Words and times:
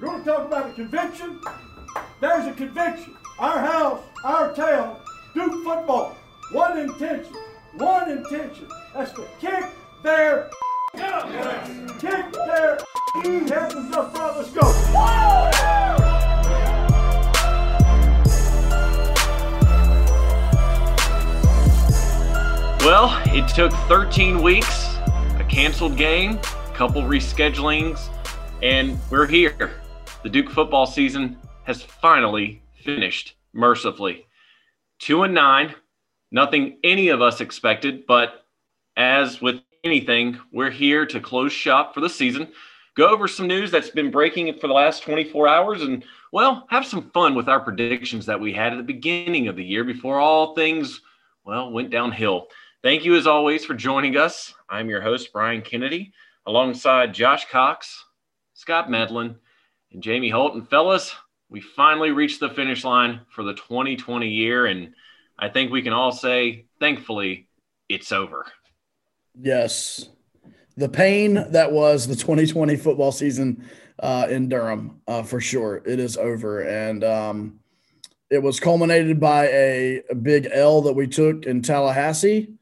You 0.00 0.06
want 0.06 0.24
to 0.24 0.30
talk 0.30 0.46
about 0.46 0.70
a 0.70 0.72
conviction? 0.72 1.38
There's 2.22 2.46
a 2.46 2.54
conviction. 2.54 3.18
Our 3.38 3.58
house, 3.58 4.02
our 4.24 4.54
town, 4.54 4.98
Duke 5.34 5.62
football. 5.62 6.16
One 6.52 6.78
intention. 6.78 7.34
One 7.74 8.10
intention. 8.10 8.66
That's 8.94 9.12
to 9.12 9.26
kick 9.38 9.64
their 10.02 10.48
kick 10.94 12.32
their 12.32 12.78
heavens 13.12 13.94
up 13.94 14.16
front. 14.16 14.38
Let's 14.38 14.50
go. 14.52 14.62
Well, 22.86 23.22
it 23.26 23.46
took 23.54 23.70
13 23.86 24.40
weeks, 24.42 24.96
a 25.38 25.46
canceled 25.46 25.98
game, 25.98 26.38
a 26.38 26.74
couple 26.74 27.02
reschedulings, 27.02 28.08
and 28.62 28.98
we're 29.10 29.26
here. 29.26 29.79
The 30.22 30.28
Duke 30.28 30.50
football 30.50 30.84
season 30.84 31.38
has 31.64 31.82
finally 31.82 32.62
finished 32.84 33.36
mercifully. 33.54 34.26
Two 34.98 35.22
and 35.22 35.32
nine, 35.32 35.74
nothing 36.30 36.76
any 36.84 37.08
of 37.08 37.22
us 37.22 37.40
expected, 37.40 38.06
but 38.06 38.44
as 38.98 39.40
with 39.40 39.62
anything, 39.82 40.38
we're 40.52 40.70
here 40.70 41.06
to 41.06 41.20
close 41.20 41.52
shop 41.52 41.94
for 41.94 42.02
the 42.02 42.10
season, 42.10 42.48
go 42.98 43.08
over 43.08 43.26
some 43.26 43.46
news 43.46 43.70
that's 43.70 43.88
been 43.88 44.10
breaking 44.10 44.52
for 44.58 44.66
the 44.66 44.74
last 44.74 45.02
24 45.04 45.48
hours, 45.48 45.80
and 45.80 46.04
well, 46.32 46.66
have 46.68 46.84
some 46.84 47.10
fun 47.12 47.34
with 47.34 47.48
our 47.48 47.60
predictions 47.60 48.26
that 48.26 48.38
we 48.38 48.52
had 48.52 48.72
at 48.74 48.76
the 48.76 48.82
beginning 48.82 49.48
of 49.48 49.56
the 49.56 49.64
year 49.64 49.84
before 49.84 50.20
all 50.20 50.54
things, 50.54 51.00
well, 51.44 51.72
went 51.72 51.88
downhill. 51.88 52.48
Thank 52.82 53.06
you 53.06 53.16
as 53.16 53.26
always 53.26 53.64
for 53.64 53.72
joining 53.72 54.18
us. 54.18 54.52
I'm 54.68 54.90
your 54.90 55.00
host, 55.00 55.32
Brian 55.32 55.62
Kennedy, 55.62 56.12
alongside 56.44 57.14
Josh 57.14 57.46
Cox, 57.50 58.04
Scott 58.52 58.90
Medlin, 58.90 59.36
and 59.92 60.02
Jamie 60.02 60.30
Holt. 60.30 60.54
And 60.54 60.68
fellas, 60.68 61.14
we 61.48 61.60
finally 61.60 62.10
reached 62.10 62.40
the 62.40 62.50
finish 62.50 62.84
line 62.84 63.20
for 63.30 63.42
the 63.42 63.54
2020 63.54 64.28
year. 64.28 64.66
And 64.66 64.94
I 65.38 65.48
think 65.48 65.70
we 65.70 65.82
can 65.82 65.92
all 65.92 66.12
say, 66.12 66.66
thankfully, 66.78 67.48
it's 67.88 68.12
over. 68.12 68.46
Yes. 69.38 70.08
The 70.76 70.88
pain 70.88 71.34
that 71.50 71.72
was 71.72 72.06
the 72.06 72.14
2020 72.16 72.76
football 72.76 73.12
season 73.12 73.68
uh, 74.02 74.26
in 74.30 74.48
Durham, 74.48 75.00
uh, 75.06 75.22
for 75.22 75.40
sure, 75.40 75.82
it 75.84 75.98
is 75.98 76.16
over. 76.16 76.60
And 76.60 77.04
um, 77.04 77.60
it 78.30 78.42
was 78.42 78.60
culminated 78.60 79.20
by 79.20 79.48
a, 79.48 80.02
a 80.10 80.14
big 80.14 80.48
L 80.52 80.82
that 80.82 80.92
we 80.92 81.06
took 81.06 81.46
in 81.46 81.62
Tallahassee 81.62 82.54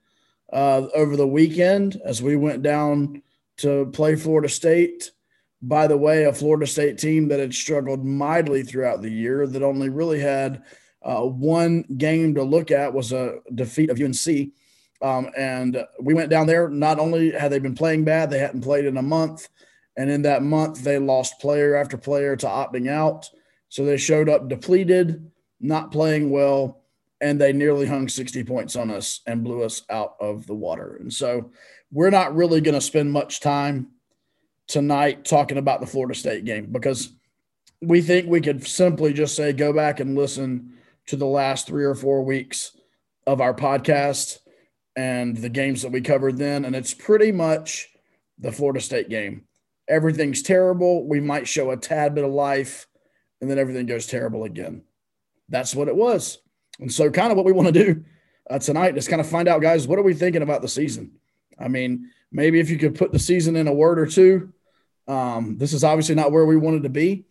uh, 0.53 0.87
over 0.95 1.17
the 1.17 1.27
weekend 1.27 2.01
as 2.05 2.23
we 2.23 2.37
went 2.37 2.63
down 2.63 3.23
to 3.59 3.87
play 3.93 4.17
Florida 4.17 4.49
State. 4.49 5.13
By 5.61 5.87
the 5.87 5.97
way, 5.97 6.25
a 6.25 6.33
Florida 6.33 6.67
State 6.67 6.99
team 6.99 7.29
that 7.29 7.41
had 7.41 7.55
struggled 7.55 8.05
mightily 8.05 8.63
throughout 8.63 9.03
the 9.03 9.11
year, 9.11 9.47
that 9.47 9.63
only 9.63 9.89
really 9.89 10.21
had 10.21 10.63
uh, 11.03 11.23
one 11.23 11.83
game 11.97 12.35
to 12.35 12.43
look 12.43 12.71
at 12.71 12.93
was 12.93 13.13
a 13.13 13.39
defeat 13.55 13.91
of 13.91 14.01
UNC. 14.01 14.53
Um, 15.01 15.31
and 15.37 15.85
we 16.01 16.15
went 16.15 16.31
down 16.31 16.47
there. 16.47 16.69
Not 16.69 16.99
only 16.99 17.33
had 17.33 17.53
they 17.53 17.59
been 17.59 17.75
playing 17.75 18.05
bad, 18.05 18.31
they 18.31 18.39
hadn't 18.39 18.63
played 18.63 18.85
in 18.85 18.97
a 18.97 19.03
month. 19.03 19.49
And 19.97 20.11
in 20.11 20.23
that 20.23 20.43
month, 20.43 20.83
they 20.83 20.99
lost 20.99 21.41
player 21.41 21.75
after 21.75 21.97
player 21.97 22.37
to 22.37 22.47
opting 22.47 22.89
out. 22.89 23.29
So 23.69 23.85
they 23.85 23.97
showed 23.97 24.29
up 24.29 24.49
depleted, 24.49 25.31
not 25.61 25.91
playing 25.91 26.31
well 26.31 26.79
and 27.21 27.41
they 27.41 27.53
nearly 27.53 27.87
hung 27.87 28.09
60 28.09 28.45
points 28.45 28.77
on 28.77 28.91
us 28.91 29.21
and 29.27 29.43
blew 29.43 29.63
us 29.65 29.83
out 29.91 30.15
of 30.21 30.47
the 30.47 30.55
water. 30.55 30.97
And 31.01 31.13
so 31.13 31.51
we're 31.91 32.11
not 32.11 32.35
really 32.35 32.61
going 32.61 32.75
to 32.75 32.81
spend 32.81 33.11
much 33.11 33.41
time 33.41 33.89
tonight 34.69 35.25
talking 35.25 35.59
about 35.59 35.81
the 35.81 35.87
Florida 35.87 36.15
State 36.15 36.45
game 36.45 36.67
because 36.71 37.13
we 37.81 38.01
think 38.01 38.29
we 38.29 38.41
could 38.41 38.67
simply 38.67 39.13
just 39.13 39.35
say 39.35 39.53
go 39.53 39.73
back 39.73 40.01
and 40.01 40.17
listen 40.17 40.75
to 41.07 41.17
the 41.17 41.27
last 41.27 41.67
three 41.67 41.85
or 41.85 41.95
four 41.95 42.23
weeks 42.23 42.77
of 43.27 43.41
our 43.41 43.55
podcast 43.55 44.39
and 44.95 45.37
the 45.37 45.49
games 45.49 45.83
that 45.83 45.93
we 45.93 46.01
covered 46.01 46.37
then. 46.37 46.65
And 46.65 46.77
it's 46.77 46.93
pretty 46.93 47.33
much 47.33 47.89
the 48.39 48.53
Florida 48.53 48.81
State 48.81 49.09
game. 49.09 49.45
Everything's 49.89 50.43
terrible. 50.43 51.07
We 51.09 51.21
might 51.21 51.49
show 51.49 51.71
a 51.71 51.77
tad 51.77 52.15
bit 52.15 52.25
of 52.25 52.31
life, 52.31 52.87
and 53.41 53.51
then 53.51 53.59
everything 53.59 53.87
goes 53.87 54.07
terrible 54.07 54.45
again. 54.45 54.83
That's 55.49 55.75
what 55.75 55.89
it 55.89 55.97
was. 55.97 56.39
And 56.79 56.93
so, 56.93 57.11
kind 57.11 57.31
of 57.31 57.37
what 57.37 57.47
we 57.47 57.53
want 57.53 57.69
to 57.69 57.85
do 57.85 58.05
uh, 58.51 58.59
tonight 58.59 58.99
is 58.99 59.09
kind 59.09 59.21
of 59.21 59.29
find 59.29 59.49
out, 59.49 59.63
guys, 59.63 59.89
what 59.89 59.99
are 59.99 60.03
we 60.03 60.15
thinking 60.15 60.43
about 60.43 60.61
the 60.61 60.69
season? 60.69 61.13
I 61.59 61.69
mean, 61.69 62.11
maybe 62.31 62.61
if 62.61 62.69
you 62.69 62.77
could 62.77 62.97
put 62.97 63.13
the 63.13 63.19
season 63.19 63.57
in 63.57 63.67
a 63.67 63.73
word 63.73 63.99
or 63.99 64.07
two. 64.07 64.53
Um, 65.09 65.57
this 65.59 65.73
is 65.73 65.83
obviously 65.83 66.15
not 66.15 66.31
where 66.31 66.45
we 66.45 66.57
wanted 66.57 66.85
to 66.85 66.89
be, 66.91 67.25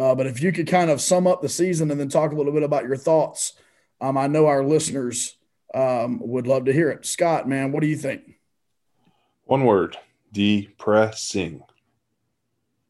uh, 0.00 0.14
but 0.14 0.26
if 0.26 0.42
you 0.42 0.52
could 0.52 0.66
kind 0.66 0.90
of 0.90 1.00
sum 1.00 1.26
up 1.26 1.40
the 1.40 1.48
season 1.48 1.90
and 1.90 1.98
then 1.98 2.08
talk 2.08 2.32
a 2.32 2.34
little 2.34 2.52
bit 2.52 2.64
about 2.64 2.84
your 2.84 2.96
thoughts, 2.96 3.54
um, 4.00 4.18
I 4.18 4.26
know 4.26 4.46
our 4.46 4.64
listeners 4.64 5.36
um, 5.74 6.20
would 6.20 6.46
love 6.46 6.64
to 6.64 6.72
hear 6.72 6.90
it. 6.90 7.06
Scott, 7.06 7.48
man, 7.48 7.72
what 7.72 7.80
do 7.80 7.86
you 7.86 7.96
think? 7.96 8.22
One 9.44 9.64
word: 9.64 9.96
depressing. 10.32 11.62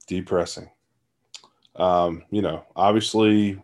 Depressing. 0.06 0.70
Um, 1.76 2.24
you 2.30 2.42
know, 2.42 2.64
obviously, 2.74 3.60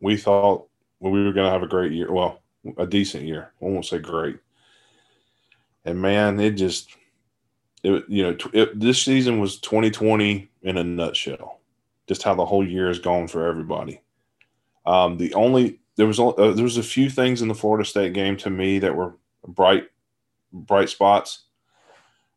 we 0.00 0.16
thought 0.16 0.68
we 1.00 1.10
were 1.10 1.32
going 1.32 1.46
to 1.46 1.52
have 1.52 1.62
a 1.62 1.68
great 1.68 1.92
year. 1.92 2.12
Well, 2.12 2.40
a 2.78 2.86
decent 2.86 3.24
year. 3.24 3.52
I 3.60 3.64
won't 3.64 3.84
say 3.84 3.98
great. 3.98 4.38
And 5.84 6.00
man, 6.00 6.40
it 6.40 6.52
just, 6.52 6.90
it, 7.94 8.04
you 8.08 8.22
know, 8.22 8.36
it, 8.52 8.78
this 8.78 9.02
season 9.02 9.40
was 9.40 9.58
2020 9.60 10.48
in 10.62 10.76
a 10.76 10.84
nutshell. 10.84 11.60
Just 12.06 12.22
how 12.22 12.34
the 12.34 12.46
whole 12.46 12.66
year 12.66 12.88
has 12.88 12.98
gone 12.98 13.28
for 13.28 13.46
everybody. 13.46 14.00
Um, 14.84 15.16
the 15.16 15.34
only 15.34 15.80
there 15.96 16.06
was 16.06 16.20
uh, 16.20 16.32
there 16.36 16.64
was 16.64 16.76
a 16.76 16.82
few 16.82 17.10
things 17.10 17.42
in 17.42 17.48
the 17.48 17.54
Florida 17.54 17.84
State 17.84 18.12
game 18.12 18.36
to 18.38 18.50
me 18.50 18.78
that 18.78 18.94
were 18.94 19.16
bright 19.46 19.88
bright 20.52 20.88
spots. 20.88 21.44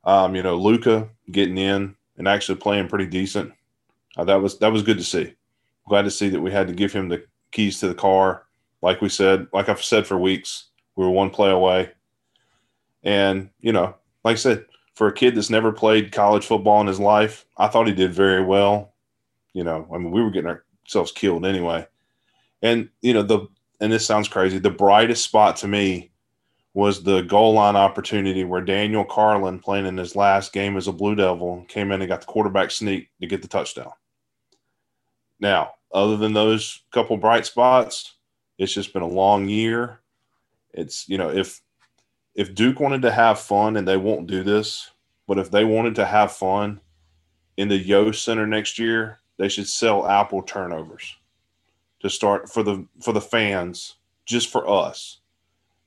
Um, 0.04 0.36
you 0.36 0.42
know, 0.42 0.56
Luca 0.56 1.10
getting 1.32 1.58
in 1.58 1.96
and 2.18 2.28
actually 2.28 2.58
playing 2.58 2.88
pretty 2.88 3.06
decent. 3.06 3.54
Uh, 4.18 4.24
that 4.24 4.42
was 4.42 4.58
that 4.60 4.72
was 4.72 4.82
good 4.82 4.98
to 4.98 5.04
see. 5.04 5.36
Glad 5.88 6.04
to 6.04 6.12
see 6.12 6.30
that 6.30 6.42
we 6.42 6.52
had 6.52 6.68
to 6.68 6.74
give 6.74 6.92
him 6.94 7.10
the 7.10 7.26
keys 7.52 7.80
to 7.80 7.88
the 7.88 7.94
car 7.94 8.46
like 8.82 9.02
we 9.02 9.10
said, 9.10 9.48
like 9.54 9.70
I've 9.70 9.84
said 9.84 10.08
for 10.08 10.18
weeks, 10.18 10.66
we 10.96 11.06
were 11.06 11.12
one 11.12 11.30
play 11.30 11.50
away. 11.50 11.92
And, 13.04 13.50
you 13.60 13.74
know, 13.74 13.96
like 14.24 14.34
I 14.34 14.38
said, 14.38 14.66
for 15.00 15.08
a 15.08 15.14
kid 15.14 15.34
that's 15.34 15.50
never 15.50 15.72
played 15.72 16.12
college 16.12 16.46
football 16.46 16.82
in 16.82 16.88
his 16.88 17.00
life, 17.00 17.46
I 17.56 17.70
thought 17.70 17.88
he 17.88 17.94
did 17.94 18.14
very 18.14 18.44
well. 18.44 18.96
You 19.54 19.64
know, 19.64 19.88
I 19.94 19.98
mean, 19.98 20.12
we 20.12 20.22
were 20.22 20.30
getting 20.30 20.54
ourselves 20.86 21.14
killed 21.14 21.46
anyway. 21.46 21.88
And, 22.62 22.90
you 23.02 23.14
know, 23.14 23.24
the, 23.24 23.48
and 23.80 23.94
this 23.94 24.06
sounds 24.06 24.28
crazy, 24.28 24.60
the 24.60 24.70
brightest 24.70 25.24
spot 25.24 25.56
to 25.58 25.70
me 25.70 26.12
was 26.74 27.02
the 27.02 27.22
goal 27.22 27.54
line 27.54 27.78
opportunity 27.78 28.44
where 28.44 28.60
Daniel 28.60 29.06
Carlin, 29.06 29.60
playing 29.60 29.86
in 29.86 29.96
his 29.96 30.18
last 30.18 30.52
game 30.52 30.76
as 30.76 30.90
a 30.90 30.92
Blue 30.92 31.16
Devil, 31.16 31.64
came 31.70 31.94
in 31.94 32.02
and 32.02 32.10
got 32.10 32.20
the 32.20 32.28
quarterback 32.28 32.70
sneak 32.70 33.08
to 33.22 33.28
get 33.28 33.42
the 33.42 33.48
touchdown. 33.48 33.94
Now, 35.40 35.76
other 35.94 36.18
than 36.18 36.34
those 36.34 36.82
couple 36.92 37.16
bright 37.16 37.46
spots, 37.46 38.16
it's 38.58 38.74
just 38.74 38.92
been 38.92 39.02
a 39.02 39.08
long 39.08 39.48
year. 39.48 40.02
It's 40.74 41.08
you 41.08 41.18
know 41.18 41.30
if 41.30 41.62
if 42.36 42.56
Duke 42.56 42.80
wanted 42.80 43.02
to 43.04 43.12
have 43.12 43.40
fun 43.40 43.78
and 43.78 43.88
they 43.88 43.98
won't 43.98 44.28
do 44.28 44.44
this, 44.44 44.92
but 45.28 45.38
if 45.38 45.52
they 45.52 45.64
wanted 45.64 45.96
to 45.96 46.06
have 46.06 46.32
fun 46.32 46.82
in 47.58 47.68
the 47.68 47.78
Yost 47.78 48.24
Center 48.24 48.48
next 48.48 48.80
year, 48.80 49.20
they 49.38 49.50
should 49.50 49.68
sell 49.68 50.08
Apple 50.08 50.42
turnovers 50.42 51.16
to 52.02 52.10
start 52.10 52.50
for 52.50 52.64
the 52.64 52.86
for 53.02 53.14
the 53.14 53.22
fans, 53.22 53.96
just 54.26 54.50
for 54.50 54.70
us. 54.70 55.20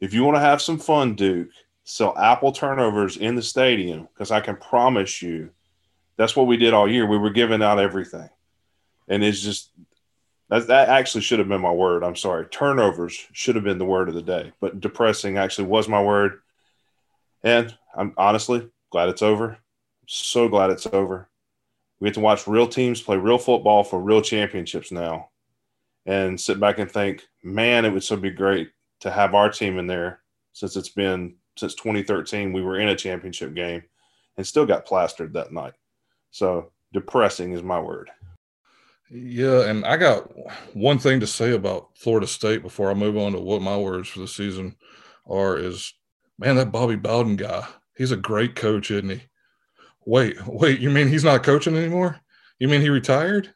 If 0.00 0.12
you 0.12 0.24
want 0.24 0.36
to 0.36 0.40
have 0.40 0.60
some 0.60 0.78
fun, 0.78 1.14
Duke, 1.14 1.50
sell 1.84 2.16
Apple 2.18 2.52
turnovers 2.52 3.16
in 3.16 3.34
the 3.34 3.42
stadium 3.42 4.08
because 4.12 4.30
I 4.30 4.40
can 4.40 4.56
promise 4.56 5.22
you 5.22 5.50
that's 6.16 6.36
what 6.36 6.46
we 6.46 6.56
did 6.56 6.74
all 6.74 6.90
year. 6.90 7.06
We 7.06 7.18
were 7.18 7.30
giving 7.30 7.62
out 7.62 7.78
everything. 7.78 8.28
And 9.08 9.24
it's 9.24 9.40
just 9.42 9.70
that, 10.52 10.66
that 10.66 10.90
actually 10.90 11.22
should 11.22 11.38
have 11.38 11.48
been 11.48 11.62
my 11.62 11.72
word. 11.72 12.04
I'm 12.04 12.14
sorry. 12.14 12.44
Turnovers 12.44 13.18
should 13.32 13.54
have 13.54 13.64
been 13.64 13.78
the 13.78 13.86
word 13.86 14.10
of 14.10 14.14
the 14.14 14.20
day, 14.20 14.52
but 14.60 14.80
depressing 14.80 15.38
actually 15.38 15.68
was 15.68 15.88
my 15.88 16.02
word. 16.02 16.40
And 17.42 17.74
I'm 17.94 18.12
honestly 18.18 18.70
glad 18.90 19.08
it's 19.08 19.22
over. 19.22 19.56
So 20.06 20.50
glad 20.50 20.68
it's 20.68 20.86
over. 20.86 21.30
We 22.00 22.08
get 22.08 22.14
to 22.14 22.20
watch 22.20 22.46
real 22.46 22.66
teams 22.66 23.00
play 23.00 23.16
real 23.16 23.38
football 23.38 23.82
for 23.82 23.98
real 23.98 24.20
championships 24.20 24.92
now 24.92 25.30
and 26.04 26.38
sit 26.38 26.60
back 26.60 26.78
and 26.78 26.90
think, 26.90 27.24
man, 27.42 27.86
it 27.86 27.90
would 27.90 28.04
so 28.04 28.16
be 28.16 28.30
great 28.30 28.72
to 29.00 29.10
have 29.10 29.34
our 29.34 29.48
team 29.48 29.78
in 29.78 29.86
there 29.86 30.20
since 30.52 30.76
it's 30.76 30.90
been 30.90 31.34
since 31.56 31.74
2013. 31.76 32.52
We 32.52 32.60
were 32.60 32.78
in 32.78 32.88
a 32.88 32.96
championship 32.96 33.54
game 33.54 33.84
and 34.36 34.46
still 34.46 34.66
got 34.66 34.84
plastered 34.84 35.32
that 35.32 35.50
night. 35.50 35.72
So 36.30 36.72
depressing 36.92 37.52
is 37.52 37.62
my 37.62 37.80
word. 37.80 38.10
Yeah, 39.14 39.68
and 39.68 39.84
I 39.84 39.96
got 39.98 40.30
one 40.74 40.98
thing 40.98 41.20
to 41.20 41.26
say 41.26 41.52
about 41.52 41.90
Florida 41.96 42.26
State 42.26 42.62
before 42.62 42.90
I 42.90 42.94
move 42.94 43.16
on 43.16 43.32
to 43.32 43.40
what 43.40 43.60
my 43.60 43.76
words 43.76 44.08
for 44.08 44.20
the 44.20 44.28
season 44.28 44.76
are 45.26 45.58
is 45.58 45.92
man, 46.38 46.56
that 46.56 46.72
Bobby 46.72 46.96
Bowden 46.96 47.36
guy, 47.36 47.66
he's 47.96 48.10
a 48.10 48.16
great 48.16 48.56
coach, 48.56 48.90
isn't 48.90 49.10
he? 49.10 49.22
Wait, 50.06 50.36
wait, 50.46 50.80
you 50.80 50.90
mean 50.90 51.08
he's 51.08 51.24
not 51.24 51.44
coaching 51.44 51.76
anymore? 51.76 52.20
You 52.58 52.68
mean 52.68 52.80
he 52.80 52.90
retired? 52.90 53.54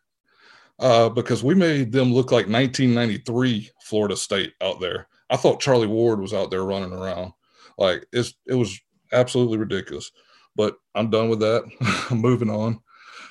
uh, 0.79 1.09
because 1.09 1.43
we 1.45 1.55
made 1.55 1.93
them 1.93 2.13
look 2.13 2.33
like 2.33 2.49
1993 2.49 3.71
Florida 3.83 4.17
State 4.17 4.55
out 4.63 4.81
there. 4.81 5.09
I 5.31 5.37
thought 5.37 5.61
Charlie 5.61 5.87
Ward 5.87 6.21
was 6.21 6.35
out 6.35 6.51
there 6.51 6.65
running 6.65 6.93
around. 6.93 7.33
Like 7.79 8.07
it's 8.13 8.35
it 8.47 8.55
was 8.55 8.79
absolutely 9.13 9.59
ridiculous. 9.59 10.13
But 10.57 10.77
I'm 10.95 11.11
done 11.11 11.29
with 11.29 11.41
that. 11.41 11.65
I'm 12.11 12.19
moving 12.23 12.51
on. 12.51 12.81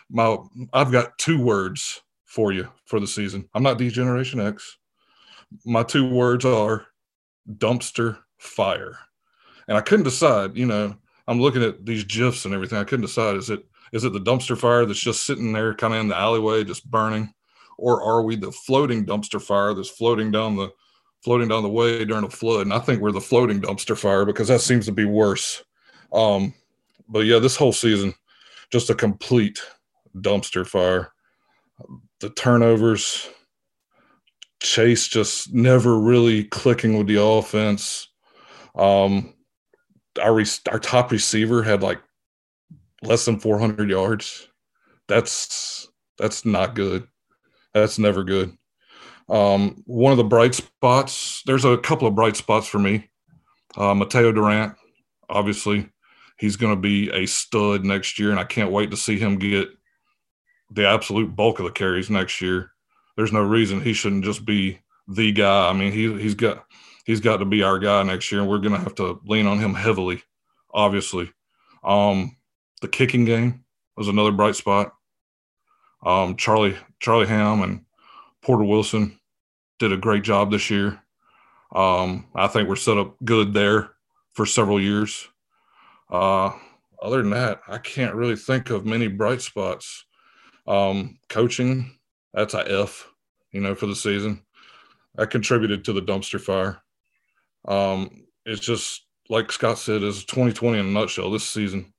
My 0.09 0.37
I've 0.73 0.91
got 0.91 1.17
two 1.17 1.41
words 1.41 2.01
for 2.35 2.51
you 2.51 2.67
for 2.83 2.99
the 2.99 3.07
season. 3.07 3.47
I'm 3.53 3.63
not 3.63 3.77
Degeneration 3.77 4.41
X. 4.41 4.77
My 5.65 5.83
two 5.83 6.09
words 6.09 6.43
are 6.43 6.85
dumpster 7.49 8.17
fire. 8.37 8.97
And 9.69 9.77
I 9.77 9.81
couldn't 9.81 10.03
decide, 10.03 10.57
you 10.57 10.65
know, 10.65 10.93
I'm 11.29 11.39
looking 11.39 11.63
at 11.63 11.85
these 11.85 12.03
gifs 12.03 12.43
and 12.43 12.53
everything. 12.53 12.77
I 12.77 12.83
couldn't 12.83 13.05
decide 13.05 13.37
is 13.37 13.49
it 13.49 13.63
is 13.93 14.03
it 14.03 14.11
the 14.11 14.19
dumpster 14.19 14.57
fire 14.57 14.85
that's 14.85 14.99
just 14.99 15.25
sitting 15.25 15.53
there 15.53 15.73
kind 15.73 15.93
of 15.93 16.01
in 16.01 16.09
the 16.09 16.17
alleyway 16.17 16.65
just 16.65 16.89
burning 16.91 17.33
or 17.77 18.03
are 18.03 18.21
we 18.21 18.35
the 18.35 18.51
floating 18.51 19.05
dumpster 19.05 19.41
fire 19.41 19.73
that's 19.73 19.89
floating 19.89 20.29
down 20.29 20.57
the 20.57 20.69
floating 21.23 21.47
down 21.47 21.63
the 21.63 21.69
way 21.69 22.03
during 22.03 22.25
a 22.25 22.29
flood. 22.29 22.63
And 22.63 22.73
I 22.73 22.79
think 22.79 23.01
we're 23.01 23.13
the 23.13 23.21
floating 23.21 23.61
dumpster 23.61 23.97
fire 23.97 24.25
because 24.25 24.49
that 24.49 24.61
seems 24.61 24.85
to 24.87 24.91
be 24.91 25.05
worse. 25.05 25.63
Um, 26.11 26.53
but 27.07 27.21
yeah, 27.21 27.39
this 27.39 27.55
whole 27.55 27.73
season, 27.73 28.13
just 28.71 28.89
a 28.89 28.95
complete 28.95 29.61
dumpster 30.17 30.67
fire. 30.67 31.13
The 32.25 32.31
turnovers, 32.31 33.29
Chase 34.59 35.07
just 35.07 35.53
never 35.53 35.99
really 35.99 36.45
clicking 36.45 36.97
with 36.97 37.05
the 37.05 37.21
offense. 37.21 38.07
Um, 38.73 39.35
our 40.19 40.41
our 40.71 40.79
top 40.79 41.11
receiver 41.11 41.61
had 41.61 41.83
like 41.83 42.01
less 43.03 43.25
than 43.25 43.39
400 43.39 43.91
yards. 43.91 44.47
That's 45.07 45.87
that's 46.17 46.45
not 46.45 46.73
good. 46.73 47.07
That's 47.75 47.99
never 47.99 48.23
good. 48.23 48.57
Um, 49.29 49.83
one 49.85 50.11
of 50.11 50.17
the 50.17 50.23
bright 50.23 50.55
spots, 50.55 51.43
there's 51.45 51.63
a 51.63 51.77
couple 51.77 52.07
of 52.07 52.15
bright 52.15 52.37
spots 52.37 52.65
for 52.65 52.79
me. 52.79 53.07
Uh, 53.77 53.93
Mataeo 53.93 54.33
Durant, 54.33 54.73
obviously, 55.29 55.91
he's 56.39 56.55
going 56.55 56.73
to 56.73 56.81
be 56.81 57.11
a 57.11 57.27
stud 57.27 57.85
next 57.85 58.17
year, 58.17 58.31
and 58.31 58.39
I 58.39 58.45
can't 58.45 58.71
wait 58.71 58.89
to 58.89 58.97
see 58.97 59.19
him 59.19 59.37
get 59.37 59.69
the 60.71 60.87
absolute 60.87 61.35
bulk 61.35 61.59
of 61.59 61.65
the 61.65 61.71
carries 61.71 62.09
next 62.09 62.41
year. 62.41 62.71
There's 63.17 63.33
no 63.33 63.41
reason 63.41 63.81
he 63.81 63.93
shouldn't 63.93 64.25
just 64.25 64.45
be 64.45 64.79
the 65.07 65.31
guy. 65.31 65.69
I 65.69 65.73
mean, 65.73 65.91
he 65.91 66.13
he's 66.21 66.35
got 66.35 66.65
he's 67.05 67.19
got 67.19 67.37
to 67.37 67.45
be 67.45 67.63
our 67.63 67.79
guy 67.79 68.03
next 68.03 68.31
year, 68.31 68.41
and 68.41 68.49
we're 68.49 68.59
to 68.59 68.77
have 68.77 68.95
to 68.95 69.19
lean 69.25 69.47
on 69.47 69.59
him 69.59 69.73
heavily. 69.73 70.23
Obviously, 70.73 71.31
um, 71.83 72.35
the 72.81 72.87
kicking 72.87 73.25
game 73.25 73.63
was 73.95 74.07
another 74.07 74.31
bright 74.31 74.55
spot. 74.55 74.93
Um, 76.05 76.35
Charlie 76.35 76.77
Charlie 76.99 77.27
Ham 77.27 77.61
and 77.61 77.85
Porter 78.41 78.63
Wilson 78.63 79.19
did 79.79 79.91
a 79.91 79.97
great 79.97 80.23
job 80.23 80.51
this 80.51 80.69
year. 80.69 81.01
Um, 81.73 82.27
I 82.35 82.47
think 82.47 82.69
we're 82.69 82.75
set 82.75 82.97
up 82.97 83.15
good 83.23 83.53
there 83.53 83.91
for 84.33 84.45
several 84.45 84.79
years. 84.79 85.27
Uh, 86.09 86.51
other 87.01 87.21
than 87.21 87.31
that, 87.31 87.61
I 87.67 87.77
can't 87.77 88.15
really 88.15 88.35
think 88.35 88.69
of 88.69 88.85
many 88.85 89.07
bright 89.07 89.41
spots. 89.41 90.05
Um, 90.67 91.19
coaching, 91.29 91.97
that's 92.33 92.53
a 92.53 92.81
F, 92.81 93.07
you 93.51 93.61
know, 93.61 93.75
for 93.75 93.85
the 93.85 93.95
season. 93.95 94.41
That 95.15 95.31
contributed 95.31 95.85
to 95.85 95.93
the 95.93 96.01
dumpster 96.01 96.41
fire. 96.41 96.81
Um, 97.67 98.25
it's 98.45 98.61
just 98.61 99.05
like 99.29 99.51
Scott 99.51 99.77
said, 99.77 100.03
is 100.03 100.25
2020 100.25 100.79
in 100.79 100.85
a 100.85 100.89
nutshell 100.89 101.31
this 101.31 101.47
season. 101.47 101.93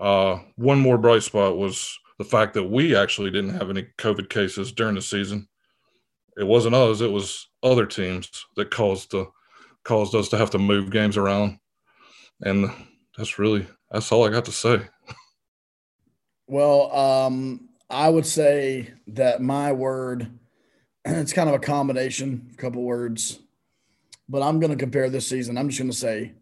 Uh, 0.00 0.38
one 0.56 0.78
more 0.78 0.98
bright 0.98 1.22
spot 1.22 1.56
was 1.56 1.98
the 2.18 2.24
fact 2.24 2.54
that 2.54 2.64
we 2.64 2.94
actually 2.94 3.30
didn't 3.30 3.58
have 3.58 3.70
any 3.70 3.86
COVID 3.98 4.28
cases 4.28 4.72
during 4.72 4.94
the 4.94 5.02
season. 5.02 5.48
It 6.38 6.46
wasn't 6.46 6.74
us; 6.74 7.00
it 7.00 7.10
was 7.10 7.48
other 7.62 7.86
teams 7.86 8.30
that 8.56 8.70
caused 8.70 9.10
the 9.10 9.26
caused 9.84 10.14
us 10.14 10.28
to 10.28 10.38
have 10.38 10.50
to 10.50 10.58
move 10.58 10.90
games 10.90 11.16
around, 11.16 11.58
and 12.42 12.70
that's 13.16 13.38
really 13.38 13.66
that's 13.90 14.10
all 14.12 14.26
I 14.26 14.30
got 14.30 14.44
to 14.46 14.52
say. 14.52 14.82
Well, 16.50 16.92
um, 16.92 17.68
I 17.88 18.08
would 18.08 18.26
say 18.26 18.92
that 19.06 19.40
my 19.40 19.70
word 19.70 20.32
it's 21.04 21.32
kind 21.32 21.48
of 21.48 21.54
a 21.54 21.60
combination, 21.60 22.50
a 22.52 22.56
couple 22.56 22.82
words, 22.82 23.38
but 24.28 24.42
I'm 24.42 24.58
going 24.58 24.72
to 24.72 24.76
compare 24.76 25.08
this 25.08 25.28
season. 25.28 25.56
I'm 25.56 25.68
just 25.68 25.78
going 25.78 25.92
to 25.92 25.96
say 25.96 26.32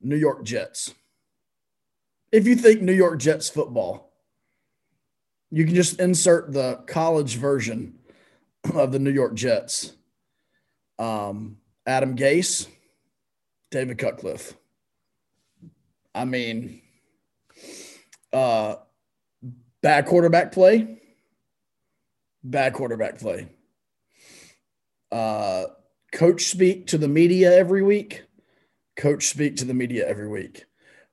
New 0.00 0.14
York 0.14 0.44
Jets. 0.44 0.94
If 2.30 2.46
you 2.46 2.54
think 2.54 2.82
New 2.82 2.92
York 2.92 3.18
Jets 3.18 3.48
football, 3.48 4.12
you 5.50 5.64
can 5.64 5.74
just 5.74 5.98
insert 5.98 6.52
the 6.52 6.76
college 6.86 7.34
version 7.34 7.98
of 8.74 8.92
the 8.92 9.00
New 9.00 9.10
York 9.10 9.34
Jets. 9.34 9.92
Um, 11.00 11.56
Adam 11.84 12.14
Gase, 12.14 12.68
David 13.72 13.98
Cutcliffe. 13.98 14.54
I 16.14 16.26
mean, 16.26 16.80
uh, 18.32 18.76
bad 19.82 20.06
quarterback 20.06 20.52
play, 20.52 21.00
bad 22.42 22.72
quarterback 22.72 23.18
play. 23.18 23.48
Uh, 25.10 25.64
coach 26.12 26.44
speak 26.44 26.88
to 26.88 26.98
the 26.98 27.08
media 27.08 27.54
every 27.54 27.82
week, 27.82 28.24
coach 28.96 29.26
speak 29.26 29.56
to 29.56 29.64
the 29.64 29.74
media 29.74 30.06
every 30.06 30.28
week. 30.28 30.64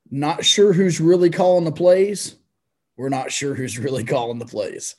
Not 0.09 0.45
sure 0.45 0.73
who's 0.73 0.99
really 0.99 1.29
calling 1.29 1.65
the 1.65 1.71
plays 1.71 2.35
we're 2.97 3.09
not 3.09 3.31
sure 3.31 3.55
who's 3.55 3.79
really 3.79 4.03
calling 4.03 4.39
the 4.39 4.45
plays. 4.45 4.95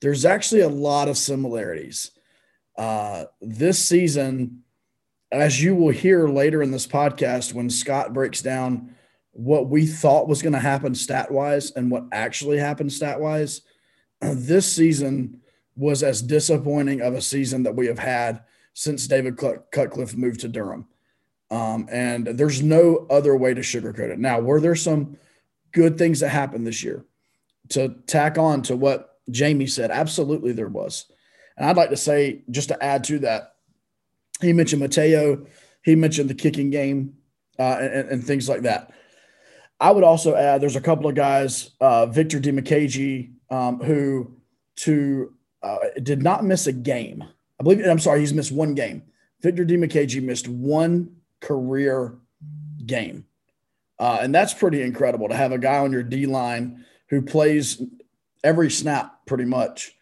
There's 0.00 0.24
actually 0.24 0.62
a 0.62 0.68
lot 0.68 1.08
of 1.08 1.18
similarities. 1.18 2.10
Uh, 2.76 3.24
this 3.40 3.84
season, 3.84 4.62
as 5.30 5.62
you 5.62 5.74
will 5.74 5.90
hear 5.90 6.28
later 6.28 6.62
in 6.62 6.70
this 6.70 6.86
podcast, 6.86 7.52
when 7.52 7.68
Scott 7.68 8.14
breaks 8.14 8.40
down 8.40 8.94
what 9.32 9.68
we 9.68 9.86
thought 9.86 10.28
was 10.28 10.42
going 10.42 10.52
to 10.52 10.58
happen 10.58 10.94
stat 10.94 11.30
wise 11.30 11.70
and 11.72 11.90
what 11.90 12.04
actually 12.12 12.58
happened 12.58 12.92
stat 12.92 13.20
wise, 13.20 13.62
this 14.20 14.70
season 14.70 15.40
was 15.76 16.02
as 16.02 16.20
disappointing 16.20 17.00
of 17.00 17.14
a 17.14 17.22
season 17.22 17.62
that 17.62 17.76
we 17.76 17.86
have 17.86 17.98
had 17.98 18.42
since 18.74 19.06
David 19.06 19.36
Cutcliffe 19.36 20.16
moved 20.16 20.40
to 20.40 20.48
Durham. 20.48 20.86
Um, 21.50 21.88
and 21.90 22.26
there's 22.26 22.62
no 22.62 23.06
other 23.10 23.36
way 23.36 23.54
to 23.54 23.60
sugarcoat 23.60 24.10
it. 24.10 24.18
Now, 24.18 24.40
were 24.40 24.60
there 24.60 24.76
some 24.76 25.16
good 25.72 25.98
things 25.98 26.20
that 26.20 26.28
happened 26.28 26.66
this 26.66 26.84
year? 26.84 27.04
to 27.70 27.94
tack 28.06 28.36
on 28.36 28.62
to 28.62 28.76
what 28.76 29.18
Jamie 29.30 29.66
said, 29.66 29.90
absolutely 29.90 30.52
there 30.52 30.68
was. 30.68 31.06
And 31.56 31.68
I'd 31.68 31.76
like 31.76 31.90
to 31.90 31.96
say, 31.96 32.42
just 32.50 32.68
to 32.68 32.84
add 32.84 33.04
to 33.04 33.20
that, 33.20 33.54
he 34.40 34.52
mentioned 34.52 34.82
Mataeo, 34.82 35.46
he 35.82 35.94
mentioned 35.94 36.30
the 36.30 36.34
kicking 36.34 36.70
game 36.70 37.14
uh, 37.58 37.78
and, 37.80 38.08
and, 38.08 38.24
things 38.24 38.48
like 38.48 38.62
that. 38.62 38.92
I 39.80 39.90
would 39.90 40.04
also 40.04 40.36
add 40.36 40.60
there's 40.60 40.76
a 40.76 40.80
couple 40.80 41.08
of 41.08 41.14
guys, 41.14 41.70
uh, 41.80 42.06
Victor 42.06 42.38
Dimukeje, 42.38 43.32
um, 43.50 43.80
who 43.80 44.36
to 44.76 45.32
uh, 45.62 45.78
did 46.02 46.22
not 46.22 46.44
miss 46.44 46.66
a 46.66 46.72
game. 46.72 47.24
I 47.58 47.62
believe 47.62 47.84
I'm 47.86 47.98
sorry, 47.98 48.20
he's 48.20 48.34
missed 48.34 48.52
one 48.52 48.74
game. 48.74 49.02
Victor 49.40 49.64
Dimukeje 49.64 50.22
missed 50.22 50.48
one 50.48 51.16
career 51.40 52.18
game, 52.84 53.24
uh, 53.98 54.18
and 54.20 54.34
that's 54.34 54.52
pretty 54.52 54.82
incredible 54.82 55.28
to 55.28 55.36
have 55.36 55.52
a 55.52 55.58
guy 55.58 55.78
on 55.78 55.92
your 55.92 56.02
D 56.02 56.26
line 56.26 56.84
who 57.08 57.22
plays 57.22 57.82
every 58.44 58.70
snap 58.70 59.26
pretty 59.26 59.44
much 59.44 59.94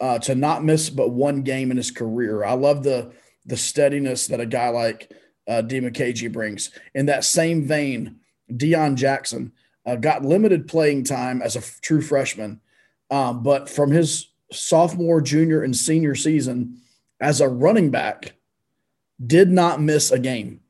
uh, 0.00 0.18
to 0.20 0.34
not 0.34 0.64
miss 0.64 0.88
but 0.88 1.10
one 1.10 1.42
game 1.42 1.70
in 1.70 1.76
his 1.76 1.90
career. 1.90 2.44
I 2.44 2.52
love 2.52 2.84
the 2.84 3.12
the 3.44 3.56
steadiness 3.56 4.28
that 4.28 4.40
a 4.40 4.46
guy 4.46 4.68
like 4.68 5.10
uh, 5.48 5.62
Dimukeje 5.62 6.32
brings. 6.32 6.70
In 6.94 7.06
that 7.06 7.24
same 7.24 7.64
vein, 7.66 8.20
Deon 8.50 8.96
Jackson 8.96 9.52
uh, 9.84 9.96
got 9.96 10.24
limited 10.24 10.68
playing 10.68 11.04
time 11.04 11.42
as 11.42 11.56
a 11.56 11.60
f- 11.60 11.80
true 11.80 12.00
freshman, 12.00 12.60
um, 13.10 13.42
but 13.42 13.68
from 13.68 13.90
his 13.90 14.28
sophomore, 14.52 15.20
junior, 15.20 15.62
and 15.62 15.76
senior 15.76 16.14
season 16.14 16.80
as 17.20 17.40
a 17.40 17.48
running 17.48 17.90
back, 17.90 18.34
did 19.24 19.50
not 19.50 19.80
miss 19.80 20.10
a 20.10 20.18
game, 20.18 20.60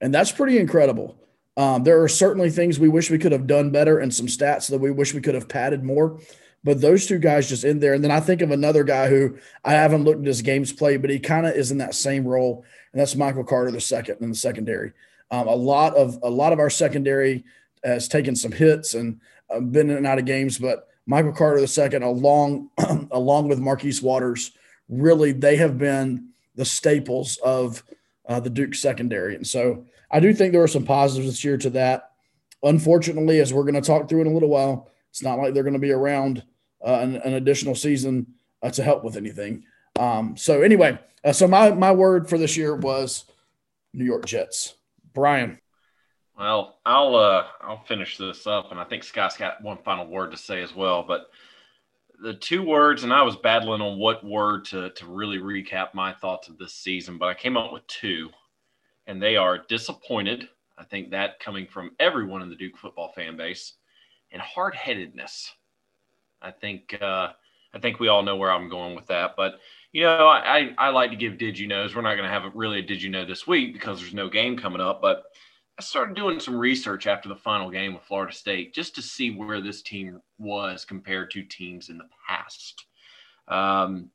and 0.00 0.14
that's 0.14 0.32
pretty 0.32 0.58
incredible. 0.58 1.16
Um, 1.56 1.84
there 1.84 2.02
are 2.02 2.08
certainly 2.08 2.50
things 2.50 2.78
we 2.78 2.88
wish 2.88 3.10
we 3.10 3.18
could 3.18 3.32
have 3.32 3.46
done 3.46 3.70
better 3.70 3.98
and 3.98 4.12
some 4.12 4.26
stats 4.26 4.70
that 4.70 4.80
we 4.80 4.90
wish 4.90 5.12
we 5.12 5.20
could 5.20 5.34
have 5.34 5.48
padded 5.48 5.84
more. 5.84 6.18
But 6.64 6.80
those 6.80 7.06
two 7.06 7.18
guys 7.18 7.48
just 7.48 7.64
in 7.64 7.80
there. 7.80 7.92
And 7.92 8.04
then 8.04 8.12
I 8.12 8.20
think 8.20 8.40
of 8.40 8.52
another 8.52 8.84
guy 8.84 9.08
who 9.08 9.36
I 9.64 9.72
haven't 9.72 10.04
looked 10.04 10.20
at 10.20 10.26
his 10.26 10.42
games 10.42 10.72
play, 10.72 10.96
but 10.96 11.10
he 11.10 11.18
kind 11.18 11.46
of 11.46 11.54
is 11.54 11.72
in 11.72 11.78
that 11.78 11.94
same 11.94 12.24
role. 12.24 12.64
And 12.92 13.00
that's 13.00 13.16
Michael 13.16 13.44
Carter, 13.44 13.72
the 13.72 13.80
second 13.80 14.18
in 14.20 14.28
the 14.28 14.34
secondary. 14.34 14.92
Um, 15.32 15.48
a 15.48 15.54
lot 15.54 15.94
of 15.96 16.18
a 16.22 16.30
lot 16.30 16.52
of 16.52 16.58
our 16.58 16.70
secondary 16.70 17.44
has 17.82 18.06
taken 18.06 18.36
some 18.36 18.52
hits 18.52 18.94
and 18.94 19.20
uh, 19.50 19.60
been 19.60 19.90
in 19.90 19.96
and 19.96 20.06
out 20.06 20.18
of 20.18 20.26
games, 20.26 20.58
but 20.58 20.88
Michael 21.06 21.32
Carter 21.32 21.66
second, 21.66 22.02
along 22.02 22.70
along 23.10 23.48
with 23.48 23.58
Marquis 23.58 23.98
Waters, 24.02 24.52
really 24.88 25.32
they 25.32 25.56
have 25.56 25.78
been 25.78 26.28
the 26.54 26.64
staples 26.64 27.38
of 27.38 27.82
uh, 28.28 28.40
the 28.40 28.50
Duke 28.50 28.74
secondary. 28.74 29.34
And 29.34 29.46
so 29.46 29.86
I 30.10 30.20
do 30.20 30.34
think 30.34 30.52
there 30.52 30.62
are 30.62 30.68
some 30.68 30.84
positives 30.84 31.28
this 31.28 31.44
year 31.44 31.56
to 31.58 31.70
that. 31.70 32.10
Unfortunately, 32.62 33.40
as 33.40 33.52
we're 33.52 33.64
going 33.64 33.74
to 33.74 33.80
talk 33.80 34.08
through 34.08 34.20
in 34.20 34.26
a 34.26 34.32
little 34.32 34.50
while, 34.50 34.90
it's 35.10 35.22
not 35.22 35.38
like 35.38 35.54
they're 35.54 35.64
going 35.64 35.72
to 35.72 35.78
be 35.80 35.90
around 35.90 36.44
uh, 36.86 36.98
an, 37.00 37.16
an, 37.16 37.34
additional 37.34 37.74
season 37.74 38.26
uh, 38.62 38.70
to 38.70 38.82
help 38.82 39.02
with 39.02 39.16
anything. 39.16 39.64
Um, 39.98 40.36
so 40.36 40.62
anyway, 40.62 40.98
uh, 41.24 41.32
so 41.32 41.48
my 41.48 41.70
my 41.70 41.90
word 41.90 42.28
for 42.28 42.38
this 42.38 42.56
year 42.56 42.76
was 42.76 43.24
New 43.92 44.04
York 44.04 44.26
Jets. 44.26 44.74
Brian. 45.12 45.58
Well, 46.38 46.78
I'll 46.86 47.14
uh, 47.14 47.46
I'll 47.60 47.84
finish 47.84 48.16
this 48.16 48.46
up, 48.46 48.70
and 48.70 48.80
I 48.80 48.84
think 48.84 49.04
Scott's 49.04 49.36
got 49.36 49.62
one 49.62 49.78
final 49.84 50.06
word 50.06 50.30
to 50.30 50.36
say 50.36 50.62
as 50.62 50.74
well. 50.74 51.02
But 51.02 51.30
the 52.22 52.34
two 52.34 52.62
words, 52.62 53.04
and 53.04 53.12
I 53.12 53.22
was 53.22 53.36
battling 53.36 53.82
on 53.82 53.98
what 53.98 54.24
word 54.24 54.64
to 54.66 54.90
to 54.90 55.06
really 55.06 55.38
recap 55.38 55.94
my 55.94 56.12
thoughts 56.12 56.48
of 56.48 56.58
this 56.58 56.74
season, 56.74 57.18
but 57.18 57.28
I 57.28 57.34
came 57.34 57.56
up 57.56 57.72
with 57.72 57.86
two, 57.86 58.30
and 59.06 59.22
they 59.22 59.36
are 59.36 59.58
disappointed. 59.58 60.48
I 60.78 60.84
think 60.84 61.10
that 61.10 61.38
coming 61.38 61.66
from 61.66 61.92
everyone 62.00 62.42
in 62.42 62.48
the 62.48 62.56
Duke 62.56 62.78
football 62.78 63.12
fan 63.12 63.36
base, 63.36 63.74
and 64.30 64.40
hard 64.40 64.74
headedness. 64.74 65.52
I 66.40 66.50
think 66.50 66.96
uh, 67.00 67.28
I 67.74 67.78
think 67.78 68.00
we 68.00 68.08
all 68.08 68.22
know 68.22 68.36
where 68.36 68.50
I'm 68.50 68.68
going 68.70 68.94
with 68.94 69.06
that, 69.08 69.34
but 69.36 69.60
you 69.92 70.02
know, 70.02 70.26
I, 70.26 70.74
I 70.78 70.88
like 70.88 71.10
to 71.10 71.16
give 71.16 71.38
did 71.38 71.58
you 71.58 71.68
knows. 71.68 71.94
We're 71.94 72.02
not 72.02 72.14
going 72.14 72.28
to 72.28 72.32
have 72.32 72.50
really 72.54 72.78
a 72.78 72.82
did 72.82 73.02
you 73.02 73.10
know 73.10 73.26
this 73.26 73.46
week 73.46 73.74
because 73.74 74.00
there's 74.00 74.14
no 74.14 74.28
game 74.28 74.56
coming 74.56 74.80
up, 74.80 75.02
but 75.02 75.24
I 75.78 75.82
started 75.82 76.16
doing 76.16 76.40
some 76.40 76.58
research 76.58 77.06
after 77.06 77.28
the 77.28 77.36
final 77.36 77.70
game 77.70 77.94
with 77.94 78.02
Florida 78.04 78.32
State 78.32 78.74
just 78.74 78.94
to 78.94 79.02
see 79.02 79.30
where 79.30 79.60
this 79.60 79.82
team 79.82 80.20
was 80.38 80.84
compared 80.84 81.30
to 81.32 81.42
teams 81.42 81.90
in 81.90 81.98
the 81.98 82.08
past. 82.26 82.86
Um, 83.48 84.10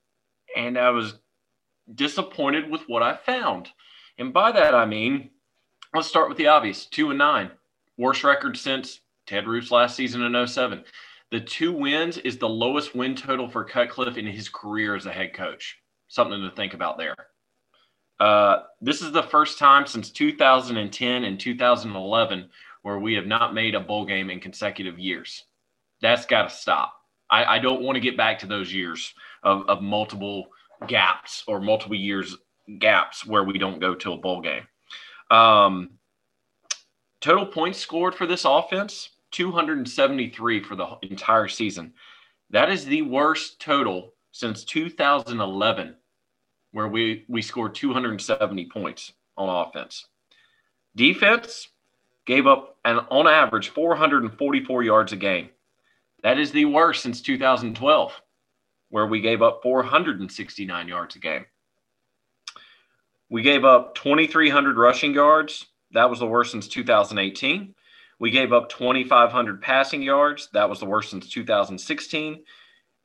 and 0.55 0.77
I 0.77 0.89
was 0.89 1.15
disappointed 1.93 2.69
with 2.69 2.81
what 2.87 3.03
I 3.03 3.15
found. 3.15 3.69
And 4.17 4.33
by 4.33 4.51
that, 4.51 4.73
I 4.73 4.85
mean, 4.85 5.29
let's 5.93 6.07
start 6.07 6.29
with 6.29 6.37
the 6.37 6.47
obvious 6.47 6.85
two 6.85 7.09
and 7.09 7.19
nine, 7.19 7.51
worst 7.97 8.23
record 8.23 8.57
since 8.57 9.01
Ted 9.27 9.47
Roof's 9.47 9.71
last 9.71 9.95
season 9.95 10.23
in 10.23 10.47
07. 10.47 10.83
The 11.31 11.41
two 11.41 11.73
wins 11.73 12.17
is 12.17 12.37
the 12.37 12.47
lowest 12.47 12.95
win 12.95 13.15
total 13.15 13.49
for 13.49 13.65
Cutcliffe 13.65 14.17
in 14.17 14.25
his 14.25 14.47
career 14.47 14.95
as 14.95 15.05
a 15.05 15.11
head 15.11 15.33
coach. 15.33 15.77
Something 16.07 16.41
to 16.41 16.55
think 16.55 16.73
about 16.73 16.97
there. 16.97 17.15
Uh, 18.19 18.63
this 18.81 19.01
is 19.01 19.11
the 19.11 19.23
first 19.23 19.59
time 19.59 19.85
since 19.85 20.09
2010 20.09 21.23
and 21.23 21.39
2011 21.39 22.49
where 22.81 22.97
we 22.97 23.13
have 23.13 23.27
not 23.27 23.53
made 23.53 23.75
a 23.75 23.79
bowl 23.79 24.05
game 24.05 24.29
in 24.29 24.39
consecutive 24.39 24.97
years. 24.97 25.43
That's 26.01 26.25
got 26.25 26.49
to 26.49 26.55
stop. 26.55 26.93
I, 27.29 27.57
I, 27.57 27.59
don't 27.59 27.81
want 27.81 27.95
to 27.95 27.99
get 28.01 28.15
back 28.15 28.39
to 28.39 28.47
those 28.47 28.73
years 28.73 29.13
of, 29.43 29.67
of 29.69 29.81
multiple 29.81 30.47
gaps 30.87 31.43
or 31.47 31.59
multiple 31.59 31.97
years 31.97 32.37
gaps 32.79 33.25
where 33.25 33.43
we 33.43 33.57
don't 33.57 33.79
go 33.79 33.93
to 33.95 34.13
a 34.13 34.17
bowl 34.17 34.41
game. 34.41 34.63
Um, 35.29 35.91
total 37.19 37.45
points 37.45 37.79
scored 37.79 38.15
for 38.15 38.25
this 38.25 38.45
offense 38.45 39.09
273 39.31 40.63
for 40.63 40.75
the 40.75 40.97
entire 41.03 41.47
season. 41.47 41.93
That 42.49 42.69
is 42.69 42.85
the 42.85 43.01
worst 43.01 43.59
total 43.59 44.13
since 44.31 44.63
2011, 44.63 45.95
where 46.71 46.87
we, 46.87 47.25
we 47.27 47.41
scored 47.41 47.75
270 47.75 48.69
points 48.69 49.13
on 49.37 49.67
offense. 49.67 50.07
Defense 50.95 51.67
gave 52.25 52.47
up 52.47 52.77
an 52.85 52.99
on 53.09 53.27
average 53.27 53.69
444 53.69 54.83
yards 54.83 55.13
a 55.13 55.15
game. 55.15 55.49
That 56.23 56.39
is 56.39 56.51
the 56.51 56.65
worst 56.65 57.03
since 57.03 57.21
2012, 57.21 58.21
where 58.89 59.05
we 59.05 59.21
gave 59.21 59.41
up 59.41 59.61
469 59.63 60.87
yards 60.87 61.15
a 61.15 61.19
game. 61.19 61.45
We 63.29 63.41
gave 63.41 63.65
up 63.65 63.95
2,300 63.95 64.77
rushing 64.77 65.13
yards. 65.13 65.67
That 65.91 66.09
was 66.09 66.19
the 66.19 66.27
worst 66.27 66.51
since 66.51 66.67
2018. 66.67 67.75
We 68.19 68.31
gave 68.31 68.51
up 68.51 68.69
2,500 68.69 69.61
passing 69.61 70.01
yards. 70.01 70.49
That 70.53 70.69
was 70.69 70.79
the 70.79 70.85
worst 70.85 71.11
since 71.11 71.29
2016. 71.29 72.43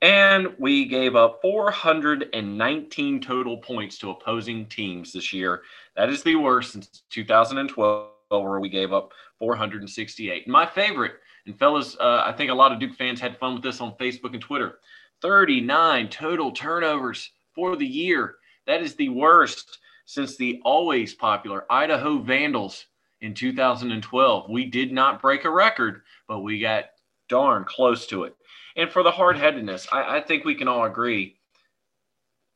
And 0.00 0.49
we 0.59 0.87
gave 0.87 1.14
up 1.14 1.38
419 1.42 3.21
total 3.21 3.59
points 3.59 3.99
to 3.99 4.11
opposing 4.11 4.66
teams 4.66 5.12
this 5.12 5.33
year. 5.33 5.62
That 5.97 6.09
is 6.09 6.23
the 6.23 6.35
worst 6.37 6.73
since 6.73 7.04
2012, 7.11 8.11
where 8.31 8.59
we 8.59 8.69
gave 8.69 8.92
up 8.92 9.12
468. 9.38 10.49
My 10.49 10.66
favorite, 10.66 11.12
and 11.47 11.57
fellas, 11.59 11.97
uh, 12.00 12.23
I 12.25 12.33
think 12.33 12.50
a 12.50 12.54
lot 12.54 12.73
of 12.73 12.81
Duke 12.81 12.95
fans 12.95 13.21
had 13.21 13.38
fun 13.38 13.54
with 13.54 13.62
this 13.62 13.81
on 13.81 13.95
Facebook 13.97 14.33
and 14.33 14.40
Twitter 14.40 14.78
39 15.21 16.09
total 16.09 16.50
turnovers 16.50 17.31
for 17.54 17.76
the 17.76 17.87
year. 17.87 18.37
That 18.66 18.83
is 18.83 18.97
the 18.97 19.11
worst 19.11 19.78
since 20.04 20.37
the 20.37 20.61
always 20.64 21.14
popular 21.14 21.64
Idaho 21.71 22.19
Vandals 22.19 22.87
in 23.23 23.35
2012. 23.35 24.50
We 24.50 24.67
did 24.67 24.93
not 24.93 25.23
break 25.23 25.45
a 25.45 25.50
record, 25.50 26.02
but 26.29 26.41
we 26.41 26.61
got 26.61 26.87
darn 27.29 27.64
close 27.64 28.07
to 28.09 28.25
it. 28.25 28.37
And 28.76 28.91
for 28.91 29.02
the 29.02 29.11
hard 29.11 29.37
headedness, 29.37 29.87
I, 29.91 30.19
I, 30.19 30.21
think 30.21 30.45
we 30.45 30.55
can 30.55 30.69
all 30.69 30.85
agree. 30.85 31.38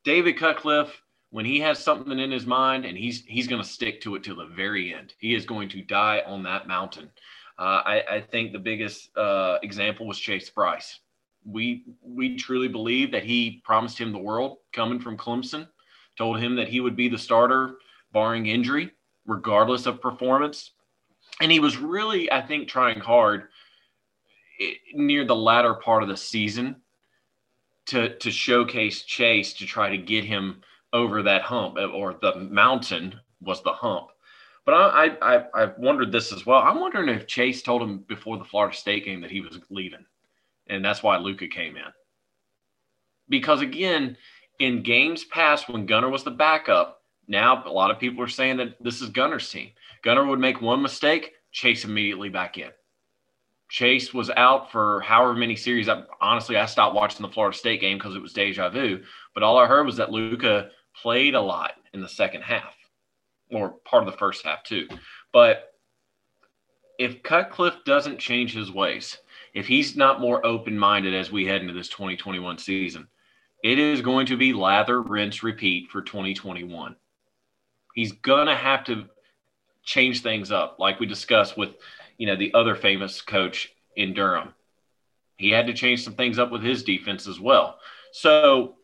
David 0.03 0.37
Cutcliffe, 0.37 1.01
when 1.31 1.45
he 1.45 1.59
has 1.61 1.79
something 1.79 2.19
in 2.19 2.31
his 2.31 2.45
mind 2.45 2.85
and 2.85 2.97
he's 2.97 3.23
he's 3.25 3.47
going 3.47 3.61
to 3.61 3.67
stick 3.67 4.01
to 4.01 4.15
it 4.15 4.23
till 4.23 4.35
the 4.35 4.45
very 4.45 4.93
end, 4.93 5.13
he 5.19 5.35
is 5.35 5.45
going 5.45 5.69
to 5.69 5.81
die 5.81 6.21
on 6.25 6.43
that 6.43 6.67
mountain. 6.67 7.09
Uh, 7.59 7.81
I, 7.85 8.03
I, 8.09 8.21
think 8.21 8.51
the 8.51 8.59
biggest 8.59 9.15
uh, 9.17 9.57
example 9.63 10.05
was 10.05 10.19
Chase 10.19 10.49
Brice. 10.49 10.99
We 11.45 11.85
we 12.01 12.37
truly 12.37 12.67
believe 12.67 13.11
that 13.11 13.23
he 13.23 13.61
promised 13.63 13.97
him 13.97 14.11
the 14.11 14.19
world 14.19 14.57
coming 14.73 14.99
from 14.99 15.17
Clemson, 15.17 15.67
told 16.17 16.39
him 16.39 16.55
that 16.55 16.67
he 16.67 16.81
would 16.81 16.95
be 16.95 17.09
the 17.09 17.17
starter 17.17 17.77
barring 18.13 18.47
injury 18.47 18.91
regardless 19.27 19.85
of 19.85 20.01
performance. 20.01 20.71
And 21.41 21.51
he 21.51 21.59
was 21.59 21.77
really, 21.77 22.31
I 22.31 22.41
think, 22.41 22.67
trying 22.67 22.99
hard 22.99 23.49
eh, 24.59 24.73
near 24.93 25.25
the 25.25 25.35
latter 25.35 25.75
part 25.75 26.01
of 26.01 26.09
the 26.09 26.17
season 26.17 26.77
to 27.87 28.17
to 28.17 28.31
showcase 28.31 29.03
Chase 29.03 29.53
to 29.53 29.65
try 29.65 29.89
to 29.89 29.97
get 29.97 30.25
him 30.25 30.61
over 30.93 31.21
that 31.23 31.43
hump, 31.43 31.77
eh, 31.77 31.85
or 31.85 32.15
the 32.21 32.35
mountain 32.35 33.19
was 33.41 33.61
the 33.61 33.73
hump. 33.73 34.07
But 34.65 34.73
I, 34.73 35.17
I 35.21 35.43
I 35.53 35.71
wondered 35.77 36.11
this 36.11 36.33
as 36.33 36.45
well. 36.45 36.61
I'm 36.61 36.79
wondering 36.79 37.09
if 37.09 37.27
Chase 37.27 37.61
told 37.61 37.81
him 37.81 37.99
before 37.99 38.37
the 38.37 38.43
Florida 38.43 38.75
State 38.75 39.05
game 39.05 39.21
that 39.21 39.31
he 39.31 39.41
was 39.41 39.59
leaving, 39.69 40.05
and 40.67 40.83
that's 40.83 41.03
why 41.03 41.17
Luca 41.17 41.47
came 41.47 41.77
in. 41.77 41.83
Because 43.29 43.61
again, 43.61 44.17
in 44.59 44.83
games 44.83 45.23
past 45.25 45.69
when 45.69 45.85
Gunnar 45.85 46.09
was 46.09 46.23
the 46.23 46.31
backup, 46.31 47.01
now, 47.27 47.63
a 47.65 47.69
lot 47.69 47.91
of 47.91 47.99
people 47.99 48.23
are 48.23 48.29
saying 48.29 48.57
that 48.57 48.81
this 48.81 49.01
is 49.01 49.09
Gunnar's 49.09 49.49
team. 49.49 49.71
Gunner 50.03 50.25
would 50.25 50.39
make 50.39 50.61
one 50.61 50.81
mistake, 50.81 51.33
Chase 51.51 51.83
immediately 51.83 52.29
back 52.29 52.57
in. 52.57 52.69
Chase 53.69 54.13
was 54.13 54.29
out 54.29 54.71
for 54.71 55.01
however 55.01 55.33
many 55.33 55.57
series. 55.57 55.89
I, 55.89 56.03
honestly, 56.21 56.55
I 56.55 56.65
stopped 56.65 56.95
watching 56.95 57.21
the 57.21 57.31
Florida 57.31 57.57
State 57.57 57.81
game 57.81 57.97
because 57.97 58.15
it 58.15 58.21
was 58.21 58.31
deja 58.31 58.69
vu. 58.69 59.01
But 59.33 59.43
all 59.43 59.57
I 59.57 59.67
heard 59.67 59.85
was 59.85 59.97
that 59.97 60.11
Luca 60.11 60.69
played 60.95 61.35
a 61.35 61.41
lot 61.41 61.73
in 61.93 62.01
the 62.01 62.07
second 62.07 62.43
half, 62.43 62.73
or 63.51 63.71
part 63.83 64.07
of 64.07 64.11
the 64.11 64.17
first 64.17 64.45
half 64.45 64.63
too. 64.63 64.87
But 65.33 65.73
if 66.97 67.21
Cutcliffe 67.23 67.83
doesn't 67.85 68.19
change 68.19 68.53
his 68.53 68.71
ways, 68.71 69.17
if 69.53 69.67
he's 69.67 69.97
not 69.97 70.21
more 70.21 70.45
open 70.45 70.79
minded 70.79 71.13
as 71.13 71.29
we 71.29 71.45
head 71.45 71.61
into 71.61 71.73
this 71.73 71.89
2021 71.89 72.57
season, 72.57 73.07
it 73.63 73.79
is 73.79 74.01
going 74.01 74.27
to 74.27 74.37
be 74.37 74.53
lather, 74.53 75.01
rinse, 75.01 75.43
repeat 75.43 75.89
for 75.91 76.01
2021 76.01 76.95
he's 77.97 78.11
gonna 78.11 78.55
have 78.55 78.83
to 78.85 79.05
change 79.83 80.21
things 80.21 80.51
up, 80.51 80.77
like 80.79 80.99
we 80.99 81.07
discussed 81.07 81.57
with 81.57 81.71
you 82.17 82.27
know 82.27 82.35
the 82.35 82.53
other 82.53 82.75
famous 82.75 83.21
coach 83.21 83.73
in 83.95 84.13
Durham. 84.13 84.53
He 85.37 85.49
had 85.49 85.65
to 85.67 85.73
change 85.73 86.03
some 86.03 86.13
things 86.13 86.39
up 86.39 86.51
with 86.51 86.61
his 86.61 86.83
defense 86.83 87.27
as 87.27 87.39
well. 87.39 87.79
So 88.11 88.75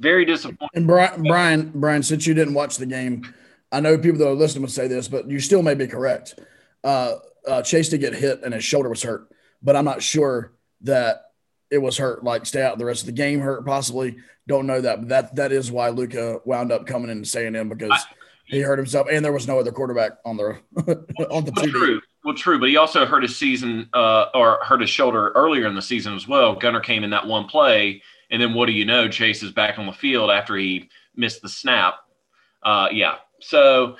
very 0.00 0.24
disappointing. 0.24 0.68
And 0.74 0.86
Brian, 0.86 1.22
Brian, 1.22 1.72
Brian, 1.74 2.02
since 2.02 2.26
you 2.26 2.34
didn't 2.34 2.54
watch 2.54 2.76
the 2.76 2.86
game, 2.86 3.32
I 3.70 3.80
know 3.80 3.96
people 3.96 4.18
that 4.18 4.28
are 4.28 4.34
listening 4.34 4.62
would 4.62 4.72
say 4.72 4.88
this, 4.88 5.06
but 5.06 5.30
you 5.30 5.38
still 5.38 5.62
may 5.62 5.74
be 5.74 5.86
correct. 5.86 6.38
Uh, 6.82 7.16
uh, 7.46 7.62
Chase 7.62 7.90
did 7.90 8.00
get 8.00 8.14
hit 8.14 8.42
and 8.42 8.54
his 8.54 8.64
shoulder 8.64 8.88
was 8.88 9.02
hurt, 9.02 9.28
but 9.62 9.76
I'm 9.76 9.84
not 9.84 10.02
sure 10.02 10.52
that 10.82 11.29
it 11.70 11.78
was 11.78 11.96
hurt. 11.96 12.24
Like 12.24 12.46
stay 12.46 12.62
out 12.62 12.78
the 12.78 12.84
rest 12.84 13.02
of 13.02 13.06
the 13.06 13.12
game, 13.12 13.40
hurt 13.40 13.64
possibly. 13.64 14.16
Don't 14.46 14.66
know 14.66 14.80
that, 14.80 15.00
but 15.00 15.08
that 15.08 15.36
that 15.36 15.52
is 15.52 15.70
why 15.70 15.90
Luca 15.90 16.40
wound 16.44 16.72
up 16.72 16.86
coming 16.86 17.10
in 17.10 17.18
and 17.18 17.28
staying 17.28 17.54
in 17.54 17.68
because 17.68 17.90
I, 17.92 18.00
he 18.46 18.60
hurt 18.60 18.78
himself, 18.78 19.06
and 19.10 19.24
there 19.24 19.32
was 19.32 19.46
no 19.46 19.58
other 19.58 19.70
quarterback 19.70 20.12
on 20.24 20.36
the 20.36 20.58
on 21.30 21.44
the 21.44 21.52
two. 21.52 21.70
True. 21.70 22.00
Well, 22.24 22.34
true, 22.34 22.58
but 22.58 22.68
he 22.68 22.76
also 22.76 23.06
hurt 23.06 23.22
his 23.22 23.36
season 23.36 23.88
uh, 23.94 24.26
or 24.34 24.58
hurt 24.62 24.82
his 24.82 24.90
shoulder 24.90 25.30
earlier 25.34 25.66
in 25.66 25.74
the 25.74 25.82
season 25.82 26.14
as 26.14 26.28
well. 26.28 26.54
Gunnar 26.54 26.80
came 26.80 27.02
in 27.02 27.10
that 27.10 27.26
one 27.26 27.46
play, 27.46 28.02
and 28.30 28.42
then 28.42 28.52
what 28.52 28.66
do 28.66 28.72
you 28.72 28.84
know? 28.84 29.08
Chase 29.08 29.42
is 29.42 29.52
back 29.52 29.78
on 29.78 29.86
the 29.86 29.92
field 29.92 30.30
after 30.30 30.56
he 30.56 30.90
missed 31.16 31.40
the 31.40 31.48
snap. 31.48 31.94
Uh, 32.62 32.88
yeah, 32.92 33.16
so 33.40 33.96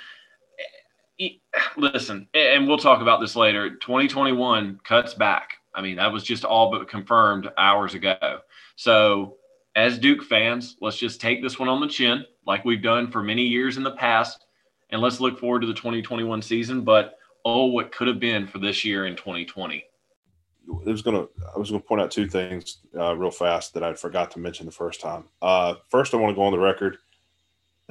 listen, 1.76 2.28
and 2.34 2.66
we'll 2.66 2.78
talk 2.78 3.00
about 3.00 3.20
this 3.20 3.36
later. 3.36 3.70
2021 3.70 4.80
cuts 4.84 5.14
back. 5.14 5.59
I 5.74 5.82
mean, 5.82 5.96
that 5.96 6.12
was 6.12 6.24
just 6.24 6.44
all 6.44 6.70
but 6.70 6.88
confirmed 6.88 7.50
hours 7.56 7.94
ago. 7.94 8.40
So 8.76 9.36
as 9.76 9.98
Duke 9.98 10.22
fans, 10.24 10.76
let's 10.80 10.96
just 10.96 11.20
take 11.20 11.42
this 11.42 11.58
one 11.58 11.68
on 11.68 11.80
the 11.80 11.88
chin, 11.88 12.24
like 12.46 12.64
we've 12.64 12.82
done 12.82 13.10
for 13.10 13.22
many 13.22 13.42
years 13.42 13.76
in 13.76 13.82
the 13.82 13.92
past, 13.92 14.46
and 14.90 15.00
let's 15.00 15.20
look 15.20 15.38
forward 15.38 15.60
to 15.60 15.66
the 15.66 15.74
2021 15.74 16.42
season. 16.42 16.82
But 16.82 17.18
oh, 17.44 17.66
what 17.66 17.92
could 17.92 18.08
have 18.08 18.20
been 18.20 18.46
for 18.46 18.58
this 18.58 18.84
year 18.84 19.06
in 19.06 19.16
2020. 19.16 19.76
it 19.76 20.90
was 20.90 21.02
gonna 21.02 21.26
I 21.54 21.58
was 21.58 21.70
gonna 21.70 21.82
point 21.82 22.00
out 22.00 22.10
two 22.10 22.28
things 22.28 22.78
uh, 22.98 23.14
real 23.16 23.30
fast 23.30 23.74
that 23.74 23.82
I 23.82 23.94
forgot 23.94 24.30
to 24.32 24.38
mention 24.38 24.66
the 24.66 24.72
first 24.72 25.00
time. 25.00 25.24
Uh, 25.40 25.74
first, 25.88 26.14
I 26.14 26.16
want 26.16 26.32
to 26.32 26.36
go 26.36 26.42
on 26.42 26.52
the 26.52 26.58
record 26.58 26.98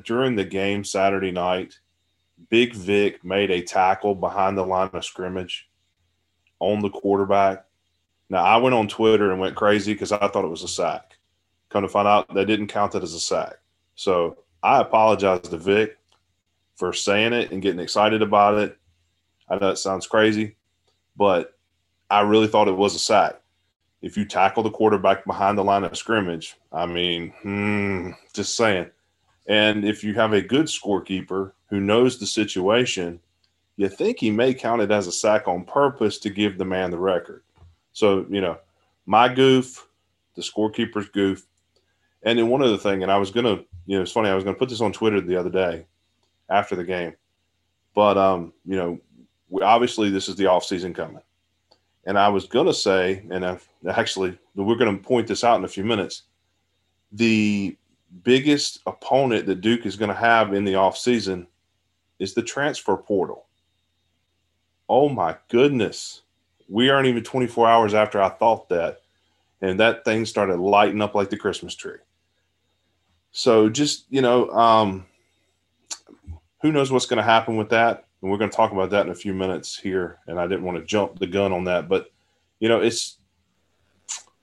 during 0.06 0.36
the 0.36 0.46
game 0.46 0.84
Saturday 0.84 1.32
night. 1.32 1.80
Big 2.50 2.74
Vic 2.74 3.24
made 3.24 3.52
a 3.52 3.62
tackle 3.62 4.16
behind 4.16 4.58
the 4.58 4.66
line 4.66 4.90
of 4.94 5.04
scrimmage 5.04 5.70
on 6.60 6.80
the 6.80 6.90
quarterback. 6.90 7.66
Now 8.30 8.44
I 8.44 8.58
went 8.58 8.76
on 8.76 8.88
Twitter 8.88 9.32
and 9.32 9.40
went 9.40 9.56
crazy 9.56 9.94
because 9.94 10.12
I 10.12 10.28
thought 10.28 10.46
it 10.46 10.50
was 10.50 10.64
a 10.64 10.68
sack. 10.68 11.18
Come 11.70 11.84
to 11.84 11.90
find 11.90 12.08
out, 12.08 12.34
they 12.34 12.46
didn't 12.46 12.68
count 12.68 12.96
it 12.96 13.04
as 13.04 13.14
a 13.14 13.20
sack. 13.20 13.56
So 13.96 14.38
I 14.64 14.82
apologize 14.82 15.42
to 15.42 15.58
Vic 15.58 15.98
for 16.76 16.94
saying 16.94 17.34
it 17.34 17.52
and 17.52 17.62
getting 17.62 17.80
excited 17.80 18.22
about 18.22 18.58
it. 18.58 18.78
I 19.50 19.58
know 19.58 19.70
it 19.70 19.78
sounds 19.78 20.08
crazy, 20.08 20.56
but 21.18 21.58
I 22.10 22.22
really 22.22 22.48
thought 22.48 22.68
it 22.68 22.78
was 22.78 22.96
a 22.96 23.00
sack. 23.00 23.42
If 24.02 24.16
you 24.16 24.26
tackle 24.26 24.64
the 24.64 24.70
quarterback 24.70 25.26
behind 25.26 25.58
the 25.58 25.64
line 25.64 25.84
of 25.84 25.98
scrimmage, 25.98 26.56
I 26.72 26.86
mean, 26.86 27.34
hmm, 27.42 28.12
just 28.34 28.56
saying. 28.56 28.90
And 29.48 29.84
if 29.84 30.04
you 30.04 30.14
have 30.14 30.34
a 30.34 30.42
good 30.42 30.68
scorekeeper 30.68 31.52
who 31.70 31.80
knows 31.80 32.18
the 32.18 32.28
situation, 32.28 33.20
you 33.76 33.90
think 33.90 34.20
he 34.20 34.32
may 34.32 34.54
count 34.54 34.82
it 34.82 34.92
as 34.92 35.08
a 35.08 35.12
sack 35.12 35.48
on 35.48 35.66
purpose 35.66 36.18
to 36.20 36.30
give 36.30 36.58
the 36.58 36.66
man 36.66 36.92
the 36.92 36.98
record. 36.98 37.44
So, 37.94 38.26
you 38.30 38.42
know, 38.42 38.58
my 39.06 39.34
goof, 39.34 39.88
the 40.36 40.42
scorekeeper's 40.42 41.10
goof. 41.10 41.46
And 42.24 42.38
then 42.38 42.50
one 42.50 42.62
other 42.62 42.78
thing, 42.78 43.04
and 43.04 43.12
I 43.12 43.18
was 43.18 43.32
going 43.32 43.46
to, 43.46 43.64
you 43.86 43.98
know, 43.98 44.04
it's 44.04 44.12
funny, 44.12 44.30
I 44.30 44.36
was 44.36 44.44
going 44.44 44.56
to 44.56 44.60
put 44.60 44.70
this 44.70 44.82
on 44.82 44.94
Twitter 44.94 45.22
the 45.22 45.36
other 45.36 45.50
day 45.50 45.86
after 46.50 46.76
the 46.76 46.84
game. 46.84 47.16
But, 47.96 48.18
um, 48.18 48.54
you 48.66 48.76
know, 48.76 49.00
we, 49.50 49.62
obviously 49.62 50.10
this 50.10 50.28
is 50.28 50.36
the 50.36 50.48
off 50.48 50.66
season 50.66 50.94
coming. 50.94 51.22
And 52.06 52.18
I 52.18 52.30
was 52.30 52.46
going 52.46 52.68
to 52.68 52.74
say, 52.74 53.26
and 53.30 53.46
I've, 53.46 53.68
actually, 53.90 54.38
we're 54.56 54.76
going 54.76 54.96
to 54.96 55.04
point 55.04 55.28
this 55.28 55.44
out 55.44 55.58
in 55.60 55.66
a 55.66 55.70
few 55.70 55.84
minutes. 55.84 56.24
The 57.12 57.76
biggest 58.24 58.80
opponent 58.86 59.46
that 59.46 59.62
Duke 59.62 59.86
is 59.86 59.96
going 59.96 60.10
to 60.10 60.16
have 60.16 60.54
in 60.54 60.64
the 60.64 60.74
offseason 60.74 61.48
is 62.20 62.34
the 62.34 62.42
transfer 62.42 62.98
portal. 62.98 63.46
Oh 64.88 65.10
my 65.10 65.36
goodness. 65.50 66.22
We 66.70 66.90
aren't 66.90 67.08
even 67.08 67.24
24 67.24 67.68
hours 67.68 67.94
after 67.94 68.22
I 68.22 68.30
thought 68.30 68.70
that. 68.70 69.02
And 69.62 69.80
that 69.80 70.06
thing 70.06 70.26
started 70.26 70.60
lighting 70.60 71.02
up 71.02 71.16
like 71.16 71.30
the 71.30 71.38
Christmas 71.38 71.76
tree. 71.76 71.98
So 73.32 73.70
just, 73.70 74.06
you 74.10 74.22
know, 74.22 74.50
um, 74.52 75.06
who 76.62 76.72
knows 76.72 76.92
what's 76.92 77.06
going 77.06 77.18
to 77.18 77.24
happen 77.24 77.58
with 77.58 77.70
that? 77.70 78.06
And 78.22 78.32
we're 78.32 78.38
going 78.38 78.50
to 78.50 78.56
talk 78.56 78.72
about 78.72 78.92
that 78.92 79.06
in 79.06 79.12
a 79.12 79.16
few 79.16 79.34
minutes 79.34 79.78
here. 79.78 80.20
And 80.28 80.40
I 80.40 80.48
didn't 80.48 80.64
want 80.64 80.78
to 80.78 80.86
jump 80.86 81.20
the 81.20 81.28
gun 81.28 81.52
on 81.52 81.66
that, 81.66 81.90
but 81.90 82.12
you 82.60 82.68
know, 82.68 82.82
it's 82.82 83.18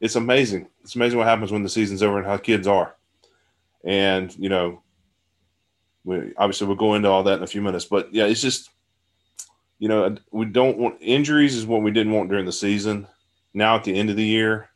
it's 0.00 0.16
amazing. 0.16 0.68
It's 0.82 0.96
amazing 0.96 1.18
what 1.18 1.26
happens 1.26 1.52
when 1.52 1.62
the 1.62 1.68
season's 1.68 2.02
over 2.02 2.18
and 2.18 2.26
how 2.26 2.36
kids 2.36 2.66
are. 2.66 2.96
And 3.84 4.34
you 4.38 4.48
know, 4.48 4.82
we 6.04 6.32
obviously 6.36 6.66
we'll 6.66 6.76
go 6.76 6.94
into 6.94 7.08
all 7.08 7.22
that 7.24 7.38
in 7.38 7.42
a 7.42 7.48
few 7.48 7.62
minutes, 7.62 7.84
but 7.84 8.12
yeah, 8.12 8.26
it's 8.26 8.42
just 8.42 8.70
you 9.78 9.88
know 9.88 10.16
we 10.30 10.46
don't 10.46 10.78
want 10.78 10.96
injuries 11.00 11.54
is 11.54 11.66
what 11.66 11.82
we 11.82 11.90
didn't 11.90 12.12
want 12.12 12.28
during 12.28 12.46
the 12.46 12.52
season. 12.52 13.06
Now 13.54 13.76
at 13.76 13.84
the 13.84 13.94
end 13.94 14.10
of 14.10 14.16
the 14.16 14.24
year, 14.24 14.70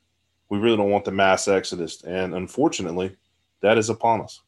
we 0.48 0.58
really 0.58 0.76
don't 0.76 0.90
want 0.90 1.04
the 1.04 1.12
mass 1.12 1.48
exodus, 1.48 2.02
and 2.02 2.34
unfortunately, 2.34 3.16
that 3.60 3.78
is 3.78 3.90
upon 3.90 4.22
us. 4.22 4.40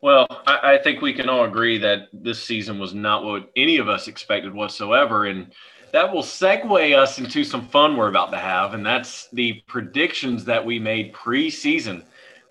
Well, 0.00 0.26
I, 0.46 0.74
I, 0.74 0.78
think 0.78 1.00
we 1.00 1.12
can 1.12 1.28
all 1.28 1.44
agree 1.44 1.76
that 1.78 2.08
this 2.12 2.42
season 2.42 2.78
was 2.78 2.94
not 2.94 3.24
what 3.24 3.50
any 3.56 3.78
of 3.78 3.88
us 3.88 4.06
expected 4.06 4.54
whatsoever. 4.54 5.26
And 5.26 5.52
that 5.92 6.12
will 6.12 6.22
segue 6.22 6.96
us 6.96 7.18
into 7.18 7.42
some 7.42 7.66
fun 7.66 7.96
we're 7.96 8.08
about 8.08 8.30
to 8.30 8.38
have. 8.38 8.74
And 8.74 8.86
that's 8.86 9.28
the 9.32 9.62
predictions 9.66 10.44
that 10.44 10.64
we 10.64 10.78
made 10.78 11.12
preseason. 11.12 12.04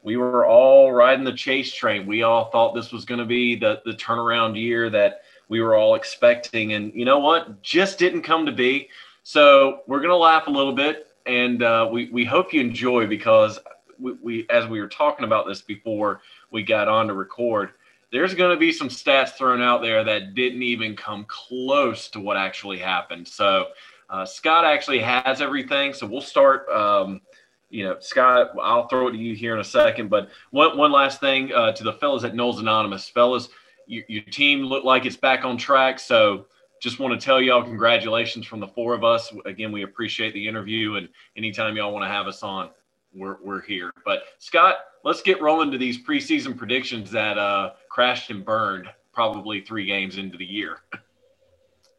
We 0.04 0.18
were 0.18 0.46
all 0.46 0.92
riding 0.92 1.24
the 1.24 1.34
chase 1.34 1.74
train. 1.74 2.06
We 2.06 2.24
all 2.24 2.50
thought 2.52 2.76
this 2.76 2.92
was 2.92 3.06
going 3.06 3.20
to 3.20 3.26
be 3.26 3.56
the, 3.56 3.82
the 3.86 3.94
turnaround 3.94 4.60
year 4.60 4.90
that 4.90 5.22
we 5.50 5.62
were 5.62 5.76
all 5.76 5.96
expecting. 5.96 6.74
And 6.74 6.94
you 6.94 7.06
know 7.06 7.20
what? 7.20 7.62
Just 7.62 8.00
didn't 8.00 8.24
come 8.24 8.46
to 8.46 8.52
be. 8.52 8.90
So 9.24 9.82
we're 9.88 10.00
going 10.00 10.10
to 10.10 10.16
laugh 10.16 10.48
a 10.48 10.52
little 10.52 10.74
bit. 10.74 11.08
And 11.26 11.62
uh, 11.62 11.90
we, 11.92 12.10
we 12.10 12.24
hope 12.24 12.54
you 12.54 12.62
enjoy 12.62 13.08
because 13.08 13.60
we, 14.00 14.14
we, 14.14 14.46
as 14.50 14.68
we 14.68 14.80
were 14.80 14.88
talking 14.88 15.26
about 15.26 15.46
this 15.48 15.62
before, 15.62 16.22
we 16.52 16.64
got 16.64 16.88
on 16.88 17.08
to 17.08 17.14
record, 17.14 17.72
there's 18.12 18.34
going 18.34 18.56
to 18.56 18.60
be 18.60 18.72
some 18.72 18.88
stats 18.88 19.32
thrown 19.32 19.62
out 19.62 19.82
there 19.82 20.04
that 20.04 20.34
didn't 20.34 20.64
even 20.64 20.96
come 20.96 21.26
close 21.28 22.08
to 22.10 22.20
what 22.20 22.38
actually 22.38 22.78
happened. 22.78 23.28
So 23.28 23.68
uh, 24.10 24.26
Scott 24.26 24.64
actually 24.64 25.00
has 25.00 25.42
everything. 25.42 25.94
So 25.94 26.08
we'll 26.08 26.22
start. 26.22 26.70
Um, 26.70 27.22
you 27.70 27.84
know, 27.84 27.98
Scott, 28.00 28.52
I'll 28.62 28.88
throw 28.88 29.10
it 29.10 29.12
to 29.12 29.18
you 29.18 29.36
here 29.36 29.54
in 29.54 29.60
a 29.60 29.66
second. 29.66 30.10
But 30.10 30.30
one 30.52 30.78
one 30.78 30.92
last 30.92 31.20
thing 31.20 31.52
uh, 31.54 31.74
to 31.74 31.84
the 31.84 31.94
fellas 31.94 32.24
at 32.24 32.34
Noles 32.34 32.60
Anonymous, 32.60 33.10
fellas, 33.10 33.50
you, 33.88 34.04
your 34.08 34.24
team 34.24 34.62
looked 34.62 34.86
like 34.86 35.06
it's 35.06 35.16
back 35.16 35.46
on 35.46 35.58
track. 35.58 36.00
So 36.00 36.46
just 36.82 37.00
want 37.00 37.20
to 37.20 37.24
tell 37.24 37.42
y'all 37.42 37.64
congratulations 37.64 38.46
from 38.46 38.60
the 38.60 38.68
four 38.68 38.94
of 38.94 39.04
us. 39.04 39.34
Again, 39.46 39.72
we 39.72 39.84
appreciate 39.84 40.34
the 40.34 40.48
interview, 40.48 40.96
and 40.96 41.10
anytime 41.36 41.76
y'all 41.76 41.92
want 41.92 42.04
to 42.04 42.10
have 42.10 42.28
us 42.28 42.44
on, 42.44 42.70
we're, 43.14 43.38
we're 43.44 43.62
here. 43.62 43.92
But 44.06 44.24
Scott, 44.38 44.76
let's 45.04 45.22
get 45.22 45.42
rolling 45.42 45.72
to 45.72 45.78
these 45.78 46.04
preseason 46.04 46.56
predictions 46.56 47.10
that 47.12 47.38
uh, 47.38 47.72
crashed 47.90 48.30
and 48.30 48.46
burned 48.46 48.88
probably 49.12 49.62
three 49.62 49.86
games 49.86 50.18
into 50.18 50.38
the 50.38 50.46
year. 50.46 50.82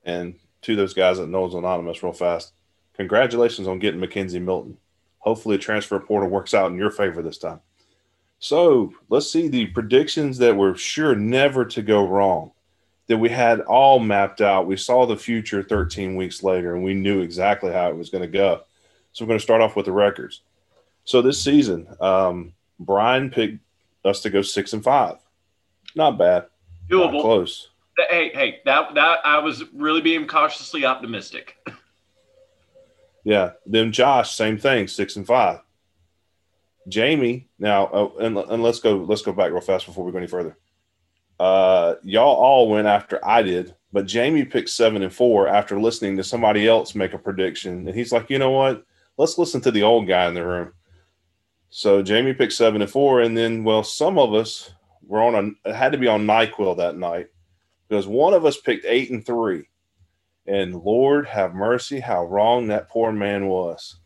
And 0.04 0.36
to 0.62 0.76
those 0.76 0.94
guys 0.94 1.18
at 1.18 1.28
Noles 1.28 1.56
Anonymous, 1.56 2.02
real 2.02 2.12
fast, 2.12 2.52
congratulations 2.94 3.66
on 3.66 3.78
getting 3.78 4.00
McKenzie 4.00 4.40
Milton. 4.40 4.78
Hopefully, 5.18 5.58
transfer 5.58 5.98
portal 5.98 6.28
works 6.28 6.54
out 6.54 6.70
in 6.70 6.78
your 6.78 6.90
favor 6.90 7.20
this 7.20 7.38
time. 7.38 7.60
So 8.38 8.92
let's 9.08 9.30
see 9.30 9.48
the 9.48 9.66
predictions 9.66 10.38
that 10.38 10.56
were 10.56 10.76
sure 10.76 11.14
never 11.14 11.64
to 11.66 11.82
go 11.82 12.06
wrong, 12.06 12.52
that 13.08 13.18
we 13.18 13.28
had 13.28 13.60
all 13.62 13.98
mapped 13.98 14.40
out. 14.40 14.66
We 14.66 14.76
saw 14.76 15.06
the 15.06 15.16
future 15.16 15.62
13 15.62 16.14
weeks 16.14 16.42
later, 16.42 16.74
and 16.74 16.84
we 16.84 16.94
knew 16.94 17.20
exactly 17.20 17.72
how 17.72 17.88
it 17.88 17.96
was 17.96 18.10
going 18.10 18.22
to 18.22 18.28
go. 18.28 18.62
So 19.12 19.24
we're 19.24 19.30
going 19.30 19.40
to 19.40 19.44
start 19.44 19.60
off 19.60 19.74
with 19.74 19.86
the 19.86 19.92
records. 19.92 20.42
So 21.04 21.22
this 21.22 21.42
season, 21.42 21.88
um, 22.00 22.52
Brian 22.78 23.30
picked 23.30 23.58
us 24.04 24.20
to 24.22 24.30
go 24.30 24.42
six 24.42 24.72
and 24.72 24.84
five. 24.84 25.16
Not 25.96 26.18
bad. 26.18 26.46
Doable. 26.88 27.14
Not 27.14 27.22
close. 27.22 27.68
Hey, 28.08 28.30
hey, 28.32 28.60
that 28.64 28.94
that 28.94 29.18
I 29.24 29.38
was 29.38 29.64
really 29.72 30.00
being 30.00 30.28
cautiously 30.28 30.84
optimistic. 30.84 31.56
yeah. 33.24 33.52
Then 33.66 33.90
Josh, 33.90 34.36
same 34.36 34.56
thing, 34.56 34.86
six 34.86 35.16
and 35.16 35.26
five. 35.26 35.60
Jamie, 36.88 37.48
now, 37.58 37.86
uh, 37.86 38.10
and, 38.20 38.38
and 38.38 38.62
let's 38.62 38.80
go 38.80 38.96
let's 38.96 39.22
go 39.22 39.32
back 39.32 39.52
real 39.52 39.60
fast 39.60 39.86
before 39.86 40.04
we 40.04 40.12
go 40.12 40.18
any 40.18 40.26
further. 40.26 40.56
Uh, 41.38 41.94
y'all 42.02 42.34
all 42.34 42.68
went 42.68 42.86
after 42.86 43.24
I 43.24 43.42
did, 43.42 43.74
but 43.92 44.06
Jamie 44.06 44.44
picked 44.44 44.70
seven 44.70 45.02
and 45.02 45.12
four 45.12 45.46
after 45.46 45.80
listening 45.80 46.16
to 46.16 46.24
somebody 46.24 46.66
else 46.66 46.94
make 46.94 47.12
a 47.12 47.18
prediction, 47.18 47.86
and 47.86 47.96
he's 47.96 48.12
like, 48.12 48.30
you 48.30 48.38
know 48.38 48.50
what? 48.50 48.84
Let's 49.16 49.38
listen 49.38 49.60
to 49.62 49.70
the 49.70 49.82
old 49.82 50.08
guy 50.08 50.26
in 50.26 50.34
the 50.34 50.46
room. 50.46 50.72
So 51.70 52.02
Jamie 52.02 52.34
picked 52.34 52.54
seven 52.54 52.82
and 52.82 52.90
four, 52.90 53.20
and 53.20 53.36
then 53.36 53.64
well, 53.64 53.82
some 53.82 54.18
of 54.18 54.34
us 54.34 54.72
were 55.02 55.22
on 55.22 55.56
a 55.64 55.74
had 55.74 55.92
to 55.92 55.98
be 55.98 56.08
on 56.08 56.26
Nyquil 56.26 56.76
that 56.78 56.96
night 56.96 57.28
because 57.88 58.06
one 58.06 58.34
of 58.34 58.44
us 58.44 58.60
picked 58.60 58.86
eight 58.86 59.10
and 59.10 59.24
three, 59.24 59.68
and 60.46 60.74
Lord 60.74 61.26
have 61.26 61.54
mercy, 61.54 62.00
how 62.00 62.24
wrong 62.24 62.68
that 62.68 62.88
poor 62.88 63.12
man 63.12 63.48
was. 63.48 63.98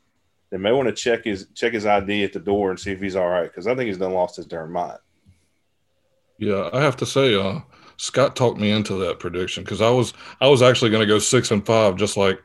They 0.52 0.58
may 0.58 0.70
want 0.70 0.86
to 0.86 0.94
check 0.94 1.24
his 1.24 1.46
check 1.54 1.72
his 1.72 1.86
ID 1.86 2.24
at 2.24 2.34
the 2.34 2.38
door 2.38 2.70
and 2.70 2.78
see 2.78 2.92
if 2.92 3.00
he's 3.00 3.16
all 3.16 3.28
right 3.28 3.50
because 3.50 3.66
I 3.66 3.74
think 3.74 3.88
he's 3.88 3.96
done 3.96 4.12
lost 4.12 4.36
his 4.36 4.44
darn 4.44 4.70
mind. 4.70 4.98
Yeah, 6.36 6.68
I 6.74 6.82
have 6.82 6.96
to 6.98 7.06
say, 7.06 7.34
uh, 7.34 7.60
Scott 7.96 8.36
talked 8.36 8.60
me 8.60 8.70
into 8.70 8.96
that 8.96 9.18
prediction 9.18 9.64
because 9.64 9.80
I 9.80 9.88
was 9.88 10.12
I 10.42 10.48
was 10.48 10.60
actually 10.60 10.90
going 10.90 11.00
to 11.00 11.06
go 11.06 11.18
six 11.18 11.50
and 11.52 11.64
five, 11.64 11.96
just 11.96 12.18
like 12.18 12.38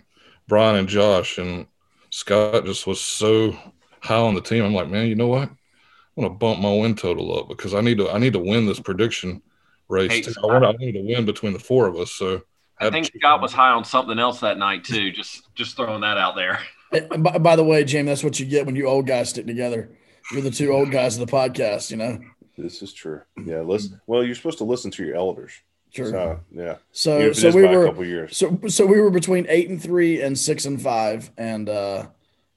Brian 0.47 0.77
and 0.77 0.87
Josh, 0.87 1.37
and 1.37 1.67
Scott 2.09 2.63
just 2.63 2.87
was 2.87 3.01
so 3.01 3.51
high 3.99 4.15
on 4.15 4.35
the 4.35 4.41
team. 4.41 4.63
I'm 4.63 4.73
like, 4.73 4.89
man, 4.89 5.07
you 5.07 5.15
know 5.15 5.27
what? 5.27 5.49
I'm 5.49 6.23
gonna 6.23 6.29
bump 6.29 6.61
my 6.61 6.73
win 6.73 6.95
total 6.95 7.37
up 7.37 7.49
because 7.49 7.73
I 7.73 7.81
need 7.81 7.97
to 7.97 8.09
I 8.09 8.19
need 8.19 8.33
to 8.33 8.39
win 8.39 8.65
this 8.65 8.79
prediction 8.79 9.41
race. 9.89 10.25
Hey, 10.25 10.33
I 10.41 10.45
want 10.45 10.65
I 10.65 10.71
need 10.79 10.93
to 10.93 11.01
win 11.01 11.25
between 11.25 11.51
the 11.51 11.59
four 11.59 11.87
of 11.87 11.97
us. 11.97 12.13
So 12.13 12.41
I, 12.79 12.87
I 12.87 12.89
think 12.89 13.11
Scott 13.17 13.41
was 13.41 13.51
high 13.51 13.71
on 13.71 13.83
something 13.83 14.17
else 14.17 14.39
that 14.39 14.57
night 14.57 14.85
too. 14.85 15.11
Just 15.11 15.53
just 15.55 15.75
throwing 15.75 16.01
that 16.01 16.17
out 16.17 16.37
there. 16.37 16.61
By, 16.91 17.37
by, 17.37 17.55
the 17.55 17.63
way, 17.63 17.83
Jamie, 17.83 18.07
that's 18.07 18.23
what 18.23 18.39
you 18.39 18.45
get 18.45 18.65
when 18.65 18.75
you 18.75 18.87
old 18.87 19.07
guys 19.07 19.29
stick 19.29 19.45
together. 19.45 19.89
You're 20.31 20.41
the 20.41 20.51
two 20.51 20.71
old 20.71 20.91
guys 20.91 21.17
of 21.17 21.25
the 21.25 21.31
podcast, 21.31 21.91
you 21.91 21.97
know. 21.97 22.19
This 22.57 22.81
is 22.81 22.93
true. 22.93 23.21
Yeah, 23.43 23.61
listen. 23.61 24.01
Well, 24.07 24.23
you're 24.23 24.35
supposed 24.35 24.57
to 24.59 24.63
listen 24.63 24.89
to 24.91 25.05
your 25.05 25.15
elders. 25.15 25.53
Sure. 25.91 26.11
So, 26.11 26.39
yeah. 26.51 26.75
So 26.91 27.31
so 27.33 27.51
we 27.51 27.65
were 27.65 28.27
so 28.29 28.59
so 28.67 28.85
we 28.85 28.99
were 28.99 29.09
between 29.09 29.45
eight 29.49 29.69
and 29.69 29.81
three 29.81 30.21
and 30.21 30.37
six 30.37 30.65
and 30.65 30.81
five, 30.81 31.31
and 31.37 31.69
uh 31.69 32.07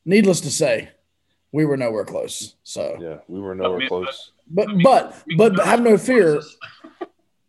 needless 0.04 0.40
to 0.42 0.50
say, 0.50 0.90
we 1.52 1.64
were 1.64 1.76
nowhere 1.76 2.04
close. 2.04 2.56
So 2.62 2.96
yeah, 3.00 3.18
we 3.28 3.40
were 3.40 3.54
nowhere 3.54 3.86
close. 3.88 4.32
But 4.48 4.68
but 4.82 5.22
but, 5.36 5.54
but 5.56 5.66
have 5.66 5.80
no 5.80 5.96
fear. 5.96 6.42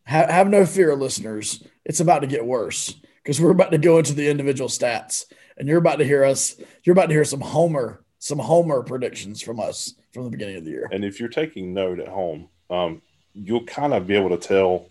have, 0.04 0.30
have 0.30 0.50
no 0.50 0.66
fear, 0.66 0.96
listeners. 0.96 1.64
It's 1.86 2.00
about 2.00 2.20
to 2.20 2.28
get 2.28 2.46
worse 2.46 2.96
because 3.24 3.42
we're 3.42 3.52
about 3.52 3.72
to 3.72 3.78
go 3.78 3.98
into 3.98 4.14
the 4.14 4.30
individual 4.30 4.70
stats, 4.70 5.26
and 5.58 5.68
you're 5.68 5.78
about 5.78 5.98
to 5.98 6.06
hear 6.06 6.24
us. 6.24 6.56
You're 6.84 6.94
about 6.94 7.08
to 7.08 7.14
hear 7.14 7.26
some 7.26 7.42
homer, 7.42 8.04
some 8.20 8.40
homer 8.40 8.84
predictions 8.84 9.42
from 9.42 9.60
us 9.60 9.94
from 10.14 10.26
the 10.26 10.30
beginning 10.30 10.58
of 10.58 10.66
the 10.66 10.72
year. 10.72 10.90
And 10.92 11.06
if 11.06 11.20
you're 11.20 11.30
taking 11.30 11.74
note 11.74 12.00
at 12.00 12.08
home, 12.08 12.50
um, 12.70 13.02
you'll 13.34 13.66
kind 13.66 13.94
of 13.94 14.08
be 14.08 14.16
able 14.16 14.30
to 14.30 14.38
tell 14.38 14.88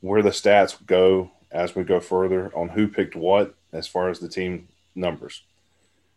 where 0.00 0.22
the 0.22 0.30
stats 0.30 0.76
go 0.86 1.30
as 1.50 1.74
we 1.74 1.84
go 1.84 2.00
further 2.00 2.50
on 2.54 2.68
who 2.68 2.88
picked 2.88 3.14
what 3.14 3.54
as 3.72 3.86
far 3.86 4.08
as 4.08 4.18
the 4.18 4.28
team 4.28 4.68
numbers. 4.94 5.42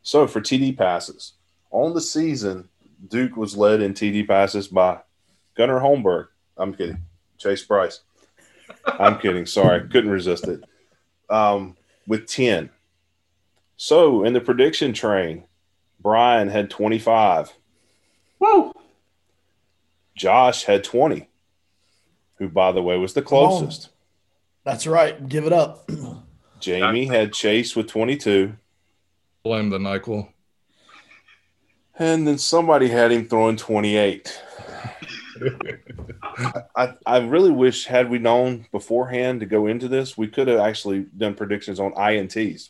So 0.04 0.28
for 0.28 0.42
TD 0.42 0.78
passes 0.78 1.34
on 1.72 1.94
the 1.94 2.02
season, 2.02 2.70
Duke 3.10 3.36
was 3.36 3.58
led 3.58 3.82
in 3.82 3.94
TD 3.94 4.28
passes 4.28 4.68
by 4.68 5.00
Gunnar 5.56 5.80
Holmberg. 5.80 6.28
I'm 6.58 6.74
kidding. 6.74 7.00
Chase 7.38 7.64
Brice. 7.64 8.02
I'm 8.86 9.20
kidding. 9.20 9.46
Sorry, 9.46 9.88
couldn't 9.90 10.12
resist 10.12 10.48
it. 10.48 10.64
Um, 11.30 11.76
with 12.08 12.28
10. 12.28 12.70
So 13.78 14.24
in 14.24 14.34
the 14.34 14.42
prediction 14.42 14.94
train, 14.94 15.46
Brian 16.00 16.50
had 16.50 16.70
25. 16.70 17.54
Woo! 18.40 18.72
Josh 20.16 20.64
had 20.64 20.84
20, 20.84 21.28
who, 22.38 22.48
by 22.48 22.72
the 22.72 22.82
way, 22.82 22.98
was 22.98 23.14
the 23.14 23.22
closest. 23.22 23.90
That's 24.64 24.88
right. 24.88 25.28
Give 25.28 25.46
it 25.46 25.54
up. 25.54 25.90
Jamie 26.60 27.06
had 27.06 27.34
Chase 27.34 27.76
with 27.76 27.88
22. 27.88 28.56
Blame 29.44 29.70
the 29.70 29.78
NyQuil. 29.78 30.30
And 31.98 32.28
then 32.28 32.38
somebody 32.38 32.88
had 32.88 33.12
him 33.12 33.28
throwing 33.28 33.58
28. 33.58 34.42
I, 36.76 36.94
I 37.06 37.18
really 37.20 37.52
wish, 37.52 37.86
had 37.86 38.10
we 38.10 38.20
known 38.20 38.68
beforehand 38.72 39.42
to 39.42 39.46
go 39.46 39.68
into 39.68 39.88
this, 39.88 40.18
we 40.18 40.28
could 40.28 40.48
have 40.48 40.60
actually 40.60 41.06
done 41.18 41.36
predictions 41.36 41.80
on 41.80 41.94
INTs. 41.94 42.70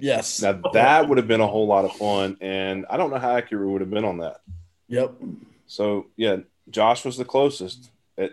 Yes. 0.00 0.42
Now, 0.42 0.60
that 0.72 1.08
would 1.08 1.18
have 1.18 1.28
been 1.28 1.40
a 1.40 1.46
whole 1.46 1.66
lot 1.66 1.84
of 1.84 1.92
fun. 1.92 2.36
And 2.40 2.86
I 2.90 2.96
don't 2.96 3.10
know 3.10 3.18
how 3.18 3.36
accurate 3.36 3.64
we 3.66 3.72
would 3.72 3.80
have 3.80 3.90
been 3.90 4.04
on 4.04 4.18
that. 4.18 4.40
Yep. 4.88 5.14
So, 5.66 6.06
yeah, 6.16 6.38
Josh 6.70 7.04
was 7.04 7.16
the 7.16 7.24
closest 7.24 7.90
at 8.18 8.32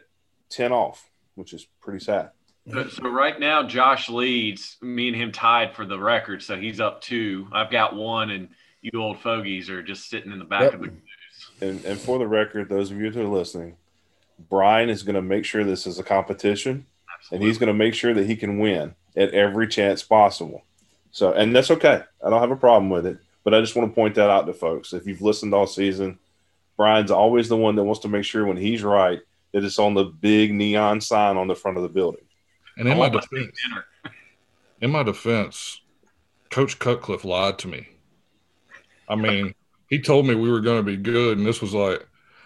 10 0.50 0.72
off, 0.72 1.10
which 1.36 1.54
is 1.54 1.68
pretty 1.82 2.04
sad. 2.04 2.32
So, 2.72 2.88
so 2.90 3.08
right 3.08 3.40
now, 3.40 3.64
Josh 3.64 4.10
leads. 4.10 4.78
Me 4.82 5.08
and 5.08 5.16
him 5.16 5.32
tied 5.32 5.74
for 5.74 5.86
the 5.86 5.98
record, 5.98 6.44
so 6.44 6.58
he's 6.58 6.80
up 6.82 7.00
two. 7.02 7.48
I've 7.54 7.72
got 7.72 7.96
one, 7.96 8.30
and 8.32 8.50
you 8.82 9.02
old 9.02 9.20
fogies 9.20 9.70
are 9.70 9.82
just 9.82 10.10
sitting 10.10 10.32
in 10.34 10.40
the 10.40 10.46
back 10.46 10.64
Yep. 10.64 10.74
of 10.74 10.82
the. 10.82 10.92
And, 11.62 11.86
and 11.86 12.00
for 12.00 12.20
the 12.20 12.28
record, 12.28 12.68
those 12.70 12.92
of 12.92 12.98
you 12.98 13.10
that 13.10 13.20
are 13.22 13.26
listening, 13.28 13.78
Brian 14.50 14.90
is 14.90 15.04
going 15.04 15.16
to 15.16 15.22
make 15.22 15.46
sure 15.46 15.64
this 15.64 15.88
is 15.88 15.98
a 15.98 16.04
competition, 16.04 16.86
and 17.32 17.42
he's 17.42 17.58
going 17.58 17.68
to 17.68 17.74
make 17.74 17.94
sure 17.94 18.14
that 18.14 18.26
he 18.28 18.36
can 18.36 18.60
win 18.60 18.96
at 19.16 19.34
every 19.34 19.68
chance 19.68 20.04
possible. 20.04 20.64
So, 21.12 21.34
and 21.34 21.56
that's 21.56 21.72
okay. 21.72 22.04
I 22.24 22.30
don't 22.30 22.42
have 22.42 22.52
a 22.52 22.56
problem 22.56 22.90
with 22.90 23.06
it. 23.06 23.18
But 23.44 23.54
I 23.54 23.62
just 23.62 23.78
want 23.78 23.90
to 23.90 23.96
point 23.96 24.16
that 24.16 24.30
out 24.30 24.46
to 24.48 24.54
folks. 24.54 24.92
If 24.92 25.08
you've 25.08 25.22
listened 25.22 25.54
all 25.54 25.68
season, 25.68 26.20
Brian's 26.76 27.12
always 27.12 27.48
the 27.48 27.56
one 27.56 27.76
that 27.76 27.84
wants 27.84 28.02
to 28.02 28.10
make 28.10 28.26
sure 28.26 28.46
when 28.46 28.58
he's 28.58 28.84
right 28.84 29.22
that 29.54 29.64
it's 29.64 29.80
on 29.80 29.94
the 29.94 30.04
big 30.04 30.54
neon 30.54 31.00
sign 31.00 31.38
on 31.38 31.48
the 31.48 31.56
front 31.56 31.78
of 31.78 31.84
the 31.84 31.90
building. 31.90 32.26
And 32.78 32.90
in 32.90 32.98
my 32.98 33.08
want 33.08 33.14
my 33.14 33.20
steak 33.22 33.54
defense, 33.54 34.16
in 34.82 34.92
my 34.92 35.04
defense, 35.04 35.82
Coach 36.52 36.78
Cutcliffe 36.78 37.24
lied 37.24 37.58
to 37.60 37.68
me. 37.70 37.88
I 39.08 39.16
mean, 39.16 39.56
he 39.90 40.02
told 40.02 40.28
me 40.28 40.36
we 40.36 40.52
were 40.52 40.60
going 40.60 40.80
to 40.80 40.84
be 40.84 40.98
good, 40.98 41.38
and 41.38 41.48
this 41.48 41.62
was 41.62 41.74
like, 41.74 42.06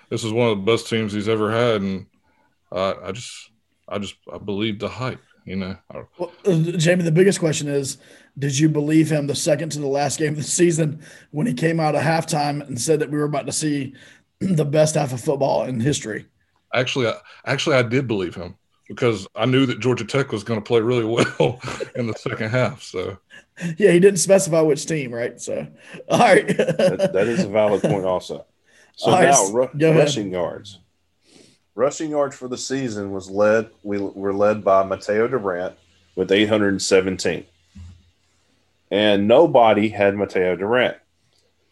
this 0.09 0.23
is 0.23 0.31
one 0.31 0.49
of 0.49 0.57
the 0.57 0.71
best 0.71 0.87
teams 0.87 1.11
he's 1.11 1.27
ever 1.27 1.51
had, 1.51 1.81
and 1.81 2.05
uh, 2.71 2.93
I 3.03 3.11
just, 3.11 3.49
I 3.87 3.97
just, 3.97 4.15
I 4.31 4.37
believed 4.37 4.81
the 4.81 4.87
hype. 4.87 5.19
You 5.45 5.55
know, 5.55 5.75
I- 5.93 6.03
Well, 6.17 6.31
uh, 6.45 6.53
Jamie, 6.77 7.03
the 7.03 7.11
biggest 7.11 7.39
question 7.39 7.67
is 7.67 7.97
Did 8.37 8.57
you 8.57 8.69
believe 8.69 9.11
him 9.11 9.27
the 9.27 9.35
second 9.35 9.69
to 9.73 9.79
the 9.79 9.87
last 9.87 10.19
game 10.19 10.33
of 10.33 10.37
the 10.37 10.43
season 10.43 11.01
when 11.31 11.47
he 11.47 11.53
came 11.53 11.79
out 11.79 11.95
at 11.95 12.03
halftime 12.03 12.65
and 12.67 12.79
said 12.79 12.99
that 12.99 13.09
we 13.09 13.17
were 13.17 13.25
about 13.25 13.45
to 13.47 13.51
see 13.51 13.93
the 14.39 14.65
best 14.65 14.95
half 14.95 15.13
of 15.13 15.21
football 15.21 15.63
in 15.63 15.79
history? 15.79 16.25
actually, 16.73 17.07
I, 17.07 17.15
actually, 17.45 17.75
I 17.75 17.81
did 17.83 18.07
believe 18.07 18.33
him 18.35 18.55
because 18.87 19.27
I 19.35 19.45
knew 19.45 19.65
that 19.65 19.79
Georgia 19.79 20.05
Tech 20.05 20.31
was 20.31 20.43
going 20.43 20.59
to 20.59 20.63
play 20.65 20.79
really 20.79 21.03
well 21.39 21.59
in 21.95 22.07
the 22.07 22.13
second 22.13 22.49
half. 22.49 22.81
So 22.83 23.17
Yeah, 23.77 23.91
he 23.91 23.99
didn't 23.99 24.19
specify 24.19 24.61
which 24.61 24.85
team, 24.85 25.13
right? 25.13 25.39
So, 25.41 25.67
all 26.09 26.19
right. 26.19 26.47
That, 26.47 27.11
that 27.13 27.27
is 27.27 27.43
a 27.43 27.49
valid 27.49 27.81
point, 27.81 28.05
also. 28.05 28.45
So 28.97 29.09
All 29.09 29.17
right, 29.17 29.29
now, 29.29 29.45
ru- 29.47 29.69
go 29.77 29.89
ahead. 29.89 30.01
rushing 30.03 30.31
yards. 30.33 30.79
Rushing 31.75 32.11
yards 32.11 32.35
for 32.35 32.47
the 32.49 32.57
season 32.57 33.11
was 33.11 33.29
led. 33.29 33.69
We 33.83 33.97
were 33.97 34.33
led 34.33 34.63
by 34.63 34.83
Mataeo 34.83 35.29
Durant 35.29 35.75
with 36.15 36.31
817, 36.31 37.45
and 38.91 39.27
nobody 39.27 39.87
had 39.87 40.15
Mataeo 40.15 40.57
Durant. 40.59 40.97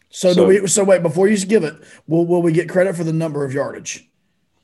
So, 0.08 0.32
So- 0.32 0.42
do 0.50 0.62
we? 0.62 0.66
So 0.66 0.84
wait, 0.84 1.02
before 1.02 1.28
you 1.28 1.36
give 1.44 1.64
it, 1.64 1.74
will 2.08 2.26
will 2.26 2.40
we 2.40 2.52
get 2.52 2.68
credit 2.68 2.96
for 2.96 3.04
the 3.04 3.12
number 3.12 3.44
of 3.44 3.52
yardage? 3.52 4.08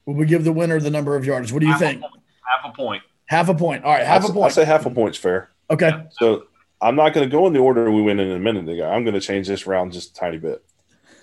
Will 0.07 0.15
we 0.15 0.25
give 0.25 0.45
the 0.45 0.53
winner 0.53 0.81
the 0.81 0.91
number 0.91 1.17
of 1.17 1.27
yardage? 1.27 1.53
What 1.53 1.61
do 1.61 1.67
you 1.67 1.79
think? 1.79 2.01
Half 2.01 2.73
a 2.73 2.75
point. 2.75 3.03
Half 3.27 3.49
a 3.49 3.55
point. 3.55 3.85
All 3.85 3.93
right, 3.93 4.07
half 4.07 4.23
I, 4.23 4.29
a 4.29 4.31
I 4.31 4.33
point. 4.33 4.47
I 4.47 4.49
say 4.49 4.65
half 4.65 4.87
a 4.87 4.91
point's 4.91 5.19
fair. 5.19 5.51
Okay. 5.69 5.91
So 6.13 6.45
I'm 6.81 6.95
not 6.97 7.13
going 7.13 7.29
to 7.29 7.31
go 7.31 7.47
in 7.47 7.53
the 7.53 7.59
order 7.59 7.91
we 7.91 8.01
went 8.03 8.21
in 8.21 8.31
a 8.31 8.39
minute 8.39 8.69
ago. 8.69 8.89
I'm 8.89 9.03
going 9.05 9.15
to 9.15 9.21
change 9.21 9.49
this 9.49 9.67
around 9.67 9.93
just 9.93 10.11
a 10.13 10.15
tiny 10.15 10.39
bit. 10.39 10.65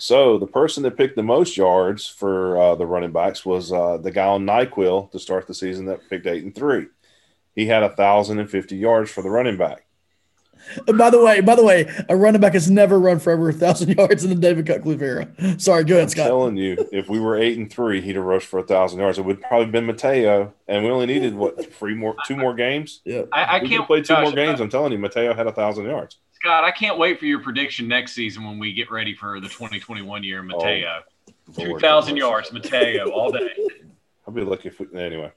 So 0.03 0.37
the 0.37 0.47
person 0.47 0.83
that 0.83 0.97
picked 0.97 1.15
the 1.15 1.23
most 1.23 1.55
yards 1.55 2.09
for 2.09 2.57
uh, 2.57 2.75
the 2.75 2.85
running 2.85 3.13
backs 3.13 3.45
was 3.45 3.71
uh, 3.71 3.95
the 3.95 4.11
guy 4.11 4.25
on 4.25 4.45
Nyquil 4.45 5.09
to 5.11 5.17
start 5.17 5.47
the 5.47 5.53
season 5.53 5.85
that 5.85 6.09
picked 6.09 6.27
eight 6.27 6.43
and 6.43 6.53
three. 6.53 6.87
He 7.55 7.67
had 7.67 7.83
a 7.83 7.95
thousand 7.95 8.39
and 8.39 8.49
fifty 8.51 8.75
yards 8.75 9.09
for 9.09 9.21
the 9.21 9.29
running 9.29 9.55
back. 9.55 9.82
And 10.87 10.97
by 10.97 11.09
the 11.09 11.21
way, 11.21 11.41
by 11.41 11.55
the 11.55 11.63
way, 11.63 11.89
a 12.09 12.15
running 12.15 12.41
back 12.41 12.53
has 12.53 12.69
never 12.69 12.99
run 12.99 13.19
for 13.19 13.31
over 13.31 13.49
a 13.49 13.53
thousand 13.53 13.97
yards 13.97 14.23
in 14.23 14.29
the 14.29 14.35
David 14.35 14.65
Cutcliffe 14.65 15.01
era. 15.01 15.27
Sorry, 15.57 15.83
go 15.83 15.95
ahead, 15.95 16.05
I'm 16.05 16.09
Scott. 16.09 16.27
telling 16.27 16.57
you, 16.57 16.87
if 16.91 17.09
we 17.09 17.19
were 17.19 17.37
eight 17.37 17.57
and 17.57 17.71
three, 17.71 18.01
he'd 18.01 18.15
have 18.15 18.25
rushed 18.25 18.47
for 18.47 18.59
a 18.59 18.63
thousand 18.63 18.99
yards. 18.99 19.17
It 19.17 19.25
would 19.25 19.41
probably 19.41 19.67
been 19.67 19.85
Mataeo, 19.85 20.51
and 20.67 20.83
we 20.83 20.89
only 20.89 21.05
needed 21.05 21.35
what 21.35 21.73
three 21.73 21.93
more, 21.93 22.15
two 22.25 22.35
more 22.35 22.53
games. 22.53 23.01
Yeah. 23.05 23.23
I, 23.31 23.43
I 23.43 23.61
we 23.61 23.69
can't 23.69 23.87
play 23.87 23.99
two 23.99 24.13
Josh, 24.13 24.23
more 24.23 24.31
games. 24.31 24.59
Uh, 24.59 24.63
I'm 24.63 24.69
telling 24.69 24.91
you, 24.91 24.97
Mataeo 24.97 25.35
had 25.35 25.47
a 25.47 25.51
thousand 25.51 25.85
yards. 25.85 26.17
Scott, 26.43 26.63
I 26.63 26.71
can't 26.71 26.97
wait 26.97 27.19
for 27.19 27.25
your 27.25 27.39
prediction 27.39 27.87
next 27.87 28.13
season 28.13 28.43
when 28.43 28.59
we 28.59 28.73
get 28.73 28.91
ready 28.91 29.13
for 29.13 29.39
the 29.39 29.47
2021 29.47 30.23
year. 30.23 30.39
Oh, 30.39 30.43
Mataeo, 30.43 31.01
2,000 31.55 32.17
yards, 32.17 32.49
Mataeo, 32.49 33.11
all 33.11 33.31
day. 33.31 33.49
I'll 34.27 34.33
be 34.33 34.41
lucky 34.41 34.67
if 34.69 34.79
we, 34.79 34.87
anyway. 34.99 35.31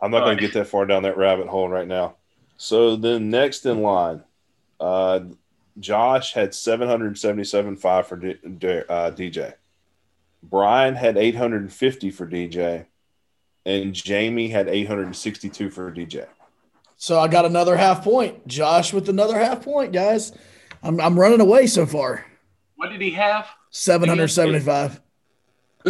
I'm 0.00 0.10
not 0.10 0.24
going 0.24 0.36
to 0.36 0.40
get 0.40 0.54
that 0.54 0.66
far 0.66 0.86
down 0.86 1.02
that 1.04 1.16
rabbit 1.16 1.48
hole 1.48 1.68
right 1.68 1.86
now. 1.86 2.16
So 2.56 2.96
then 2.96 3.30
next 3.30 3.66
in 3.66 3.82
line, 3.82 4.24
uh, 4.80 5.20
Josh 5.78 6.32
had 6.34 6.50
777.5 6.50 8.04
for 8.06 8.16
D, 8.16 8.34
D- 8.58 8.82
uh, 8.88 9.10
DJ. 9.12 9.54
Brian 10.42 10.94
had 10.94 11.16
850 11.16 12.10
for 12.10 12.26
DJ, 12.26 12.86
and 13.66 13.92
Jamie 13.94 14.48
had 14.48 14.68
862 14.68 15.70
for 15.70 15.92
DJ. 15.92 16.26
So 16.96 17.18
I 17.20 17.28
got 17.28 17.44
another 17.44 17.76
half 17.76 18.02
point. 18.02 18.46
Josh 18.46 18.92
with 18.92 19.08
another 19.08 19.38
half 19.38 19.62
point, 19.62 19.92
guys. 19.92 20.32
I'm 20.82 21.00
I'm 21.00 21.18
running 21.18 21.40
away 21.40 21.66
so 21.66 21.86
far. 21.86 22.24
What 22.76 22.90
did 22.90 23.00
he 23.00 23.10
have? 23.12 23.46
775. 23.70 25.00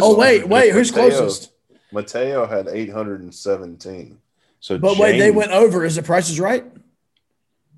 Oh 0.01 0.17
wait, 0.17 0.47
wait, 0.47 0.71
who's 0.71 0.91
Mataeo- 0.91 0.93
closest? 0.95 1.51
Mataeo 1.93 2.47
had 2.49 2.67
817. 2.67 4.19
So 4.59 4.77
But 4.77 4.97
wait, 4.97 5.17
they 5.17 5.31
went 5.31 5.51
over. 5.51 5.85
Is 5.85 5.95
the 5.95 6.03
prices 6.03 6.39
right? 6.39 6.65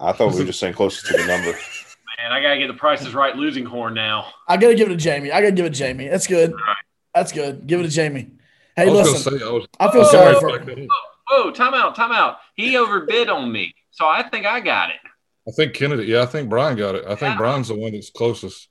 I 0.02 0.12
thought 0.12 0.34
we 0.34 0.40
were 0.40 0.46
just 0.48 0.60
saying 0.60 0.74
closest 0.74 1.06
to 1.08 1.14
the 1.14 1.26
number. 1.26 1.52
Man, 1.52 2.32
I 2.32 2.42
gotta 2.42 2.60
get 2.60 2.68
the 2.68 2.74
prices 2.74 3.14
right. 3.14 3.36
Losing 3.36 3.66
horn 3.66 3.94
now. 3.94 4.28
I 4.48 4.58
gotta 4.58 4.76
give 4.76 4.88
it 4.88 4.92
to 4.92 4.98
Jamie. 4.98 5.32
I 5.32 5.42
gotta 5.42 5.54
give 5.54 5.66
it 5.66 5.70
to 5.74 5.76
Jamie. 5.80 6.08
That's 6.08 6.28
good. 6.28 6.52
right. 6.54 6.76
That's 7.16 7.32
good. 7.32 7.68
Give 7.68 7.80
it 7.80 7.84
to 7.84 7.90
Jamie. 7.90 8.32
Hey, 8.76 8.84
I 8.84 8.86
was 8.92 9.12
listen. 9.12 9.40
say 9.40 9.46
I 9.46 9.50
was. 9.50 9.68
I 9.80 9.92
feel 9.92 10.02
I 10.02 10.04
was 10.04 10.12
sorry 10.12 10.34
gonna 10.34 10.40
for. 10.40 10.58
back 10.58 10.66
that 10.68 10.80
up. 10.84 10.88
Oh, 11.30 11.52
time 11.52 11.74
out, 11.74 11.96
time 11.96 12.12
out. 12.12 12.38
He 12.56 12.76
overbid 12.78 13.30
on 13.30 13.52
me, 13.52 13.74
so 13.92 14.06
I 14.08 14.24
think 14.24 14.46
I 14.46 14.60
got 14.60 14.90
it. 14.90 14.98
I 15.48 15.52
think 15.52 15.74
Kennedy. 15.74 16.04
Yeah, 16.06 16.22
I 16.24 16.26
think 16.26 16.50
Brian 16.50 16.78
got 16.78 16.96
it. 16.96 17.04
I 17.06 17.10
think 17.16 17.22
Yeah. 17.34 17.38
Brian's 17.38 17.70
the 17.70 17.76
one 17.76 17.94
that's 17.94 18.10
closest. 18.10 18.68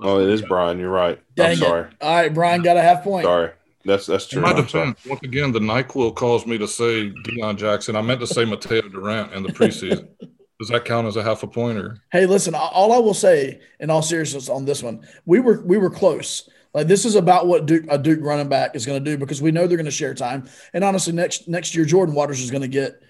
Oh, 0.00 0.18
it 0.20 0.28
is 0.28 0.42
Brian. 0.42 0.78
You're 0.78 0.90
right. 0.90 1.20
Dang 1.36 1.46
I'm 1.46 1.52
it. 1.52 1.56
sorry. 1.58 1.90
All 2.00 2.14
right, 2.16 2.34
Brian 2.34 2.62
got 2.62 2.76
a 2.76 2.82
half 2.82 3.04
point. 3.04 3.24
Sorry. 3.24 3.50
That's 3.84 4.06
that's 4.06 4.24
In 4.32 4.40
true. 4.40 4.42
my 4.42 4.50
I'm 4.52 4.68
sorry. 4.68 4.86
defense, 4.86 5.06
once 5.06 5.20
again, 5.22 5.52
the 5.52 5.60
NyQuil 5.60 6.14
caused 6.14 6.46
me 6.46 6.56
to 6.58 6.66
say 6.68 7.10
Deon 7.10 7.56
Jackson. 7.56 7.96
I 7.96 8.02
meant 8.02 8.20
to 8.20 8.26
say 8.26 8.44
Mataeo 8.44 8.90
Durant 8.90 9.32
in 9.32 9.42
the 9.42 9.50
preseason. 9.50 10.08
Does 10.60 10.68
that 10.68 10.84
count 10.84 11.06
as 11.06 11.16
a 11.16 11.22
half 11.22 11.42
a 11.42 11.46
pointer? 11.48 11.98
Hey, 12.12 12.26
listen. 12.26 12.54
All 12.54 12.92
I 12.92 12.98
will 12.98 13.12
say, 13.12 13.60
in 13.80 13.90
all 13.90 14.02
seriousness, 14.02 14.48
on 14.48 14.64
this 14.64 14.82
one, 14.82 15.06
we 15.26 15.40
were 15.40 15.60
we 15.62 15.76
were 15.78 15.90
close. 15.90 16.48
Like 16.72 16.86
this 16.86 17.04
is 17.04 17.14
about 17.16 17.46
what 17.46 17.66
Duke, 17.66 17.84
a 17.90 17.98
Duke 17.98 18.20
running 18.22 18.48
back 18.48 18.74
is 18.74 18.86
going 18.86 19.02
to 19.04 19.10
do 19.10 19.18
because 19.18 19.42
we 19.42 19.50
know 19.52 19.66
they're 19.66 19.76
going 19.76 19.84
to 19.84 19.90
share 19.90 20.14
time. 20.14 20.48
And 20.72 20.82
honestly, 20.84 21.12
next 21.12 21.48
next 21.48 21.74
year, 21.74 21.84
Jordan 21.84 22.14
Waters 22.14 22.40
is 22.40 22.50
going 22.50 22.62
to 22.62 22.68
get 22.68 23.00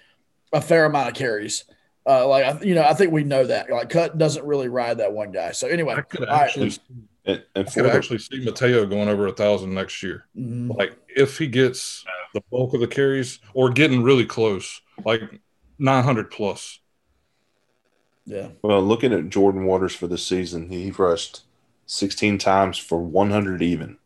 a 0.52 0.60
fair 0.60 0.86
amount 0.86 1.08
of 1.08 1.14
carries. 1.14 1.64
Uh, 2.06 2.26
like 2.26 2.64
you 2.64 2.74
know, 2.74 2.82
I 2.82 2.94
think 2.94 3.12
we 3.12 3.24
know 3.24 3.44
that. 3.46 3.70
Like 3.70 3.90
Cut 3.90 4.18
doesn't 4.18 4.44
really 4.44 4.68
ride 4.68 4.98
that 4.98 5.12
one 5.12 5.30
guy. 5.30 5.52
So 5.52 5.66
anyway, 5.68 5.94
I 5.96 6.00
could 6.00 6.28
all 6.28 6.36
right. 6.40 6.78
Actually, 7.26 7.44
And, 7.54 7.66
and 7.66 7.68
I 7.68 7.72
could 7.72 7.86
actually 7.86 8.18
see 8.18 8.44
Mataeo 8.44 8.88
going 8.88 9.08
over 9.08 9.26
a 9.26 9.32
thousand 9.32 9.74
next 9.74 10.02
year. 10.02 10.26
Mhm. 10.36 10.76
Like 10.76 10.96
if 11.08 11.38
he 11.38 11.46
gets 11.46 12.04
the 12.34 12.42
bulk 12.50 12.74
of 12.74 12.80
the 12.80 12.86
carries 12.86 13.38
or 13.54 13.70
getting 13.70 14.02
really 14.02 14.26
close, 14.26 14.80
like 15.04 15.22
nine 15.78 16.04
hundred 16.04 16.30
plus. 16.30 16.80
Yeah. 18.26 18.48
Well, 18.62 18.82
looking 18.82 19.12
at 19.12 19.28
Jordan 19.30 19.64
Waters 19.66 19.94
for 19.94 20.06
the 20.06 20.16
season, 20.18 20.68
he 20.70 20.90
rushed 20.90 21.42
16 21.86 22.38
times 22.38 22.78
for 22.78 22.98
100 22.98 23.62
even. 23.62 23.98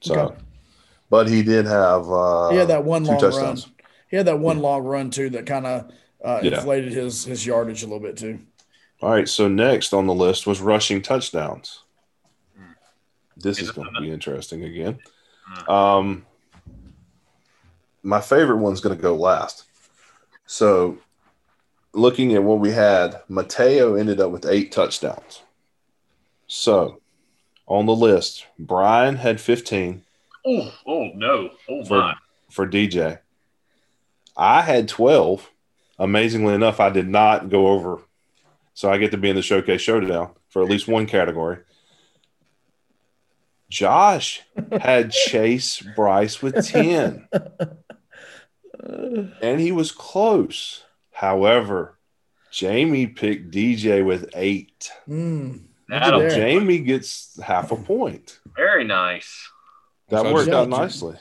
So, 0.00 0.14
Okay. 0.20 0.36
but 1.10 1.28
he 1.28 1.42
did 1.42 1.66
have 1.66 2.08
uh, 2.10 2.50
He 2.50 2.56
had 2.56 2.68
that 2.68 2.84
one 2.84 3.04
long 3.04 3.18
touchdowns. 3.18 3.66
run. 3.66 3.74
He 4.10 4.16
had 4.16 4.26
that 4.26 4.38
one 4.38 4.60
long 4.60 4.82
run 4.84 5.10
too 5.10 5.30
that 5.30 5.46
kind 5.46 5.66
of 5.66 5.90
uh, 6.24 6.40
Yeah. 6.42 6.56
inflated 6.58 6.92
his 6.92 7.24
his 7.24 7.44
yardage 7.46 7.82
a 7.82 7.86
little 7.86 8.00
bit 8.00 8.16
too. 8.16 8.40
All 9.02 9.10
right, 9.10 9.28
so 9.28 9.48
next 9.48 9.92
on 9.92 10.06
the 10.06 10.14
list 10.14 10.46
was 10.46 10.60
rushing 10.60 11.02
touchdowns. 11.02 11.80
This 13.36 13.60
is 13.60 13.70
going 13.72 13.92
to 13.92 14.00
be 14.00 14.10
interesting 14.10 14.64
again. 14.64 14.98
Um, 15.68 16.24
my 18.02 18.20
favorite 18.20 18.58
one's 18.58 18.80
going 18.80 18.96
to 18.96 19.02
go 19.02 19.14
last. 19.14 19.64
So, 20.46 20.98
looking 21.92 22.34
at 22.34 22.42
what 22.44 22.60
we 22.60 22.70
had, 22.70 23.20
Mataeo 23.30 23.98
ended 23.98 24.20
up 24.20 24.30
with 24.30 24.46
eight 24.46 24.72
touchdowns. 24.72 25.42
So, 26.46 27.00
on 27.66 27.86
the 27.86 27.94
list, 27.96 28.46
Brian 28.58 29.16
had 29.16 29.40
15 29.40 30.02
Oh, 30.46 30.74
oh 30.86 31.10
no. 31.14 31.50
Oh 31.70 31.84
For- 31.84 31.98
my. 32.00 32.14
for 32.50 32.66
DJ. 32.68 33.18
I 34.36 34.60
had 34.60 34.88
12. 34.88 35.50
Amazingly 35.98 36.52
enough, 36.54 36.80
I 36.80 36.90
did 36.90 37.08
not 37.08 37.48
go 37.48 37.68
over. 37.68 38.02
So 38.74 38.90
I 38.90 38.98
get 38.98 39.10
to 39.12 39.16
be 39.16 39.30
in 39.30 39.36
the 39.36 39.42
showcase 39.42 39.80
showdown 39.80 40.30
for 40.50 40.62
at 40.62 40.68
least 40.68 40.86
one 40.88 41.06
category. 41.06 41.58
Josh 43.74 44.40
had 44.70 45.10
Chase 45.10 45.82
Brice 45.96 46.40
with 46.40 46.64
10, 46.64 47.28
and 49.42 49.60
he 49.60 49.72
was 49.72 49.90
close. 49.90 50.84
However, 51.10 51.98
Jamie 52.52 53.08
picked 53.08 53.52
DJ 53.52 54.06
with 54.06 54.30
eight. 54.36 54.92
Mm. 55.08 55.64
That'll. 55.88 56.30
Jamie 56.30 56.78
gets 56.78 57.36
half 57.42 57.72
a 57.72 57.76
point. 57.76 58.38
Very 58.54 58.84
nice. 58.84 59.50
That 60.08 60.22
So 60.22 60.32
worked 60.32 60.50
out 60.50 60.68
nicely. 60.68 61.16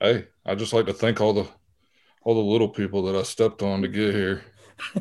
Hey, 0.00 0.28
I 0.46 0.54
just 0.54 0.72
like 0.72 0.86
to 0.86 0.94
thank 0.94 1.20
all 1.20 1.34
the 1.34 1.46
all 2.22 2.34
the 2.34 2.40
little 2.40 2.70
people 2.70 3.02
that 3.02 3.14
I 3.14 3.24
stepped 3.24 3.60
on 3.62 3.82
to 3.82 3.88
get 3.88 4.14
here. 4.14 4.42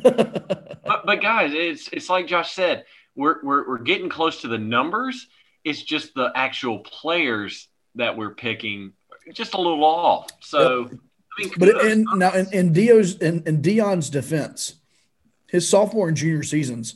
But, 0.03 1.05
but 1.05 1.21
guys, 1.21 1.51
it's 1.53 1.87
it's 1.93 2.09
like 2.09 2.27
Josh 2.27 2.51
said, 2.51 2.83
we're, 3.15 3.41
we're 3.41 3.67
we're 3.69 3.77
getting 3.77 4.09
close 4.09 4.41
to 4.41 4.49
the 4.49 4.57
numbers. 4.57 5.27
It's 5.63 5.81
just 5.81 6.13
the 6.13 6.31
actual 6.35 6.79
players 6.79 7.67
that 7.95 8.17
we're 8.17 8.35
picking 8.35 8.93
just 9.33 9.53
a 9.53 9.57
little 9.57 9.83
off. 9.83 10.29
So, 10.41 10.85
I 10.85 11.41
mean, 11.41 11.51
But 11.57 11.69
in 11.85 12.05
now 12.15 12.33
in, 12.33 12.51
in 12.53 12.73
Dio's 12.73 13.17
in, 13.17 13.43
in 13.45 13.61
Deon's 13.61 14.09
defense, 14.09 14.75
his 15.47 15.69
sophomore 15.69 16.07
and 16.07 16.17
junior 16.17 16.43
seasons, 16.43 16.95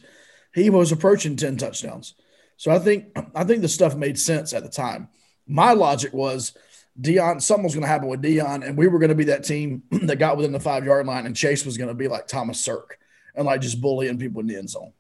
he 0.54 0.70
was 0.70 0.92
approaching 0.92 1.36
10 1.36 1.58
touchdowns. 1.58 2.16
So 2.58 2.72
I 2.72 2.80
think 2.80 3.18
I 3.36 3.44
think 3.44 3.62
the 3.62 3.70
stuff 3.70 3.96
made 3.96 4.18
sense 4.20 4.54
at 4.54 4.64
the 4.64 4.70
time. 4.70 5.10
My 5.48 5.74
logic 5.74 6.14
was 6.14 6.54
Deon, 7.00 7.42
something 7.42 7.64
was 7.64 7.74
going 7.74 7.84
to 7.84 7.88
happen 7.88 8.08
with 8.08 8.22
Dion, 8.22 8.64
and 8.64 8.78
we 8.78 8.88
were 8.88 9.00
going 9.00 9.10
to 9.10 9.16
be 9.16 9.26
that 9.26 9.44
team 9.44 9.84
that 9.92 10.20
got 10.20 10.38
within 10.38 10.52
the 10.52 10.60
five 10.60 10.86
yard 10.86 11.06
line, 11.06 11.26
and 11.26 11.36
Chase 11.36 11.66
was 11.66 11.78
going 11.78 11.90
to 11.90 11.94
be 11.94 12.08
like 12.08 12.28
Thomas 12.28 12.60
Sirk 12.60 12.98
and 13.36 13.46
like 13.46 13.62
just 13.62 13.82
bullying 13.82 14.20
people 14.20 14.42
in 14.42 14.48
the 14.48 14.58
end 14.58 14.70
zone. 14.70 14.94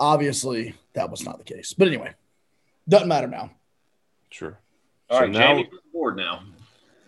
Obviously, 0.00 0.74
that 0.94 1.10
was 1.10 1.24
not 1.24 1.38
the 1.38 1.44
case. 1.44 1.74
But 1.76 1.88
anyway, 1.88 2.14
doesn't 2.88 3.08
matter 3.08 3.26
now. 3.26 3.50
Sure. 4.30 4.58
all 5.10 5.18
so 5.18 5.22
right, 5.24 5.30
now- 5.30 5.54
Jamie, 5.54 5.64
to 5.64 5.78
board 5.92 6.16
now. 6.16 6.42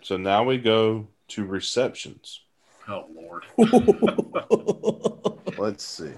So 0.03 0.17
now 0.17 0.43
we 0.43 0.57
go 0.57 1.07
to 1.29 1.45
receptions. 1.45 2.41
Oh 2.87 3.05
Lord. 3.13 3.45
Let's 5.57 5.83
see. 5.83 6.11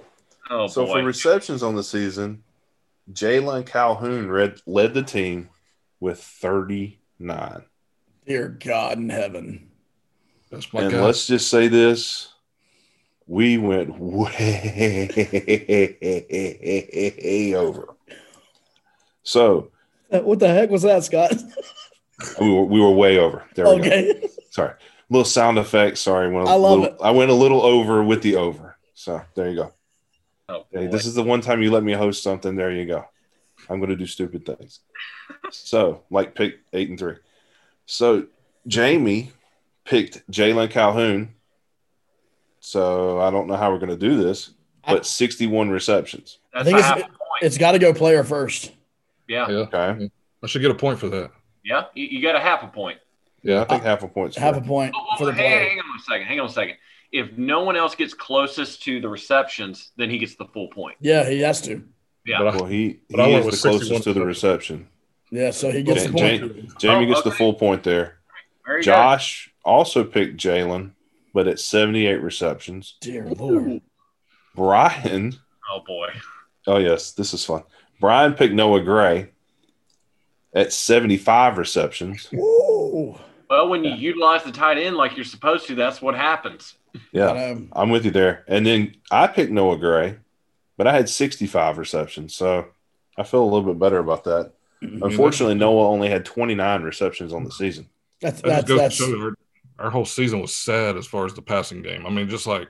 Oh 0.49 0.67
so 0.67 0.85
boy. 0.85 0.99
for 0.99 1.03
receptions 1.05 1.63
on 1.63 1.75
the 1.75 1.83
season, 1.83 2.43
Jalen 3.11 3.65
Calhoun 3.65 4.29
read, 4.29 4.61
led 4.65 4.93
the 4.93 5.03
team 5.03 5.49
with 5.99 6.21
39. 6.21 7.63
Dear 8.25 8.47
God 8.47 8.97
in 8.97 9.09
heaven. 9.09 9.69
That's 10.49 10.71
my 10.71 10.83
and 10.83 10.91
guy. 10.91 11.01
let's 11.01 11.27
just 11.27 11.49
say 11.49 11.67
this. 11.67 12.29
We 13.27 13.57
went 13.57 13.89
way 13.99 14.23
over. 17.55 17.92
So 19.23 19.71
uh, 20.11 20.19
What 20.19 20.39
the 20.39 20.47
heck 20.47 20.69
was 20.69 20.81
that, 20.83 21.03
Scott? 21.03 21.33
we 22.39 22.49
were, 22.49 22.63
we 22.65 22.79
were 22.79 22.91
way 22.91 23.17
over. 23.17 23.43
There 23.55 23.65
we 23.65 23.71
go. 23.81 23.87
Okay. 23.87 24.29
Sorry. 24.51 24.73
Little 25.09 25.25
sound 25.25 25.57
effect. 25.57 25.97
Sorry. 25.97 26.31
Went 26.31 26.47
a 26.47 26.51
I 26.51 26.55
love 26.55 26.79
little- 26.79 26.95
it. 26.95 27.01
I 27.03 27.11
went 27.11 27.31
a 27.31 27.35
little 27.35 27.61
over 27.61 28.03
with 28.03 28.21
the 28.21 28.35
over. 28.35 28.77
So 28.93 29.21
there 29.35 29.49
you 29.49 29.55
go. 29.55 29.73
oh, 30.49 30.65
Hey, 30.71 30.87
this 30.87 31.05
is 31.05 31.13
the 31.15 31.23
one 31.23 31.41
time 31.41 31.61
you 31.61 31.71
let 31.71 31.83
me 31.83 31.93
host 31.93 32.21
something. 32.23 32.55
There 32.55 32.71
you 32.71 32.85
go. 32.85 33.05
I'm 33.69 33.79
going 33.79 33.89
to 33.89 33.95
do 33.95 34.05
stupid 34.05 34.45
things. 34.45 34.79
so, 35.51 36.03
like, 36.09 36.35
pick 36.35 36.59
eight 36.73 36.89
and 36.89 36.99
three. 36.99 37.15
So, 37.85 38.27
Jamie 38.67 39.31
picked 39.85 40.29
Jalen 40.31 40.69
Calhoun. 40.69 41.29
So, 42.59 43.19
I 43.19 43.29
don't 43.31 43.47
know 43.47 43.55
how 43.55 43.71
we're 43.71 43.79
going 43.79 43.89
to 43.89 43.97
do 43.97 44.21
this, 44.21 44.51
but 44.85 45.05
61 45.05 45.69
receptions. 45.69 46.39
That's 46.53 46.65
think 46.65 46.77
it's- 46.79 46.89
half 46.89 46.99
a 46.99 47.01
point. 47.03 47.13
It's 47.41 47.57
got 47.57 47.71
to 47.73 47.79
go 47.79 47.93
player 47.93 48.23
first. 48.23 48.71
Yeah, 49.27 49.49
yeah, 49.49 49.57
Okay. 49.73 50.09
I 50.43 50.47
should 50.47 50.61
get 50.61 50.71
a 50.71 50.75
point 50.75 50.99
for 50.99 51.09
that. 51.09 51.31
yeah. 51.63 51.85
You, 51.93 52.05
you 52.05 52.21
got 52.21 52.35
a 52.35 52.39
half 52.39 52.63
a 52.63 52.67
point. 52.67 52.97
Yeah, 53.41 53.61
I 53.61 53.65
think 53.65 53.81
uh, 53.81 53.85
half 53.85 54.03
a 54.03 54.07
point's 54.07 54.37
Have 54.37 54.57
a 54.57 54.61
point 54.61 54.93
Oh, 54.95 55.17
for 55.17 55.25
the 55.25 55.33
hang, 55.33 55.41
player. 55.51 55.69
hang 55.69 55.79
on 55.79 55.99
a 55.99 56.03
second. 56.03 56.25
Hang 56.27 56.39
on 56.39 56.45
a 56.47 56.49
second. 56.49 56.75
If 57.11 57.37
no 57.37 57.63
one 57.63 57.75
else 57.75 57.93
gets 57.95 58.13
closest 58.13 58.83
to 58.83 58.99
the 59.01 59.07
receptions, 59.09 59.91
then 59.97 60.09
he 60.09 60.17
gets 60.17 60.35
the 60.35 60.45
full 60.45 60.67
point. 60.69 60.97
Yeah, 60.99 61.29
he 61.29 61.39
has 61.41 61.61
to. 61.61 61.83
Yeah. 62.25 62.37
But 62.39 62.47
I- 62.47 62.55
Well, 62.55 62.65
he, 62.65 62.99
But 63.09 63.19
I 63.19 63.27
he 63.27 63.33
went 63.33 63.45
is 63.47 63.61
the 63.61 63.69
closest 63.69 64.03
to 64.03 64.13
the 64.13 64.25
reception. 64.25 64.87
Yeah, 65.31 65.51
so 65.51 65.71
he 65.71 65.83
gets 65.83 66.05
Ja- 66.05 66.11
the 66.11 66.13
point. 66.17 66.41
Ja- 66.41 66.73
Jamie 66.79 67.05
Oh, 67.05 67.09
gets 67.09 67.21
the 67.23 67.31
full 67.31 67.53
point 67.53 67.83
there. 67.83 68.19
Very 68.65 68.79
good. 68.79 68.85
Josh 68.85 69.51
also 69.65 70.03
picked 70.03 70.37
Jalen, 70.37 70.91
but 71.33 71.47
at 71.47 71.59
78 71.59 72.21
receptions. 72.21 72.95
Dear 73.01 73.25
Lord. 73.29 73.81
Brian 74.55 75.35
Oh 75.71 75.81
boy. 75.85 76.09
Oh 76.67 76.77
yes, 76.77 77.11
this 77.11 77.33
is 77.33 77.43
fun. 77.45 77.63
Brian 77.99 78.33
picked 78.33 78.53
Noah 78.53 78.81
Gray 78.81 79.29
at 80.53 80.71
75 80.73 81.57
receptions. 81.57 82.29
Woo. 82.31 83.17
Well, 83.49 83.69
when 83.69 83.83
you 83.83 83.93
utilize 83.93 84.43
the 84.43 84.51
tight 84.51 84.77
end 84.77 84.95
like 84.95 85.15
you're 85.15 85.25
supposed 85.25 85.67
to, 85.67 85.75
that's 85.75 86.01
what 86.01 86.15
happens. 86.15 86.75
Yeah, 87.11 87.29
Um, 87.29 87.69
I'm 87.73 87.89
with 87.89 88.05
you 88.05 88.11
there. 88.11 88.43
And 88.47 88.65
then 88.65 88.95
I 89.11 89.27
picked 89.27 89.51
Noah 89.51 89.77
Gray, 89.77 90.17
but 90.77 90.87
I 90.87 90.93
had 90.93 91.09
65 91.09 91.77
receptions, 91.77 92.35
so 92.35 92.67
I 93.17 93.23
feel 93.23 93.43
a 93.43 93.45
little 93.45 93.63
bit 93.63 93.79
better 93.79 93.97
about 93.99 94.23
that. 94.25 94.51
Unfortunately, 94.81 95.55
Noah 95.55 95.87
only 95.89 96.09
had 96.09 96.25
29 96.25 96.81
receptions 96.83 97.31
on 97.33 97.43
the 97.45 97.51
season. 97.51 97.87
that's 98.21 98.41
that 98.41 98.65
that's 98.65 98.67
just 98.67 98.77
that's 98.79 98.97
to 98.97 99.03
show 99.03 99.09
you 99.09 99.23
our, 99.79 99.85
our 99.85 99.89
whole 99.91 100.05
season 100.05 100.41
was 100.41 100.53
sad 100.53 100.97
as 100.97 101.07
far 101.07 101.25
as 101.25 101.33
the 101.33 101.41
passing 101.41 101.81
game. 101.81 102.05
I 102.05 102.09
mean, 102.09 102.27
just 102.29 102.45
like, 102.47 102.67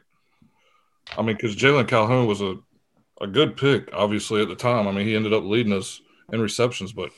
I 1.17 1.21
mean, 1.21 1.35
because 1.35 1.55
Jalen 1.55 1.87
Calhoun 1.87 2.27
was 2.27 2.41
a, 2.41 2.55
a 3.23 3.27
good 3.27 3.55
pick, 3.57 3.89
obviously, 3.93 4.41
at 4.41 4.47
the 4.49 4.55
time. 4.55 4.87
I 4.87 4.91
mean, 4.91 5.07
he 5.07 5.15
ended 5.15 5.33
up 5.33 5.43
leading 5.43 5.73
us 5.73 6.01
in 6.31 6.41
receptions, 6.41 6.91
but 6.93 7.09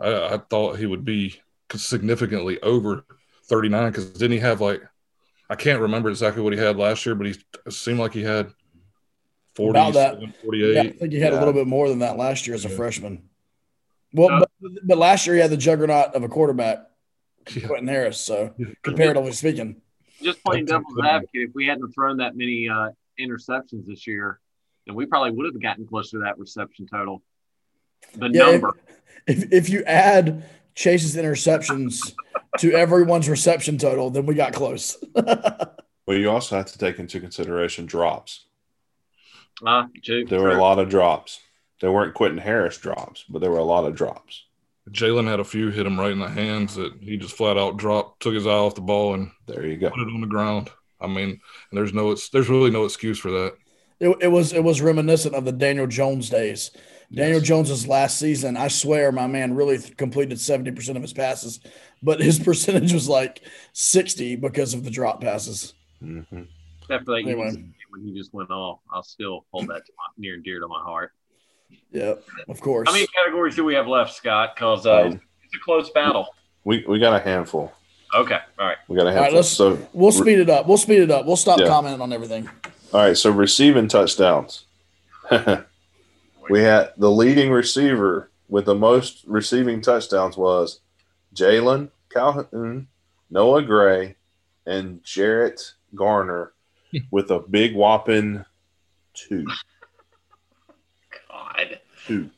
I, 0.00 0.34
I 0.34 0.38
thought 0.50 0.78
he 0.78 0.86
would 0.86 1.04
be 1.04 1.40
significantly 1.74 2.60
over 2.62 3.04
39 3.48 3.90
because 3.90 4.10
didn't 4.12 4.32
he 4.32 4.38
have 4.38 4.60
like, 4.60 4.82
I 5.48 5.54
can't 5.54 5.80
remember 5.80 6.08
exactly 6.10 6.42
what 6.42 6.52
he 6.52 6.58
had 6.58 6.76
last 6.76 7.04
year, 7.06 7.14
but 7.14 7.26
he 7.28 7.34
seemed 7.68 7.98
like 7.98 8.12
he 8.12 8.22
had 8.22 8.50
40, 9.54 9.78
About 9.78 9.94
that. 9.94 10.18
48. 10.42 10.74
yeah, 10.74 10.80
I 10.82 10.90
think 10.90 11.12
he 11.12 11.20
had 11.20 11.32
a 11.32 11.38
little 11.38 11.54
bit 11.54 11.66
more 11.66 11.88
than 11.88 12.00
that 12.00 12.16
last 12.16 12.46
year 12.46 12.54
as 12.56 12.64
a 12.64 12.68
Yeah. 12.68 12.76
freshman. 12.76 13.28
Well, 14.12 14.30
Uh, 14.42 14.46
but, 14.60 14.70
but 14.84 14.98
last 14.98 15.26
year 15.26 15.36
he 15.36 15.42
had 15.42 15.50
the 15.50 15.56
juggernaut 15.56 16.14
of 16.14 16.22
a 16.24 16.28
quarterback, 16.28 16.78
Yeah. 17.54 17.66
Quentin 17.66 17.88
Harris. 17.88 18.18
So 18.20 18.54
comparatively 18.82 19.32
speaking, 19.32 19.80
Just 20.22 20.42
playing 20.42 20.64
That's 20.64 20.72
devil's 20.78 20.92
incredible. 20.96 21.16
advocate, 21.16 21.48
if 21.50 21.54
we 21.54 21.66
hadn't 21.66 21.92
thrown 21.92 22.16
that 22.18 22.36
many 22.36 22.68
uh, 22.68 22.90
interceptions 23.20 23.86
this 23.86 24.06
year, 24.06 24.40
then 24.86 24.94
we 24.94 25.06
probably 25.06 25.32
would 25.32 25.46
have 25.46 25.60
gotten 25.60 25.86
close 25.86 26.10
to 26.10 26.18
that 26.20 26.38
reception 26.38 26.86
total. 26.86 27.22
The 28.14 28.28
Yeah, 28.32 28.52
number. 28.52 28.76
if 29.26 29.52
if 29.52 29.68
you 29.68 29.82
add 29.84 30.44
Chase's 30.74 31.16
interceptions 31.16 32.14
to 32.58 32.72
everyone's 32.72 33.28
reception 33.28 33.78
total, 33.78 34.10
then 34.10 34.26
we 34.26 34.34
got 34.34 34.52
close. 34.52 34.96
Well, 36.06 36.16
you 36.16 36.30
also 36.30 36.56
have 36.56 36.66
to 36.66 36.78
take 36.78 37.00
into 37.00 37.18
consideration 37.18 37.84
drops. 37.84 38.44
Uh, 39.66 39.86
true, 40.04 40.24
There 40.24 40.40
were 40.40 40.52
a 40.56 40.60
lot 40.62 40.78
of 40.78 40.88
drops. 40.88 41.40
There 41.80 41.90
weren't 41.90 42.14
Quentin 42.14 42.38
Harris 42.38 42.78
drops, 42.78 43.24
but 43.28 43.40
there 43.40 43.50
were 43.50 43.58
a 43.58 43.64
lot 43.64 43.86
of 43.86 43.96
drops. 43.96 44.44
Jalen 44.90 45.26
had 45.26 45.40
a 45.40 45.44
few 45.44 45.70
hit 45.70 45.84
him 45.84 45.98
right 45.98 46.12
in 46.12 46.20
the 46.20 46.28
hands 46.28 46.76
that 46.76 46.92
he 47.00 47.16
just 47.16 47.36
flat 47.36 47.58
out 47.58 47.76
dropped, 47.76 48.22
took 48.22 48.34
his 48.34 48.46
eye 48.46 48.50
off 48.50 48.76
the 48.76 48.82
ball, 48.82 49.14
and 49.14 49.32
There 49.46 49.66
you 49.66 49.76
go. 49.78 49.90
put 49.90 49.98
it 49.98 50.14
on 50.14 50.20
the 50.20 50.28
ground. 50.28 50.70
I 51.00 51.08
mean, 51.08 51.40
there's 51.72 51.92
no, 51.92 52.12
it's, 52.12 52.28
there's 52.28 52.48
really 52.48 52.70
no 52.70 52.84
excuse 52.84 53.18
for 53.18 53.32
that. 53.32 53.54
It, 53.98 54.16
it 54.20 54.28
was 54.28 54.52
it 54.52 54.62
was 54.62 54.80
reminiscent 54.82 55.34
of 55.34 55.44
the 55.44 55.52
Daniel 55.52 55.86
Jones 55.86 56.28
days. 56.30 56.70
Daniel 57.12 57.40
Jones's 57.40 57.86
last 57.86 58.18
season, 58.18 58.56
I 58.56 58.66
swear, 58.68 59.12
my 59.12 59.26
man 59.28 59.54
really 59.54 59.78
th- 59.78 59.96
completed 59.96 60.40
seventy 60.40 60.72
percent 60.72 60.96
of 60.96 61.02
his 61.02 61.12
passes, 61.12 61.60
but 62.02 62.20
his 62.20 62.38
percentage 62.48 62.92
was 62.92 63.08
like 63.08 63.42
sixty 63.72 64.36
because 64.36 64.74
of 64.74 64.84
the 64.84 64.90
drop 64.90 65.20
passes. 65.20 65.72
Mhm. 66.02 66.46
Except 66.82 67.04
for 67.04 67.12
that 67.12 67.22
Anyway. 67.22 67.46
UNC 67.48 67.64
when 67.90 68.02
he 68.04 68.12
just 68.12 68.34
went 68.34 68.50
off. 68.50 68.80
I'll 68.92 69.02
still 69.02 69.46
hold 69.52 69.68
that 69.68 69.86
to 69.86 69.92
my, 69.96 70.04
near 70.18 70.34
and 70.34 70.44
dear 70.44 70.60
to 70.60 70.68
my 70.68 70.80
heart. 70.80 71.12
Yep, 71.92 72.22
of 72.48 72.60
course. 72.60 72.88
How 72.88 72.92
many 72.94 73.06
categories 73.06 73.56
do 73.56 73.64
we 73.64 73.74
have 73.74 73.86
left, 73.86 74.12
Scott? 74.14 74.54
Because 74.54 74.84
uh, 74.86 75.02
Um, 75.06 75.20
it's 75.44 75.54
a 75.54 75.58
close 75.64 75.88
battle. 75.90 76.26
We 76.64 76.84
we 76.86 76.98
got 76.98 77.18
a 77.18 77.24
handful. 77.24 77.72
Okay, 78.14 78.38
all 78.58 78.66
right. 78.66 78.76
We 78.88 78.96
got 78.96 79.06
a 79.06 79.10
All 79.10 79.14
right, 79.14 79.22
handful. 79.22 79.36
let's 79.36 79.48
so 79.48 79.78
we'll 79.92 80.12
speed 80.12 80.38
it 80.40 80.50
up. 80.50 80.66
We'll 80.68 80.76
speed 80.76 81.00
it 81.00 81.10
up. 81.10 81.24
We'll 81.26 81.36
stop 81.36 81.58
Yeah. 81.60 81.66
commenting 81.68 82.00
on 82.02 82.12
everything. 82.12 82.48
All 82.92 83.00
right. 83.00 83.16
So 83.16 83.30
receiving 83.30 83.88
touchdowns. 83.88 84.64
we 86.50 86.60
had 86.60 86.92
the 86.96 87.10
leading 87.10 87.50
receiver 87.50 88.30
with 88.48 88.64
the 88.66 88.74
most 88.74 89.24
receiving 89.26 89.80
touchdowns 89.80 90.36
was 90.36 90.80
Jalon 91.34 91.90
Calhoun, 92.10 92.88
Noah 93.30 93.62
Gray, 93.62 94.16
and 94.64 95.02
Jarrett 95.02 95.74
Garner 95.94 96.52
with 97.10 97.30
a 97.30 97.40
big 97.40 97.74
whopping 97.74 98.44
two. 99.14 99.46
God. 101.28 101.80
Two. 102.06 102.30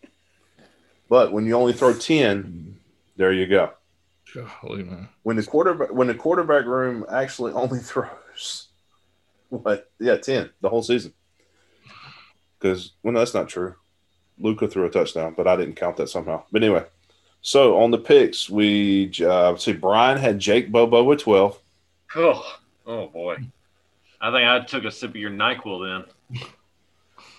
But 1.08 1.32
when 1.32 1.46
you 1.46 1.54
only 1.54 1.72
throw 1.72 1.94
10, 1.94 2.76
there 3.16 3.32
you 3.32 3.46
go. 3.46 3.72
Golly, 4.34 4.82
man. 4.82 5.08
When 5.22 5.36
the 5.36 5.42
quarterback 5.42 5.92
when 5.92 6.06
the 6.06 6.14
quarterback 6.14 6.66
room 6.66 7.04
actually 7.10 7.52
only 7.52 7.78
throws 7.82 8.67
what? 9.62 9.90
Yeah, 9.98 10.16
10 10.16 10.50
the 10.60 10.68
whole 10.68 10.82
season. 10.82 11.12
Because 12.58 12.92
well, 13.02 13.12
no, 13.12 13.20
that's 13.20 13.34
not 13.34 13.48
true. 13.48 13.74
Luca 14.38 14.68
threw 14.68 14.86
a 14.86 14.90
touchdown, 14.90 15.34
but 15.36 15.46
I 15.46 15.56
didn't 15.56 15.76
count 15.76 15.96
that 15.96 16.08
somehow. 16.08 16.44
But 16.52 16.62
anyway, 16.62 16.84
so 17.40 17.78
on 17.78 17.90
the 17.90 17.98
picks, 17.98 18.48
we 18.48 19.12
uh, 19.24 19.56
see 19.56 19.72
Brian 19.72 20.18
had 20.18 20.38
Jake 20.38 20.70
Bobo 20.70 21.02
with 21.04 21.20
12. 21.20 21.58
Oh, 22.16 22.56
oh 22.86 23.06
boy. 23.08 23.36
I 24.20 24.30
think 24.30 24.48
I 24.48 24.60
took 24.64 24.84
a 24.84 24.90
sip 24.90 25.10
of 25.10 25.16
your 25.16 25.30
NyQuil 25.30 26.04
then. 26.30 26.40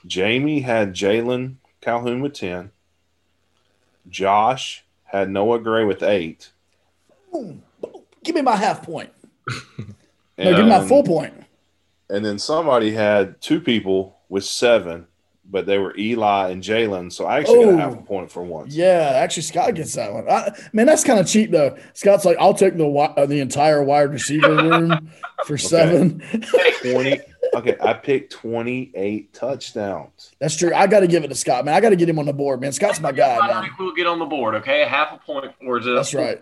Jamie 0.05 0.61
had 0.61 0.93
Jalon 0.93 1.55
Calhoun 1.81 2.21
with 2.21 2.33
10. 2.33 2.71
Josh 4.09 4.85
had 5.03 5.29
Noah 5.29 5.59
Gray 5.59 5.83
with 5.83 6.03
eight. 6.03 6.51
Boom. 7.31 7.61
Boom. 7.81 8.01
Give 8.23 8.35
me 8.35 8.41
my 8.41 8.55
half 8.55 8.83
point. 8.83 9.11
No, 10.37 10.55
give 10.55 10.63
me 10.63 10.71
my 10.71 10.87
full 10.87 11.03
point. 11.03 11.33
And 12.09 12.25
then 12.25 12.39
somebody 12.39 12.91
had 12.91 13.39
two 13.41 13.61
people 13.61 14.17
with 14.29 14.43
seven, 14.43 15.05
but 15.45 15.65
they 15.65 15.77
were 15.77 15.95
Eli 15.97 16.49
and 16.49 16.63
Jalen. 16.63 17.11
So 17.13 17.25
I 17.25 17.39
actually 17.39 17.65
got 17.65 17.73
Oh. 17.73 17.77
a 17.77 17.81
half 17.81 17.93
a 17.93 18.01
point 18.01 18.31
for 18.31 18.43
once. 18.43 18.73
Yeah, 18.75 19.11
actually, 19.15 19.43
Scott 19.43 19.75
gets 19.75 19.93
that 19.93 20.11
one. 20.13 20.27
I, 20.29 20.51
man, 20.73 20.85
that's 20.87 21.03
kind 21.03 21.19
of 21.19 21.27
cheap 21.27 21.51
though. 21.51 21.77
Scott's 21.93 22.25
like, 22.25 22.37
I'll 22.39 22.53
take 22.53 22.77
the 22.77 22.87
uh, 22.87 23.25
the 23.25 23.39
entire 23.39 23.83
wide 23.83 24.11
receiver 24.11 24.55
room 24.55 25.11
for 25.45 25.57
seven. 25.57 26.21
20. 26.81 27.19
Okay, 27.55 27.75
I 27.81 27.93
picked 27.93 28.31
28 28.33 29.33
touchdowns. 29.33 30.31
that's 30.39 30.55
true. 30.55 30.71
I 30.71 30.85
got 30.85 30.99
to 30.99 31.07
give 31.07 31.23
it 31.23 31.29
to 31.29 31.35
Scott, 31.35 31.65
man. 31.65 31.73
I 31.73 31.79
got 31.81 31.89
to 31.89 31.95
get 31.95 32.07
him 32.07 32.19
on 32.19 32.27
the 32.27 32.33
board, 32.33 32.61
man. 32.61 32.71
Scott's 32.71 32.99
my 32.99 33.11
guy, 33.11 33.39
My 33.39 33.47
man. 33.47 33.71
NyQuil 33.71 33.95
get 33.95 34.05
on 34.05 34.19
the 34.19 34.25
board, 34.25 34.53
okay? 34.55 34.85
Half 34.85 35.13
a 35.13 35.17
point, 35.17 35.51
or 35.65 35.79
is 35.79 35.87
it? 35.87 35.91
That's 35.95 36.13
right. 36.13 36.39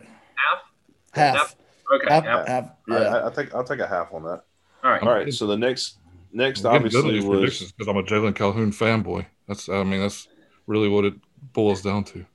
Half? 1.13 1.35
Half, 1.37 1.55
Okay. 1.95 2.13
half, 2.13 2.25
half. 2.25 2.47
half. 2.47 2.63
I, 2.65 2.91
Yeah. 2.91 2.97
I, 3.15 3.27
I 3.27 3.29
think 3.29 3.55
I'll 3.55 3.63
take 3.63 3.79
a 3.79 3.87
half 3.87 4.13
on 4.13 4.23
that. 4.23 4.41
All 4.83 4.91
right. 4.91 5.01
All 5.03 5.09
right. 5.09 5.33
So 5.33 5.47
the 5.47 5.57
next 5.57 5.97
next 6.31 6.65
I'm 6.65 6.83
getting 6.83 6.89
good 6.89 6.97
at 6.97 7.05
obviously 7.05 7.27
was 7.27 7.71
because 7.71 7.87
I'm 7.87 7.97
a 7.97 8.03
Jalon 8.03 8.35
Calhoun 8.35 8.71
fanboy. 8.71 9.25
That's 9.47 9.69
I 9.69 9.83
mean 9.83 10.01
that's 10.01 10.27
really 10.67 10.89
what 10.89 11.05
it 11.05 11.13
boils 11.53 11.81
down 11.81 12.03
to. 12.05 12.25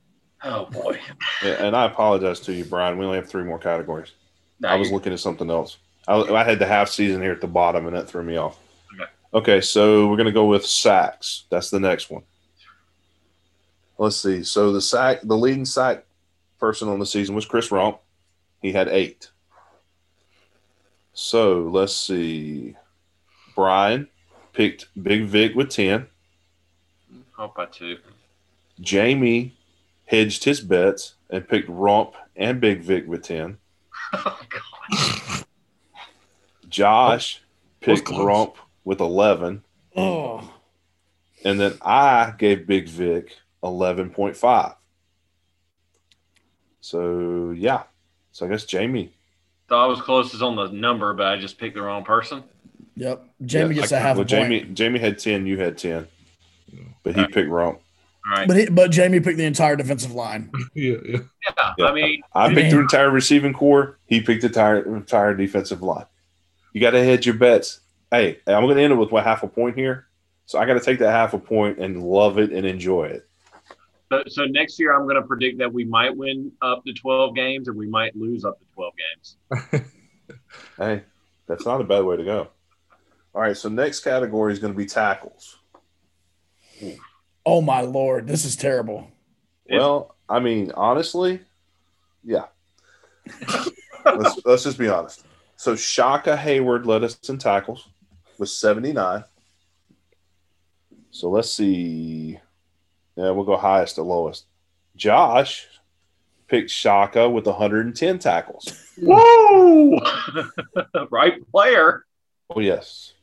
Oh 0.43 0.65
boy. 0.65 0.99
yeah, 1.43 1.65
and 1.65 1.75
I 1.75 1.85
apologize 1.85 2.39
to 2.41 2.53
you, 2.53 2.65
Brian. 2.65 2.97
We 2.97 3.05
only 3.05 3.17
have 3.17 3.29
three 3.29 3.43
more 3.43 3.59
categories. 3.59 4.11
No, 4.59 4.69
I 4.69 4.75
was 4.75 4.87
you're- 4.87 4.95
looking 4.95 5.13
at 5.13 5.19
something 5.19 5.49
else. 5.49 5.77
I, 6.05 6.15
I 6.15 6.43
had 6.43 6.59
the 6.59 6.65
half 6.65 6.89
season 6.89 7.21
here 7.21 7.31
at 7.31 7.39
the 7.39 7.47
bottom, 7.47 7.87
and 7.87 7.95
that 7.95 8.09
threw 8.09 8.23
me 8.23 8.35
off. 8.35 8.59
Okay. 8.93 9.11
Okay, 9.33 9.61
so 9.61 10.07
we're 10.09 10.17
gonna 10.17 10.33
go 10.33 10.45
with 10.45 10.65
sacks. 10.65 11.45
That's 11.49 11.69
the 11.69 11.79
next 11.79 12.09
one. 12.09 12.23
Let's 13.97 14.17
see. 14.17 14.43
So 14.43 14.73
the 14.73 14.81
sack, 14.81 15.19
the 15.23 15.37
leading 15.37 15.65
sack 15.65 16.03
person 16.59 16.89
on 16.89 16.99
the 16.99 17.05
season 17.05 17.35
was 17.35 17.45
Chris 17.45 17.69
Rumph. 17.69 17.99
He 18.61 18.71
had 18.73 18.87
eight. 18.89 19.29
So 21.13 21.69
let's 21.71 21.95
see. 21.95 22.75
Brian 23.55 24.07
picked 24.53 24.87
Big 25.01 25.25
Vic 25.25 25.55
with 25.55 25.69
ten. 25.69 26.07
Off 27.37 27.55
by 27.55 27.65
two. 27.65 27.97
Jamie 28.79 29.55
hedged 30.05 30.43
his 30.43 30.61
bets 30.61 31.15
and 31.29 31.47
picked 31.47 31.69
Rumph 31.69 32.13
and 32.35 32.59
Big 32.59 32.81
Vic 32.81 33.07
with 33.07 33.23
ten. 33.23 33.57
Oh 34.13 34.39
god. 34.49 35.45
Josh 36.69 37.41
picked 37.81 38.05
close. 38.05 38.25
Rumph 38.25 38.55
with 38.83 38.99
11. 38.99 39.63
Oh, 39.95 40.51
And 41.45 41.59
then 41.59 41.77
I 41.81 42.33
gave 42.37 42.65
Big 42.65 42.87
Vic 42.87 43.37
11.5. 43.63 44.75
So, 46.81 47.51
yeah. 47.51 47.83
So 48.31 48.45
I 48.45 48.49
guess 48.49 48.65
Jamie. 48.65 49.13
Thought 49.73 49.85
I 49.85 49.87
was 49.87 50.01
closest 50.01 50.43
on 50.43 50.55
the 50.55 50.67
number, 50.67 51.15
but 51.15 51.25
I 51.25 51.35
just 51.37 51.57
picked 51.57 51.73
the 51.73 51.81
wrong 51.81 52.03
person. 52.03 52.43
yep. 52.95 53.23
Jamie 53.43 53.73
Yeah, 53.73 53.81
gets 53.81 53.91
I- 53.91 53.97
a 53.97 53.99
half 54.01 54.17
well, 54.17 54.21
a 54.23 54.29
point. 54.29 54.29
Jamie, 54.29 54.59
Jamie 54.75 54.99
had 54.99 55.17
10, 55.17 55.47
you 55.47 55.57
had 55.57 55.79
10. 55.79 56.07
But 57.01 57.15
he 57.15 57.21
Okay. 57.21 57.33
picked 57.33 57.49
wrong. 57.49 57.77
All 58.29 58.37
right. 58.37 58.47
But 58.47 58.57
he, 58.57 58.69
but 58.69 58.91
Jamie 58.91 59.19
picked 59.19 59.39
the 59.39 59.45
entire 59.45 59.75
defensive 59.75 60.11
line. 60.13 60.51
yeah, 60.75 60.97
yeah. 61.03 61.17
yeah, 61.57 61.73
Yeah. 61.79 61.85
I 61.87 61.91
mean, 61.91 62.21
I 62.35 62.53
picked 62.53 62.69
the 62.69 62.81
entire 62.81 63.09
receiving 63.09 63.51
core. 63.51 63.97
He 64.05 64.21
picked 64.21 64.41
the 64.41 64.47
entire, 64.49 64.95
entire 64.95 65.33
defensive 65.33 65.81
line. 65.81 66.05
You 66.73 66.79
got 66.79 66.91
to 66.91 67.03
hedge 67.03 67.25
your 67.25 67.33
bets. 67.35 67.79
Hey, 68.11 68.41
I'm 68.45 68.63
going 68.65 68.77
to 68.77 68.83
end 68.83 68.93
it 68.93 68.97
with 68.97 69.11
what 69.11 69.23
half 69.23 69.41
a 69.41 69.47
point 69.47 69.75
here. 69.75 70.05
So 70.45 70.59
I 70.59 70.65
got 70.67 70.75
to 70.75 70.81
take 70.81 70.99
that 70.99 71.09
half 71.11 71.33
a 71.33 71.39
point 71.39 71.79
and 71.79 72.03
love 72.03 72.37
it 72.37 72.51
and 72.51 72.63
enjoy 72.67 73.05
it. 73.05 73.27
So, 74.13 74.23
so 74.27 74.45
next 74.45 74.79
year 74.79 74.93
I'm 74.95 75.03
going 75.03 75.15
to 75.15 75.23
predict 75.27 75.57
that 75.59 75.73
we 75.73 75.85
might 75.85 76.15
win 76.15 76.51
up 76.61 76.83
to 76.85 76.93
12 76.93 77.35
games 77.35 77.67
or 77.67 77.73
we 77.73 77.87
might 77.87 78.15
lose 78.15 78.45
up 78.45 78.59
to 78.59 78.65
12 78.73 78.93
games. 78.97 79.83
Hey, 80.77 81.03
that's 81.47 81.65
not 81.65 81.81
a 81.81 81.83
bad 81.83 82.03
way 82.03 82.15
to 82.15 82.23
go. 82.23 82.47
All 83.35 83.41
right, 83.41 83.55
so 83.57 83.67
next 83.69 83.99
category 83.99 84.53
is 84.53 84.59
going 84.59 84.71
to 84.73 84.77
be 84.77 84.85
tackles. 84.85 85.57
Oh 87.45 87.61
my 87.61 87.81
lord, 87.81 88.25
this 88.27 88.45
is 88.45 88.55
terrible. 88.55 89.07
It's- 89.65 89.79
Well, 89.79 90.15
I 90.29 90.39
mean, 90.39 90.71
honestly, 90.75 91.41
yeah. 92.23 92.45
let's, 94.05 94.39
let's 94.45 94.63
just 94.63 94.77
be 94.77 94.87
honest. 94.87 95.25
So 95.57 95.75
Shaka 95.75 96.37
Heyward 96.37 96.85
led 96.85 97.03
us 97.03 97.17
in 97.29 97.37
tackles 97.37 97.89
with 98.39 98.49
79. 98.49 99.23
So 101.11 101.29
let's 101.29 101.51
see. 101.51 102.39
Yeah, 103.15 103.31
we'll 103.31 103.45
go 103.45 103.57
highest 103.57 103.95
to 103.95 104.03
lowest. 104.03 104.45
Josh 104.95 105.67
picked 106.47 106.69
Shaka 106.69 107.29
with 107.29 107.45
110 107.45 108.19
tackles. 108.19 108.93
Whoa! 108.97 109.99
right 111.09 111.33
player. 111.51 112.05
Oh, 112.49 112.59
yes. 112.59 113.13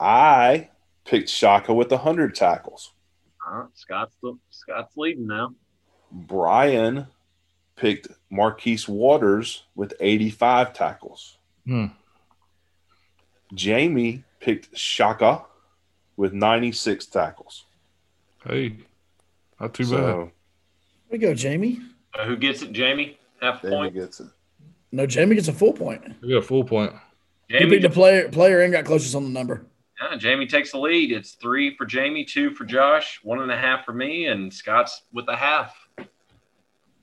I 0.00 0.70
picked 1.04 1.28
Shaka 1.28 1.72
with 1.74 1.90
100 1.90 2.34
tackles. 2.34 2.92
Uh, 3.46 3.64
Scott's 3.74 4.16
the, 4.22 4.38
Scott's 4.50 4.96
leading 4.96 5.26
now. 5.26 5.54
Brian 6.10 7.06
picked 7.76 8.08
Marquis 8.30 8.80
Waters 8.88 9.64
with 9.74 9.94
85 10.00 10.72
tackles. 10.72 11.38
Hmm. 11.66 11.86
Jamie 13.54 14.24
picked 14.40 14.76
Shaka 14.76 15.44
with 16.16 16.32
96 16.32 17.06
tackles. 17.06 17.64
Hey, 18.46 18.76
not 19.60 19.74
too 19.74 19.84
bad. 19.84 19.90
so 19.90 20.32
Here 21.10 21.12
we 21.12 21.18
go, 21.18 21.34
Jamie. 21.34 21.80
Uh, 22.18 22.24
who 22.24 22.36
gets 22.36 22.62
it, 22.62 22.72
Jamie? 22.72 23.18
Half 23.40 23.62
a 23.64 23.70
Jamie 23.70 23.76
point. 23.76 23.94
gets 23.94 24.20
it. 24.20 24.28
No, 24.92 25.06
Jamie 25.06 25.34
gets 25.34 25.48
a 25.48 25.52
full 25.52 25.72
point. 25.72 26.02
We 26.22 26.30
got 26.30 26.38
a 26.38 26.42
full 26.42 26.64
point. 26.64 26.92
He 27.48 27.58
Jamie, 27.58 27.70
picked 27.72 27.82
the 27.82 27.90
player 27.90 28.28
player 28.28 28.60
and 28.60 28.72
got 28.72 28.84
closest 28.84 29.14
on 29.14 29.24
the 29.24 29.30
number. 29.30 29.66
yeah, 30.00 30.16
Jamie 30.16 30.46
takes 30.46 30.72
the 30.72 30.78
lead. 30.78 31.12
It's 31.12 31.32
three 31.32 31.76
for 31.76 31.84
Jamie, 31.86 32.24
two 32.24 32.50
for 32.50 32.64
Josh, 32.64 33.20
one 33.22 33.40
and 33.40 33.50
a 33.50 33.56
half 33.56 33.84
for 33.84 33.92
me, 33.92 34.26
and 34.26 34.52
Scott's 34.52 35.02
with 35.12 35.28
a 35.28 35.36
half. 35.36 35.74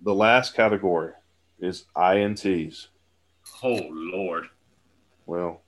The 0.01 0.14
last 0.14 0.53
category 0.55 1.14
is 1.60 1.86
INTs. 1.95 2.88
Oh 3.64 3.80
Lord. 3.91 4.45
Well, 5.26 5.62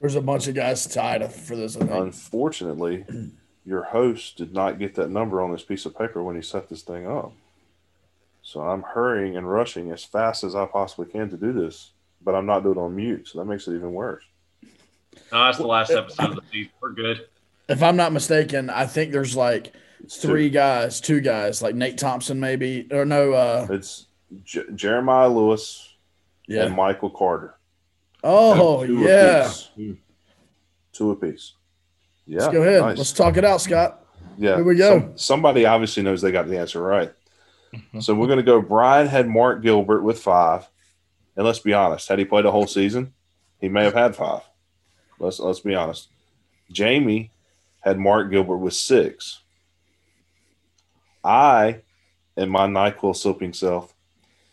There's 0.00 0.16
a 0.16 0.20
bunch 0.20 0.46
of 0.48 0.54
guys 0.54 0.86
tied 0.86 1.30
for 1.32 1.56
this. 1.56 1.76
I 1.76 1.80
unfortunately, 1.98 3.04
your 3.66 3.82
host 3.82 4.36
did 4.36 4.52
not 4.54 4.78
get 4.78 4.94
that 4.94 5.10
number 5.10 5.42
on 5.42 5.50
this 5.52 5.62
piece 5.64 5.84
of 5.86 5.98
paper 5.98 6.22
when 6.22 6.36
he 6.36 6.42
set 6.42 6.68
this 6.68 6.82
thing 6.82 7.06
up. 7.06 7.32
So 8.42 8.60
I'm 8.60 8.82
hurrying 8.82 9.36
and 9.36 9.50
rushing 9.50 9.90
as 9.90 10.04
fast 10.04 10.44
as 10.44 10.54
I 10.54 10.66
possibly 10.66 11.06
can 11.10 11.28
to 11.30 11.36
do 11.36 11.52
this, 11.52 11.90
but 12.22 12.34
I'm 12.36 12.46
not 12.46 12.62
doing 12.62 12.76
it 12.76 12.80
on 12.80 12.94
mute, 12.94 13.26
so 13.28 13.38
that 13.38 13.44
makes 13.46 13.66
it 13.66 13.74
even 13.74 13.92
worse. 13.92 14.22
No, 15.32 15.44
that's 15.44 15.58
the 15.58 15.66
last 15.66 15.90
episode 15.90 16.30
of 16.30 16.36
the 16.36 16.42
season. 16.52 16.70
We're 16.80 16.92
good. 16.92 17.26
If 17.68 17.82
I'm 17.82 17.96
not 17.96 18.12
mistaken, 18.12 18.70
I 18.70 18.86
think 18.86 19.10
there's 19.10 19.34
like 19.34 19.72
It's 20.04 20.16
two. 20.18 20.28
three 20.28 20.48
guys, 20.50 21.00
two 21.00 21.20
guys, 21.20 21.60
like 21.60 21.74
Nate 21.74 21.98
Thompson 21.98 22.38
maybe, 22.38 22.86
or 22.92 23.04
no, 23.04 23.32
uh, 23.32 23.66
It's 23.70 24.06
J- 24.44 24.70
Jeremiah 24.76 25.28
Lewis 25.28 25.94
yeah. 26.46 26.66
and 26.66 26.76
Michael 26.76 27.10
Carter. 27.10 27.54
Oh 28.22 28.86
Two 28.86 29.00
yeah, 29.00 29.46
apiece. 29.46 29.96
Two 30.92 31.10
apiece. 31.10 31.54
Yeah. 32.26 32.40
Let's 32.40 32.52
go 32.52 32.62
ahead. 32.62 32.80
nice. 32.82 32.98
Let's 32.98 33.12
talk 33.12 33.36
it 33.36 33.44
out, 33.44 33.60
Scott. 33.60 34.04
Yeah. 34.36 34.56
Here 34.56 34.64
we 34.64 34.74
go. 34.76 34.98
Some- 34.98 35.18
somebody 35.18 35.64
obviously 35.64 36.02
knows 36.02 36.20
they 36.20 36.32
got 36.32 36.48
the 36.48 36.58
answer 36.58 36.82
right. 36.82 37.12
Mm-hmm. 37.74 38.00
So 38.00 38.14
we're 38.14 38.26
going 38.26 38.38
to 38.38 38.42
go. 38.42 38.60
Brian 38.60 39.06
had 39.06 39.28
Mark 39.28 39.62
Gilbert 39.62 40.02
with 40.02 40.20
five, 40.20 40.68
and 41.36 41.44
let's 41.44 41.58
be 41.58 41.72
honest. 41.72 42.08
Had 42.08 42.18
he 42.18 42.24
played 42.24 42.44
a 42.44 42.50
whole 42.50 42.66
season, 42.66 43.12
he 43.60 43.68
may 43.68 43.84
have 43.84 43.94
had 43.94 44.14
five. 44.16 44.42
Let's 45.18 45.38
let's 45.40 45.60
be 45.60 45.74
honest. 45.74 46.08
Jamie 46.70 47.30
had 47.80 47.98
Mark 47.98 48.30
Gilbert 48.30 48.58
with 48.58 48.74
six. 48.74 49.40
I, 51.24 51.82
and 52.36 52.50
my 52.50 52.66
Nyquil 52.66 53.16
soaping 53.16 53.52
self, 53.52 53.94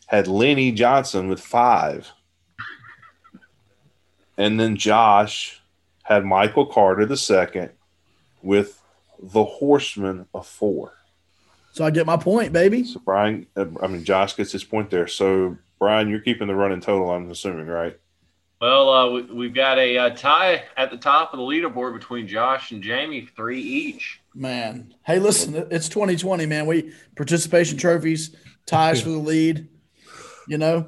had 0.08 0.28
Lenny 0.28 0.72
Johnson 0.72 1.28
with 1.28 1.40
five, 1.40 2.12
and 4.38 4.60
then 4.60 4.76
Josh 4.76 5.62
had 6.04 6.26
Michael 6.26 6.66
Carter 6.66 7.06
the 7.06 7.18
second 7.18 7.72
with 8.42 8.82
the 9.22 9.44
Horseman 9.44 10.28
of 10.34 10.46
four. 10.46 10.94
So 11.72 11.84
I 11.84 11.90
get 11.90 12.06
my 12.06 12.18
point, 12.18 12.54
baby. 12.54 12.84
So 12.84 13.02
Brian, 13.04 13.48
uh, 13.56 13.66
I 13.82 13.88
mean 13.88 14.04
Josh 14.04 14.36
gets 14.36 14.52
his 14.52 14.64
point 14.64 14.92
there. 14.92 15.08
So 15.08 15.58
Brian, 15.80 16.10
you're 16.10 16.20
keeping 16.20 16.48
the 16.48 16.56
running 16.56 16.82
total. 16.82 17.10
I'm 17.10 17.32
assuming, 17.32 17.68
right? 17.68 17.98
Well, 18.62 18.90
uh, 18.90 19.10
we, 19.10 19.22
we've 19.24 19.54
got 19.54 19.78
a 19.78 19.98
uh, 19.98 20.10
tie 20.12 20.64
at 20.78 20.92
the 20.92 20.98
top 20.98 21.34
of 21.34 21.38
the 21.40 21.44
leaderboard 21.44 21.94
between 21.94 22.28
Josh 22.28 22.72
and 22.72 22.82
Jamie, 22.82 23.28
three 23.36 23.60
each. 23.62 24.22
Man. 24.34 24.94
Hey, 25.04 25.20
listen, 25.20 25.68
it's 25.70 25.90
2020, 25.90 26.46
man. 26.46 26.66
We 26.66 26.94
participation 27.16 27.78
trophies, 27.78 28.36
ties 28.66 29.02
for 29.02 29.10
the 29.10 29.18
lead. 29.18 29.68
You 30.48 30.58
know, 30.58 30.88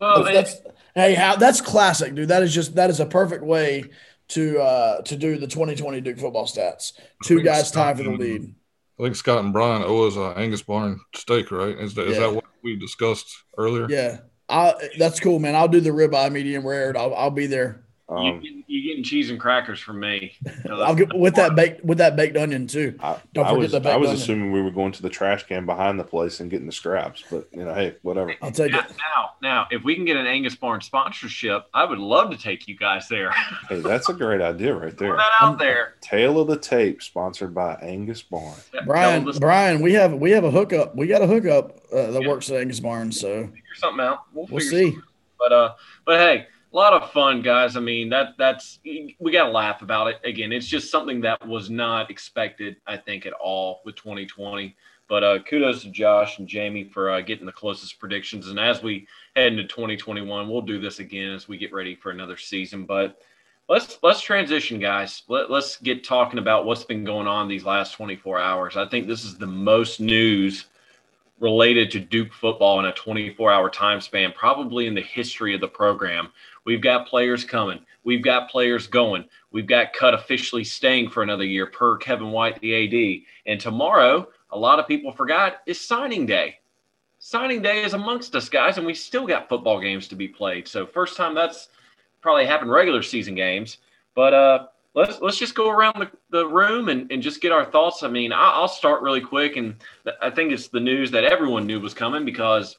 Well, 0.00 0.24
that's, 0.24 0.54
that's 0.60 0.76
hey, 0.94 1.14
how 1.14 1.36
that's 1.36 1.60
classic, 1.60 2.14
dude. 2.14 2.28
That 2.28 2.42
is 2.42 2.54
just 2.54 2.74
that 2.76 2.90
is 2.90 3.00
a 3.00 3.06
perfect 3.06 3.42
way 3.42 3.84
to 4.28 4.58
uh 4.60 5.02
to 5.02 5.16
do 5.16 5.38
the 5.38 5.46
2020 5.46 6.00
Duke 6.00 6.18
football 6.18 6.46
stats. 6.46 6.92
Two 7.24 7.42
guys 7.42 7.68
Scott 7.68 7.96
tied 7.96 7.96
for 7.98 8.02
the 8.04 8.16
lead. 8.16 8.54
I 8.98 9.02
think 9.04 9.16
Scott 9.16 9.44
and 9.44 9.52
Brian 9.52 9.82
owe 9.84 10.06
us 10.06 10.16
a 10.16 10.38
Angus 10.38 10.62
Barn 10.62 11.00
steak, 11.14 11.50
right? 11.50 11.78
Is 11.78 11.94
that, 11.94 12.08
is 12.08 12.14
Yeah. 12.16 12.20
that 12.26 12.34
what 12.34 12.44
we 12.64 12.76
discussed 12.76 13.28
earlier? 13.56 13.86
Yeah. 13.88 14.18
I, 14.48 14.74
that's 14.98 15.20
cool, 15.20 15.38
man. 15.38 15.54
I'll 15.54 15.68
do 15.68 15.80
the 15.80 15.90
ribeye 15.90 16.32
medium 16.32 16.66
rare. 16.66 16.96
I'll, 16.96 17.14
I'll 17.14 17.30
be 17.30 17.46
there. 17.46 17.84
You, 18.10 18.16
Um, 18.16 18.64
you 18.66 18.82
getting 18.88 19.04
cheese 19.04 19.28
and 19.30 19.38
crackers 19.38 19.78
from 19.80 20.00
me. 20.00 20.32
I'll 20.70 20.94
get 20.94 21.12
with 21.14 21.34
that 21.34 21.54
baked 21.54 21.84
with 21.84 21.98
that 21.98 22.16
baked 22.16 22.36
onion 22.38 22.66
too. 22.66 22.94
I, 23.00 23.16
Don't 23.34 23.44
I 23.44 23.48
forget 23.50 23.58
was 23.62 23.72
the 23.72 23.80
baked 23.80 23.94
I 23.94 23.96
was 23.98 24.08
onion. 24.08 24.22
assuming 24.22 24.52
we 24.52 24.62
were 24.62 24.70
going 24.70 24.92
to 24.92 25.02
the 25.02 25.10
trash 25.10 25.42
can 25.44 25.66
behind 25.66 26.00
the 26.00 26.04
place 26.04 26.40
and 26.40 26.50
getting 26.50 26.66
the 26.66 26.72
scraps, 26.72 27.22
but 27.30 27.48
you 27.52 27.64
know, 27.64 27.74
hey, 27.74 27.96
whatever. 28.02 28.34
I'll 28.40 28.50
take 28.50 28.72
Now, 28.72 28.78
it. 28.80 28.86
now, 28.98 29.30
now, 29.42 29.66
if 29.70 29.84
we 29.84 29.94
can 29.94 30.04
get 30.06 30.16
an 30.16 30.26
Angus 30.26 30.54
Barn 30.56 30.80
sponsorship, 30.80 31.66
I 31.74 31.84
would 31.84 31.98
love 31.98 32.30
to 32.30 32.38
take 32.38 32.66
you 32.66 32.76
guys 32.76 33.08
there. 33.08 33.30
Hey, 33.68 33.80
that's 33.80 34.08
a 34.08 34.14
great 34.14 34.40
idea 34.40 34.74
right 34.74 34.96
Throw 34.96 35.08
there. 35.08 35.16
that 35.16 35.30
out 35.40 35.58
there. 35.58 35.94
Tail 36.00 36.40
of 36.40 36.48
the 36.48 36.56
tape, 36.58 37.02
sponsored 37.02 37.54
by 37.54 37.74
Angus 37.82 38.22
Barn. 38.22 38.54
Brian, 38.86 39.24
Tell 39.24 39.38
Brian, 39.38 39.80
we 39.82 39.92
have 39.92 40.14
we 40.14 40.30
have 40.30 40.44
a 40.44 40.50
hookup. 40.50 40.96
We 40.96 41.06
got 41.08 41.20
a 41.20 41.26
hookup 41.26 41.78
uh, 41.92 42.10
that 42.12 42.22
works 42.26 42.50
at 42.50 42.56
Angus 42.60 42.80
Barn, 42.80 43.12
so 43.12 43.44
figure 43.48 43.60
something 43.76 44.04
out. 44.04 44.20
We'll, 44.32 44.46
we'll 44.50 44.60
figure 44.60 44.92
see. 44.92 44.98
But 45.38 45.52
uh, 45.52 45.74
but 46.06 46.18
hey, 46.18 46.46
a 46.72 46.76
lot 46.76 46.92
of 46.92 47.10
fun, 47.12 47.42
guys. 47.42 47.76
I 47.76 47.80
mean, 47.80 48.10
that 48.10 48.34
that's 48.38 48.78
we 48.84 49.32
got 49.32 49.46
to 49.46 49.50
laugh 49.50 49.82
about 49.82 50.08
it. 50.08 50.20
Again, 50.24 50.52
it's 50.52 50.66
just 50.66 50.90
something 50.90 51.20
that 51.22 51.46
was 51.46 51.70
not 51.70 52.10
expected, 52.10 52.76
I 52.86 52.96
think, 52.96 53.26
at 53.26 53.32
all 53.32 53.80
with 53.84 53.96
2020. 53.96 54.76
But 55.08 55.24
uh, 55.24 55.38
kudos 55.42 55.82
to 55.82 55.90
Josh 55.90 56.38
and 56.38 56.46
Jamie 56.46 56.84
for 56.84 57.10
uh, 57.10 57.22
getting 57.22 57.46
the 57.46 57.52
closest 57.52 57.98
predictions. 57.98 58.48
And 58.48 58.60
as 58.60 58.82
we 58.82 59.06
head 59.34 59.52
into 59.52 59.64
2021, 59.64 60.48
we'll 60.48 60.60
do 60.60 60.78
this 60.78 60.98
again 60.98 61.32
as 61.32 61.48
we 61.48 61.56
get 61.56 61.72
ready 61.72 61.94
for 61.94 62.10
another 62.10 62.36
season. 62.36 62.84
But 62.84 63.18
let's 63.70 63.98
let's 64.02 64.20
transition, 64.20 64.78
guys. 64.78 65.22
Let, 65.28 65.50
let's 65.50 65.78
get 65.78 66.04
talking 66.04 66.38
about 66.38 66.66
what's 66.66 66.84
been 66.84 67.04
going 67.04 67.26
on 67.26 67.48
these 67.48 67.64
last 67.64 67.92
24 67.94 68.38
hours. 68.38 68.76
I 68.76 68.86
think 68.86 69.06
this 69.06 69.24
is 69.24 69.38
the 69.38 69.46
most 69.46 69.98
news 70.00 70.66
related 71.40 71.90
to 71.92 72.00
Duke 72.00 72.32
football 72.32 72.80
in 72.80 72.86
a 72.86 72.92
24 72.92 73.52
hour 73.52 73.70
time 73.70 74.00
span, 74.00 74.32
probably 74.32 74.86
in 74.86 74.94
the 74.94 75.00
history 75.00 75.54
of 75.54 75.60
the 75.60 75.68
program. 75.68 76.30
We've 76.64 76.80
got 76.80 77.08
players 77.08 77.44
coming, 77.44 77.80
we've 78.04 78.22
got 78.22 78.50
players 78.50 78.86
going, 78.86 79.24
we've 79.50 79.66
got 79.66 79.92
cut 79.92 80.14
officially 80.14 80.64
staying 80.64 81.10
for 81.10 81.22
another 81.22 81.44
year 81.44 81.66
per 81.66 81.96
Kevin 81.96 82.30
White, 82.30 82.60
the 82.60 82.74
AD. 82.74 83.22
And 83.46 83.60
tomorrow, 83.60 84.28
a 84.50 84.58
lot 84.58 84.78
of 84.78 84.86
people 84.86 85.12
forgot, 85.12 85.58
is 85.66 85.80
signing 85.80 86.26
day. 86.26 86.58
Signing 87.20 87.62
day 87.62 87.84
is 87.84 87.94
amongst 87.94 88.34
us, 88.36 88.48
guys, 88.48 88.78
and 88.78 88.86
we 88.86 88.94
still 88.94 89.26
got 89.26 89.48
football 89.48 89.80
games 89.80 90.06
to 90.08 90.14
be 90.14 90.28
played. 90.28 90.68
So, 90.68 90.86
first 90.86 91.16
time 91.16 91.34
that's 91.34 91.68
probably 92.20 92.46
happened 92.46 92.70
regular 92.70 93.02
season 93.02 93.34
games. 93.34 93.78
But 94.14 94.34
uh, 94.34 94.66
let's 94.94 95.20
let's 95.20 95.38
just 95.38 95.54
go 95.54 95.70
around 95.70 95.98
the, 95.98 96.10
the 96.30 96.46
room 96.46 96.88
and, 96.88 97.10
and 97.10 97.22
just 97.22 97.40
get 97.40 97.52
our 97.52 97.64
thoughts. 97.64 98.02
I 98.02 98.08
mean, 98.08 98.32
I, 98.32 98.50
I'll 98.50 98.68
start 98.68 99.02
really 99.02 99.20
quick, 99.20 99.56
and 99.56 99.76
I 100.20 100.30
think 100.30 100.52
it's 100.52 100.68
the 100.68 100.80
news 100.80 101.10
that 101.12 101.24
everyone 101.24 101.66
knew 101.66 101.80
was 101.80 101.94
coming 101.94 102.24
because 102.24 102.76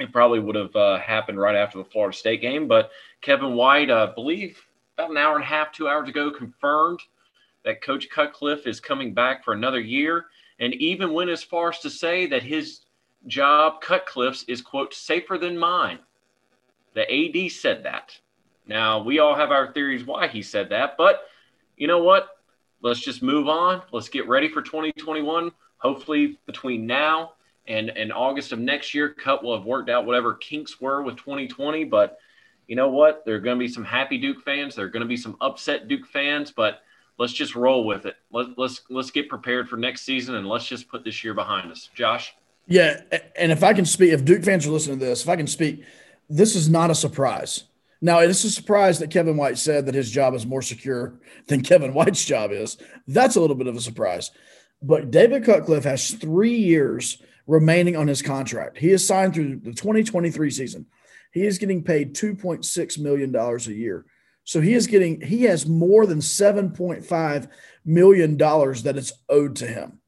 it 0.00 0.12
probably 0.12 0.40
would 0.40 0.54
have 0.54 0.74
uh, 0.74 0.98
happened 0.98 1.38
right 1.38 1.54
after 1.54 1.78
the 1.78 1.84
Florida 1.84 2.16
State 2.16 2.40
game. 2.40 2.66
But 2.66 2.90
Kevin 3.20 3.54
White, 3.54 3.90
I 3.90 4.06
believe 4.06 4.60
about 4.96 5.10
an 5.10 5.16
hour 5.16 5.34
and 5.34 5.44
a 5.44 5.46
half, 5.46 5.72
two 5.72 5.88
hours 5.88 6.08
ago, 6.08 6.30
confirmed 6.30 7.00
that 7.64 7.82
Coach 7.82 8.08
Cutcliffe 8.10 8.66
is 8.66 8.80
coming 8.80 9.14
back 9.14 9.44
for 9.44 9.52
another 9.52 9.80
year, 9.80 10.26
and 10.58 10.74
even 10.74 11.12
went 11.12 11.30
as 11.30 11.42
far 11.42 11.70
as 11.70 11.78
to 11.80 11.90
say 11.90 12.26
that 12.26 12.42
his 12.42 12.80
job, 13.26 13.80
Cutcliffe's, 13.80 14.44
is 14.44 14.60
quote 14.60 14.94
safer 14.94 15.38
than 15.38 15.56
mine. 15.56 15.98
The 16.94 17.02
AD 17.10 17.50
said 17.52 17.84
that. 17.84 18.18
Now 18.66 19.02
we 19.02 19.18
all 19.18 19.34
have 19.34 19.50
our 19.50 19.72
theories 19.72 20.04
why 20.04 20.28
he 20.28 20.42
said 20.42 20.68
that, 20.70 20.96
but 20.96 21.22
you 21.76 21.86
know 21.86 22.02
what? 22.02 22.28
Let's 22.80 23.00
just 23.00 23.22
move 23.22 23.48
on. 23.48 23.82
Let's 23.92 24.08
get 24.08 24.28
ready 24.28 24.48
for 24.48 24.62
2021. 24.62 25.52
Hopefully, 25.78 26.38
between 26.46 26.86
now 26.86 27.32
and, 27.66 27.90
in 27.90 28.10
August 28.10 28.52
of 28.52 28.58
next 28.58 28.94
year, 28.94 29.10
Cut 29.10 29.44
will 29.44 29.56
have 29.56 29.66
worked 29.66 29.88
out 29.88 30.06
whatever 30.06 30.34
kinks 30.34 30.80
were 30.80 31.02
with 31.02 31.16
2020. 31.16 31.84
But 31.84 32.18
you 32.66 32.76
know 32.76 32.88
what? 32.88 33.24
There 33.24 33.36
are 33.36 33.40
going 33.40 33.58
to 33.58 33.64
be 33.64 33.72
some 33.72 33.84
happy 33.84 34.18
Duke 34.18 34.42
fans. 34.42 34.74
There 34.74 34.84
are 34.84 34.90
going 34.90 35.02
to 35.02 35.08
be 35.08 35.16
some 35.16 35.36
upset 35.40 35.88
Duke 35.88 36.06
fans. 36.06 36.50
But 36.50 36.82
let's 37.18 37.32
just 37.32 37.54
roll 37.54 37.84
with 37.86 38.06
it. 38.06 38.16
Let, 38.32 38.58
let's 38.58 38.82
let's 38.90 39.10
get 39.10 39.28
prepared 39.28 39.68
for 39.68 39.76
next 39.76 40.02
season 40.02 40.34
and 40.34 40.48
let's 40.48 40.66
just 40.66 40.88
put 40.88 41.04
this 41.04 41.22
year 41.22 41.34
behind 41.34 41.70
us. 41.70 41.88
Josh. 41.94 42.34
Yeah, 42.68 43.00
and 43.36 43.50
if 43.50 43.64
I 43.64 43.72
can 43.72 43.84
speak, 43.84 44.12
if 44.12 44.24
Duke 44.24 44.44
fans 44.44 44.66
are 44.66 44.70
listening 44.70 45.00
to 45.00 45.04
this, 45.04 45.22
if 45.22 45.28
I 45.28 45.36
can 45.36 45.48
speak, 45.48 45.84
this 46.30 46.54
is 46.54 46.68
not 46.68 46.90
a 46.90 46.94
surprise. 46.94 47.64
Now, 48.00 48.20
it 48.20 48.30
is 48.30 48.44
a 48.44 48.50
surprise 48.50 48.98
that 48.98 49.10
Kevin 49.10 49.36
White 49.36 49.58
said 49.58 49.86
that 49.86 49.94
his 49.94 50.10
job 50.10 50.34
is 50.34 50.46
more 50.46 50.62
secure 50.62 51.14
than 51.46 51.62
Kevin 51.62 51.94
White's 51.94 52.24
job 52.24 52.50
is. 52.50 52.78
That's 53.06 53.36
a 53.36 53.40
little 53.40 53.56
bit 53.56 53.68
of 53.68 53.76
a 53.76 53.80
surprise. 53.80 54.30
But 54.82 55.10
David 55.10 55.44
Cutcliffe 55.44 55.84
has 55.84 56.10
three 56.10 56.56
years 56.56 57.22
remaining 57.46 57.96
on 57.96 58.08
his 58.08 58.22
contract. 58.22 58.78
He 58.78 58.90
is 58.90 59.06
signed 59.06 59.34
through 59.34 59.56
the 59.56 59.72
2023 59.72 60.50
season. 60.50 60.86
He 61.32 61.46
is 61.46 61.58
getting 61.58 61.82
paid 61.82 62.14
$2.6 62.14 62.98
million 62.98 63.34
a 63.34 63.58
year. 63.70 64.04
So 64.44 64.60
he 64.60 64.74
is 64.74 64.86
getting, 64.86 65.20
he 65.20 65.44
has 65.44 65.66
more 65.66 66.04
than 66.06 66.18
$7.5 66.18 67.48
million 67.84 68.36
that 68.36 68.94
is 68.96 69.12
owed 69.28 69.56
to 69.56 69.66
him. 69.66 70.00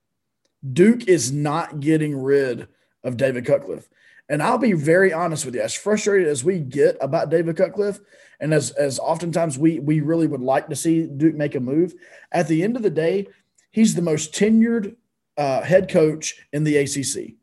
Duke 0.73 1.09
is 1.09 1.33
not 1.33 1.81
getting 1.81 2.17
rid 2.17 2.69
of 3.03 3.17
David 3.17 3.47
Cutcliffe. 3.47 3.89
And 4.29 4.43
I'll 4.43 4.59
be 4.59 4.73
very 4.73 5.13
honest 5.13 5.45
with 5.45 5.55
you, 5.55 5.61
as 5.61 5.75
frustrated 5.75 6.29
as 6.29 6.43
we 6.43 6.59
get 6.59 6.97
about 7.01 7.31
David 7.31 7.57
Cutcliffe, 7.57 8.01
and 8.41 8.55
as 8.55 8.71
as 8.71 8.99
oftentimes 8.99 9.59
we 9.59 9.79
we 9.79 10.01
really 10.01 10.27
would 10.27 10.41
like 10.41 10.69
to 10.69 10.77
see 10.77 11.07
Duke 11.07 11.35
make 11.35 11.55
a 11.55 11.61
move, 11.61 11.95
at 12.33 12.49
the 12.49 12.63
end 12.63 12.77
of 12.77 12.83
the 12.83 12.91
day, 12.91 13.29
he's 13.71 13.95
the 13.95 14.03
most 14.03 14.33
tenured 14.33 14.97
uh, 15.37 15.63
head 15.63 15.91
coach 15.91 16.35
in 16.53 16.65
the 16.65 16.77
ACC, 16.77 17.35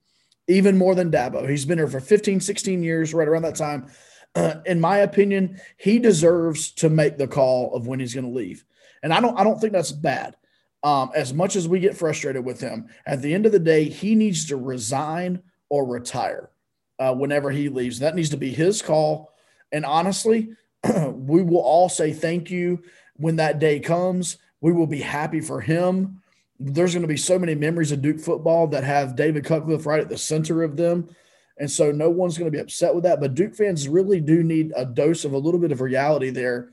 even 0.47 0.77
more 0.77 0.95
than 0.95 1.11
Dabo. 1.11 1.49
He's 1.49 1.65
been 1.65 1.77
here 1.77 1.87
for 1.87 1.99
15, 1.99 2.39
16 2.39 2.83
years, 2.83 3.13
right 3.13 3.27
around 3.27 3.43
that 3.43 3.55
time. 3.55 3.87
Uh, 4.35 4.55
in 4.65 4.79
my 4.79 4.97
opinion, 4.99 5.59
he 5.77 5.99
deserves 5.99 6.71
to 6.71 6.89
make 6.89 7.17
the 7.17 7.27
call 7.27 7.73
of 7.73 7.87
when 7.87 7.99
he's 7.99 8.13
going 8.13 8.25
to 8.25 8.31
leave. 8.31 8.65
And 9.03 9.13
I 9.13 9.19
don't 9.19 9.37
I 9.37 9.43
don't 9.43 9.59
think 9.59 9.73
that's 9.73 9.91
bad. 9.91 10.35
Um, 10.83 11.11
as 11.13 11.33
much 11.33 11.55
as 11.55 11.67
we 11.67 11.79
get 11.79 11.97
frustrated 11.97 12.43
with 12.43 12.59
him, 12.59 12.87
at 13.05 13.21
the 13.21 13.33
end 13.33 13.45
of 13.45 13.51
the 13.51 13.59
day, 13.59 13.85
he 13.85 14.15
needs 14.15 14.47
to 14.47 14.57
resign 14.57 15.43
or 15.69 15.85
retire 15.85 16.49
uh, 16.97 17.13
whenever 17.13 17.51
he 17.51 17.69
leaves. 17.69 17.99
That 17.99 18.15
needs 18.15 18.29
to 18.29 18.37
be 18.37 18.51
his 18.51 18.81
call. 18.81 19.31
And 19.71 19.85
honestly, 19.85 20.49
we 21.11 21.43
will 21.43 21.61
all 21.61 21.87
say 21.87 22.13
thank 22.13 22.49
you 22.49 22.83
when 23.15 23.35
that 23.35 23.59
day 23.59 23.79
comes. 23.79 24.37
We 24.59 24.71
will 24.71 24.87
be 24.87 25.01
happy 25.01 25.41
for 25.41 25.61
him. 25.61 26.20
There's 26.63 26.93
going 26.93 27.01
to 27.01 27.07
be 27.07 27.17
so 27.17 27.39
many 27.39 27.55
memories 27.55 27.91
of 27.91 28.01
Duke 28.01 28.19
football 28.19 28.67
that 28.67 28.83
have 28.83 29.15
David 29.15 29.45
Cutcliffe 29.45 29.85
right 29.85 29.99
at 30.01 30.09
the 30.09 30.17
center 30.17 30.63
of 30.63 30.77
them. 30.77 31.09
And 31.57 31.69
so 31.69 31.91
no 31.91 32.09
one's 32.09 32.37
going 32.37 32.51
to 32.51 32.55
be 32.55 32.61
upset 32.61 32.93
with 32.93 33.03
that. 33.03 33.19
But 33.19 33.35
Duke 33.35 33.55
fans 33.55 33.87
really 33.87 34.21
do 34.21 34.43
need 34.43 34.71
a 34.75 34.85
dose 34.85 35.25
of 35.25 35.33
a 35.33 35.37
little 35.37 35.59
bit 35.59 35.71
of 35.71 35.81
reality 35.81 36.29
there. 36.29 36.69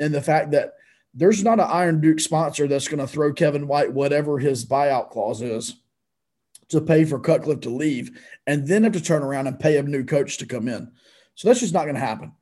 And 0.00 0.14
the 0.14 0.22
fact 0.22 0.52
that 0.52 0.74
there's 1.14 1.44
not 1.44 1.60
an 1.60 1.68
Iron 1.68 2.00
Duke 2.00 2.20
sponsor 2.20 2.66
that's 2.66 2.88
going 2.88 3.00
to 3.00 3.06
throw 3.06 3.32
Kevin 3.32 3.68
White 3.68 3.92
whatever 3.92 4.38
his 4.38 4.64
buyout 4.64 5.10
clause 5.10 5.42
is 5.42 5.76
to 6.68 6.80
pay 6.80 7.04
for 7.04 7.18
Cutcliffe 7.18 7.60
to 7.60 7.70
leave 7.70 8.18
and 8.46 8.66
then 8.66 8.84
have 8.84 8.94
to 8.94 9.02
turn 9.02 9.22
around 9.22 9.46
and 9.46 9.60
pay 9.60 9.76
a 9.76 9.82
new 9.82 10.04
coach 10.04 10.38
to 10.38 10.46
come 10.46 10.68
in. 10.68 10.90
So 11.34 11.48
that's 11.48 11.60
just 11.60 11.74
not 11.74 11.84
going 11.84 11.96
to 11.96 12.00
happen. 12.00 12.32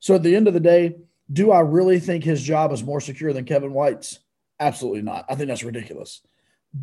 So 0.00 0.14
at 0.14 0.22
the 0.22 0.34
end 0.34 0.48
of 0.48 0.54
the 0.54 0.60
day, 0.60 0.96
Do 1.32 1.50
I 1.50 1.60
really 1.60 1.98
think 1.98 2.24
his 2.24 2.42
job 2.42 2.72
is 2.72 2.84
more 2.84 3.00
secure 3.00 3.32
than 3.32 3.44
Kevin 3.44 3.72
White's? 3.72 4.20
Absolutely 4.60 5.02
not. 5.02 5.24
I 5.28 5.34
think 5.34 5.48
that's 5.48 5.64
ridiculous. 5.64 6.22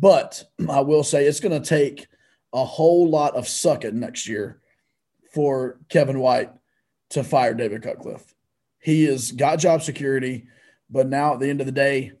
But 0.00 0.44
I 0.68 0.80
will 0.80 1.04
say 1.04 1.24
it's 1.24 1.40
going 1.40 1.60
to 1.60 1.68
take 1.68 2.08
a 2.52 2.64
whole 2.64 3.08
lot 3.08 3.36
of 3.36 3.46
sucking 3.46 3.98
next 3.98 4.26
year 4.26 4.60
for 5.32 5.78
Kevin 5.88 6.18
White 6.18 6.50
to 7.10 7.22
fire 7.22 7.54
David 7.54 7.82
Cutcliffe. 7.82 8.34
He 8.80 9.04
has 9.04 9.30
got 9.30 9.60
job 9.60 9.82
security, 9.82 10.46
but 10.90 11.08
now 11.08 11.34
at 11.34 11.40
the 11.40 11.48
end 11.48 11.60
of 11.60 11.66
the 11.66 11.72
day, 11.72 12.12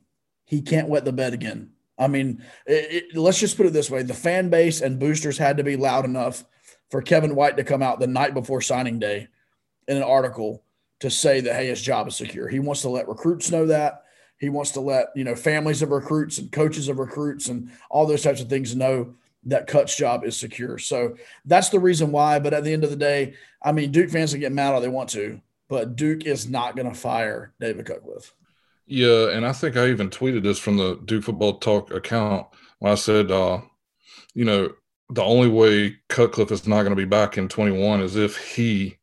he 0.44 0.62
can't 0.62 0.88
wet 0.88 1.04
the 1.04 1.12
bed 1.12 1.34
again. 1.34 1.70
I 1.98 2.06
mean, 2.06 2.44
it, 2.66 3.12
it, 3.12 3.16
let's 3.16 3.40
just 3.40 3.56
put 3.56 3.66
it 3.66 3.72
this 3.72 3.90
way: 3.90 4.02
the 4.02 4.14
fan 4.14 4.50
base 4.50 4.80
and 4.80 4.98
boosters 4.98 5.38
had 5.38 5.56
to 5.56 5.64
be 5.64 5.76
loud 5.76 6.04
enough 6.04 6.44
for 6.90 7.02
Kevin 7.02 7.34
White 7.34 7.56
to 7.56 7.64
come 7.64 7.82
out 7.82 7.98
the 7.98 8.06
night 8.06 8.34
before 8.34 8.60
signing 8.60 8.98
day 8.98 9.28
in 9.88 9.96
an 9.96 10.02
article 10.02 10.62
to 11.00 11.10
say 11.10 11.40
that 11.40 11.56
hey, 11.56 11.68
his 11.68 11.82
job 11.82 12.06
is 12.08 12.16
secure. 12.16 12.48
He 12.48 12.60
wants 12.60 12.82
to 12.82 12.88
let 12.88 13.08
recruits 13.08 13.50
know 13.50 13.66
that. 13.66 14.03
He 14.38 14.48
wants 14.48 14.72
to 14.72 14.80
let 14.80 15.08
you 15.14 15.24
know 15.24 15.34
families 15.34 15.82
of 15.82 15.90
recruits 15.90 16.38
and 16.38 16.50
coaches 16.50 16.88
of 16.88 16.98
recruits 16.98 17.48
and 17.48 17.70
all 17.90 18.06
those 18.06 18.22
types 18.22 18.40
of 18.40 18.48
things 18.48 18.74
know 18.74 19.14
that 19.46 19.66
Cut's 19.66 19.96
job 19.96 20.24
is 20.24 20.36
secure. 20.36 20.78
So 20.78 21.16
that's 21.44 21.68
the 21.68 21.80
reason 21.80 22.12
why. 22.12 22.38
But 22.38 22.54
at 22.54 22.64
the 22.64 22.72
end 22.72 22.84
of 22.84 22.90
the 22.90 22.96
day, 22.96 23.34
I 23.62 23.72
mean, 23.72 23.92
Duke 23.92 24.10
fans 24.10 24.32
can 24.32 24.40
get 24.40 24.52
mad 24.52 24.74
all 24.74 24.80
they 24.80 24.88
want 24.88 25.10
to, 25.10 25.40
but 25.68 25.96
Duke 25.96 26.24
is 26.24 26.48
not 26.48 26.76
going 26.76 26.88
to 26.88 26.98
fire 26.98 27.52
David 27.60 27.86
Cutcliffe. 27.86 28.34
Yeah, 28.86 29.30
and 29.30 29.46
I 29.46 29.52
think 29.52 29.76
I 29.76 29.88
even 29.88 30.10
tweeted 30.10 30.42
this 30.42 30.58
from 30.58 30.76
the 30.76 31.00
Duke 31.04 31.24
Football 31.24 31.58
Talk 31.58 31.90
account 31.90 32.46
when 32.80 32.92
I 32.92 32.96
said, 32.96 33.30
uh, 33.30 33.60
you 34.34 34.44
know, 34.44 34.72
the 35.10 35.22
only 35.22 35.48
way 35.48 35.96
Cutcliffe 36.08 36.52
is 36.52 36.66
not 36.66 36.82
going 36.82 36.90
to 36.90 36.96
be 36.96 37.04
back 37.04 37.38
in 37.38 37.48
21 37.48 38.00
is 38.00 38.16
if 38.16 38.36
he 38.36 38.98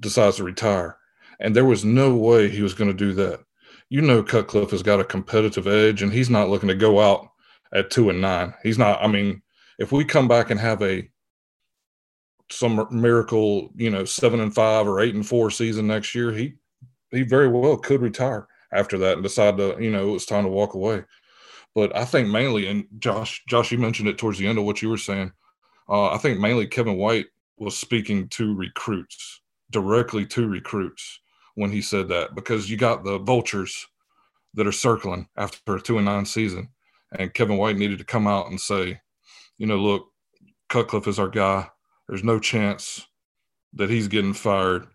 decides 0.00 0.36
to 0.36 0.44
retire. 0.44 0.98
And 1.40 1.54
there 1.54 1.64
was 1.64 1.84
no 1.84 2.14
way 2.14 2.48
he 2.48 2.62
was 2.62 2.74
going 2.74 2.90
to 2.90 2.96
do 2.96 3.12
that. 3.14 3.40
You 3.94 4.02
know, 4.02 4.24
Cutcliffe 4.24 4.72
has 4.72 4.82
got 4.82 4.98
a 4.98 5.04
competitive 5.04 5.68
edge, 5.68 6.02
and 6.02 6.12
he's 6.12 6.28
not 6.28 6.48
looking 6.48 6.68
to 6.68 6.74
go 6.74 6.98
out 6.98 7.28
at 7.72 7.92
two 7.92 8.10
and 8.10 8.20
nine. 8.20 8.52
He's 8.64 8.76
not. 8.76 9.00
I 9.00 9.06
mean, 9.06 9.40
if 9.78 9.92
we 9.92 10.04
come 10.04 10.26
back 10.26 10.50
and 10.50 10.58
have 10.58 10.82
a 10.82 11.08
some 12.50 12.88
miracle, 12.90 13.70
you 13.76 13.90
know, 13.90 14.04
seven 14.04 14.40
and 14.40 14.52
five 14.52 14.88
or 14.88 14.98
eight 14.98 15.14
and 15.14 15.24
four 15.24 15.48
season 15.48 15.86
next 15.86 16.12
year, 16.12 16.32
he 16.32 16.54
he 17.12 17.22
very 17.22 17.46
well 17.46 17.76
could 17.76 18.02
retire 18.02 18.48
after 18.72 18.98
that 18.98 19.12
and 19.12 19.22
decide 19.22 19.58
to, 19.58 19.76
you 19.78 19.92
know, 19.92 20.16
it's 20.16 20.26
time 20.26 20.42
to 20.42 20.50
walk 20.50 20.74
away. 20.74 21.04
But 21.72 21.96
I 21.96 22.04
think 22.04 22.28
mainly, 22.28 22.66
and 22.66 22.86
Josh, 22.98 23.44
Josh, 23.46 23.70
you 23.70 23.78
mentioned 23.78 24.08
it 24.08 24.18
towards 24.18 24.40
the 24.40 24.48
end 24.48 24.58
of 24.58 24.64
what 24.64 24.82
you 24.82 24.88
were 24.88 24.96
saying. 24.96 25.30
Uh, 25.88 26.08
I 26.08 26.18
think 26.18 26.40
mainly 26.40 26.66
Kevin 26.66 26.96
White 26.96 27.26
was 27.58 27.78
speaking 27.78 28.26
to 28.30 28.56
recruits 28.56 29.40
directly 29.70 30.26
to 30.26 30.48
recruits 30.48 31.20
when 31.54 31.70
he 31.70 31.80
said 31.80 32.08
that 32.08 32.34
because 32.34 32.70
you 32.70 32.76
got 32.76 33.04
the 33.04 33.18
vultures 33.18 33.86
that 34.54 34.66
are 34.66 34.72
circling 34.72 35.28
after 35.36 35.76
a 35.76 35.80
two 35.80 35.96
and 35.96 36.04
nine 36.04 36.24
season, 36.24 36.68
and 37.18 37.34
Kevin 37.34 37.56
White 37.56 37.76
needed 37.76 37.98
to 37.98 38.04
come 38.04 38.26
out 38.26 38.48
and 38.50 38.60
say, 38.60 39.00
you 39.58 39.66
know, 39.66 39.76
look, 39.76 40.08
Cutcliffe 40.68 41.08
is 41.08 41.18
our 41.18 41.28
guy. 41.28 41.68
There's 42.08 42.24
no 42.24 42.38
chance 42.38 43.06
that 43.74 43.90
he's 43.90 44.08
getting 44.08 44.34
fired. 44.34 44.86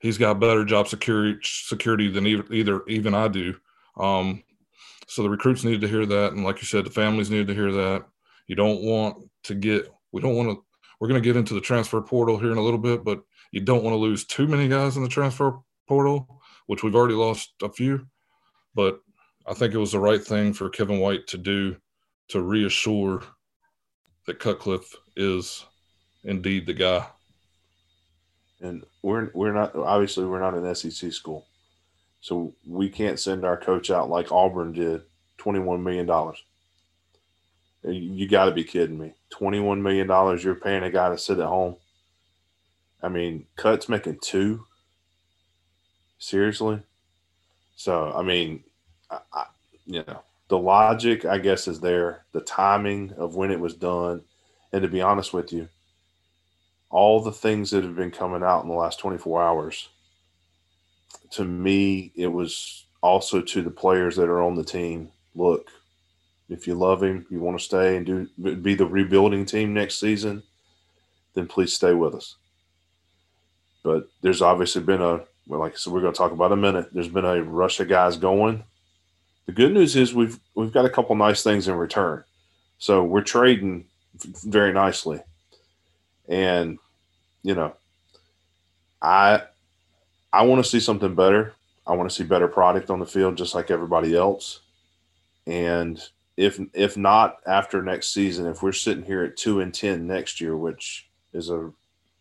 He's 0.00 0.18
got 0.18 0.40
better 0.40 0.64
job 0.64 0.88
security 0.88 1.38
security 1.42 2.08
than 2.08 2.26
either, 2.26 2.44
either 2.52 2.82
even 2.86 3.14
I 3.14 3.28
do. 3.28 3.54
Um, 3.98 4.44
so 5.08 5.22
the 5.22 5.30
recruits 5.30 5.64
needed 5.64 5.80
to 5.80 5.88
hear 5.88 6.06
that, 6.06 6.32
and 6.32 6.44
like 6.44 6.60
you 6.60 6.66
said, 6.66 6.84
the 6.84 6.90
families 6.90 7.30
needed 7.30 7.48
to 7.48 7.54
hear 7.54 7.72
that. 7.72 8.04
You 8.46 8.56
don't 8.56 8.82
want 8.82 9.28
to 9.44 9.54
get. 9.54 9.88
We 10.12 10.20
don't 10.20 10.36
want 10.36 10.50
to. 10.50 10.64
We're 11.00 11.08
going 11.08 11.22
to 11.22 11.26
get 11.26 11.36
into 11.36 11.54
the 11.54 11.60
transfer 11.60 12.00
portal 12.00 12.38
here 12.38 12.52
in 12.52 12.58
a 12.58 12.62
little 12.62 12.78
bit, 12.78 13.04
but 13.04 13.22
you 13.52 13.60
don't 13.60 13.82
want 13.82 13.94
to 13.94 13.98
lose 13.98 14.24
too 14.24 14.46
many 14.46 14.68
guys 14.68 14.96
in 14.96 15.02
the 15.02 15.08
transfer 15.08 15.58
portal, 15.88 16.40
which 16.66 16.82
we've 16.82 16.94
already 16.94 17.14
lost 17.14 17.54
a 17.62 17.68
few. 17.68 18.06
But 18.74 19.00
I 19.46 19.54
think 19.54 19.74
it 19.74 19.78
was 19.78 19.92
the 19.92 19.98
right 19.98 20.22
thing 20.22 20.52
for 20.52 20.68
Kevin 20.68 21.00
White 21.00 21.26
to 21.28 21.38
do 21.38 21.76
to 22.28 22.42
reassure 22.42 23.22
that 24.26 24.38
Cutcliffe 24.38 24.94
is 25.16 25.64
indeed 26.24 26.66
the 26.66 26.74
guy. 26.74 27.06
And 28.60 28.84
we're 29.02 29.30
we're 29.34 29.52
not 29.52 29.74
obviously 29.74 30.26
we're 30.26 30.40
not 30.40 30.54
an 30.54 30.74
SEC 30.74 31.12
school, 31.12 31.46
so 32.20 32.54
we 32.66 32.90
can't 32.90 33.18
send 33.18 33.44
our 33.44 33.56
coach 33.56 33.90
out 33.90 34.10
like 34.10 34.32
Auburn 34.32 34.72
did, 34.72 35.02
twenty 35.38 35.60
one 35.60 35.82
million 35.82 36.06
dollars. 36.06 36.42
You 37.84 38.28
got 38.28 38.46
to 38.46 38.50
be 38.50 38.64
kidding 38.64 38.98
me! 38.98 39.14
Twenty 39.30 39.60
one 39.60 39.82
million 39.82 40.08
dollars 40.08 40.42
you're 40.42 40.56
paying 40.56 40.82
a 40.82 40.90
guy 40.90 41.08
to 41.08 41.16
sit 41.16 41.38
at 41.38 41.46
home. 41.46 41.76
I 43.00 43.08
mean, 43.08 43.46
Cut's 43.56 43.88
making 43.88 44.18
two. 44.20 44.64
Seriously, 46.18 46.82
so 47.76 48.12
I 48.14 48.22
mean, 48.22 48.64
I, 49.10 49.18
I, 49.32 49.44
you 49.86 50.02
know, 50.06 50.22
the 50.48 50.58
logic, 50.58 51.24
I 51.24 51.38
guess, 51.38 51.68
is 51.68 51.80
there. 51.80 52.24
The 52.32 52.40
timing 52.40 53.12
of 53.16 53.36
when 53.36 53.50
it 53.50 53.60
was 53.60 53.74
done, 53.74 54.22
and 54.72 54.82
to 54.82 54.88
be 54.88 55.00
honest 55.00 55.32
with 55.32 55.52
you, 55.52 55.68
all 56.90 57.20
the 57.22 57.32
things 57.32 57.70
that 57.70 57.84
have 57.84 57.96
been 57.96 58.10
coming 58.10 58.42
out 58.42 58.62
in 58.62 58.68
the 58.68 58.74
last 58.74 58.98
24 58.98 59.42
hours, 59.42 59.88
to 61.32 61.44
me, 61.44 62.12
it 62.16 62.28
was 62.28 62.86
also 63.02 63.40
to 63.40 63.62
the 63.62 63.70
players 63.70 64.16
that 64.16 64.28
are 64.28 64.42
on 64.42 64.54
the 64.54 64.64
team. 64.64 65.10
Look, 65.34 65.70
if 66.48 66.66
you 66.66 66.74
love 66.74 67.02
him, 67.02 67.26
you 67.30 67.40
want 67.40 67.58
to 67.58 67.64
stay 67.64 67.96
and 67.96 68.06
do 68.06 68.28
be 68.56 68.74
the 68.74 68.86
rebuilding 68.86 69.44
team 69.44 69.74
next 69.74 70.00
season, 70.00 70.42
then 71.34 71.46
please 71.46 71.74
stay 71.74 71.92
with 71.92 72.14
us. 72.14 72.36
But 73.82 74.08
there's 74.22 74.42
obviously 74.42 74.82
been 74.82 75.02
a 75.02 75.24
well, 75.48 75.60
like 75.60 75.72
I 75.72 75.76
said, 75.76 75.92
we're 75.92 76.02
going 76.02 76.12
to 76.12 76.18
talk 76.18 76.32
about 76.32 76.52
a 76.52 76.56
minute. 76.56 76.90
There's 76.92 77.08
been 77.08 77.24
a 77.24 77.42
rush 77.42 77.80
of 77.80 77.88
guys 77.88 78.16
going 78.16 78.62
the 79.48 79.52
good 79.52 79.72
news 79.72 79.96
is 79.96 80.14
we've 80.14 80.38
we've 80.54 80.74
got 80.74 80.84
a 80.84 80.90
couple 80.90 81.16
nice 81.16 81.42
things 81.42 81.68
in 81.68 81.74
return. 81.74 82.22
So 82.76 83.02
we're 83.02 83.22
trading 83.22 83.86
very 84.44 84.74
nicely. 84.74 85.20
And 86.28 86.78
you 87.42 87.54
know, 87.54 87.74
I 89.00 89.42
I 90.34 90.42
want 90.42 90.62
to 90.62 90.70
see 90.70 90.80
something 90.80 91.14
better. 91.14 91.54
I 91.86 91.94
want 91.94 92.10
to 92.10 92.14
see 92.14 92.24
better 92.24 92.46
product 92.46 92.90
on 92.90 93.00
the 93.00 93.06
field 93.06 93.38
just 93.38 93.54
like 93.54 93.70
everybody 93.70 94.14
else. 94.14 94.60
And 95.46 95.98
if 96.36 96.60
if 96.74 96.98
not 96.98 97.38
after 97.46 97.82
next 97.82 98.12
season, 98.12 98.46
if 98.46 98.62
we're 98.62 98.72
sitting 98.72 99.02
here 99.02 99.24
at 99.24 99.38
2 99.38 99.60
and 99.62 99.72
10 99.72 100.06
next 100.06 100.42
year, 100.42 100.58
which 100.58 101.08
is 101.32 101.48
a 101.48 101.72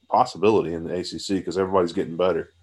possibility 0.09 0.73
in 0.73 0.85
the 0.85 0.95
ACC 0.95 1.39
because 1.39 1.57
everybody's 1.57 1.91
getting 1.91 2.15
better. 2.15 2.53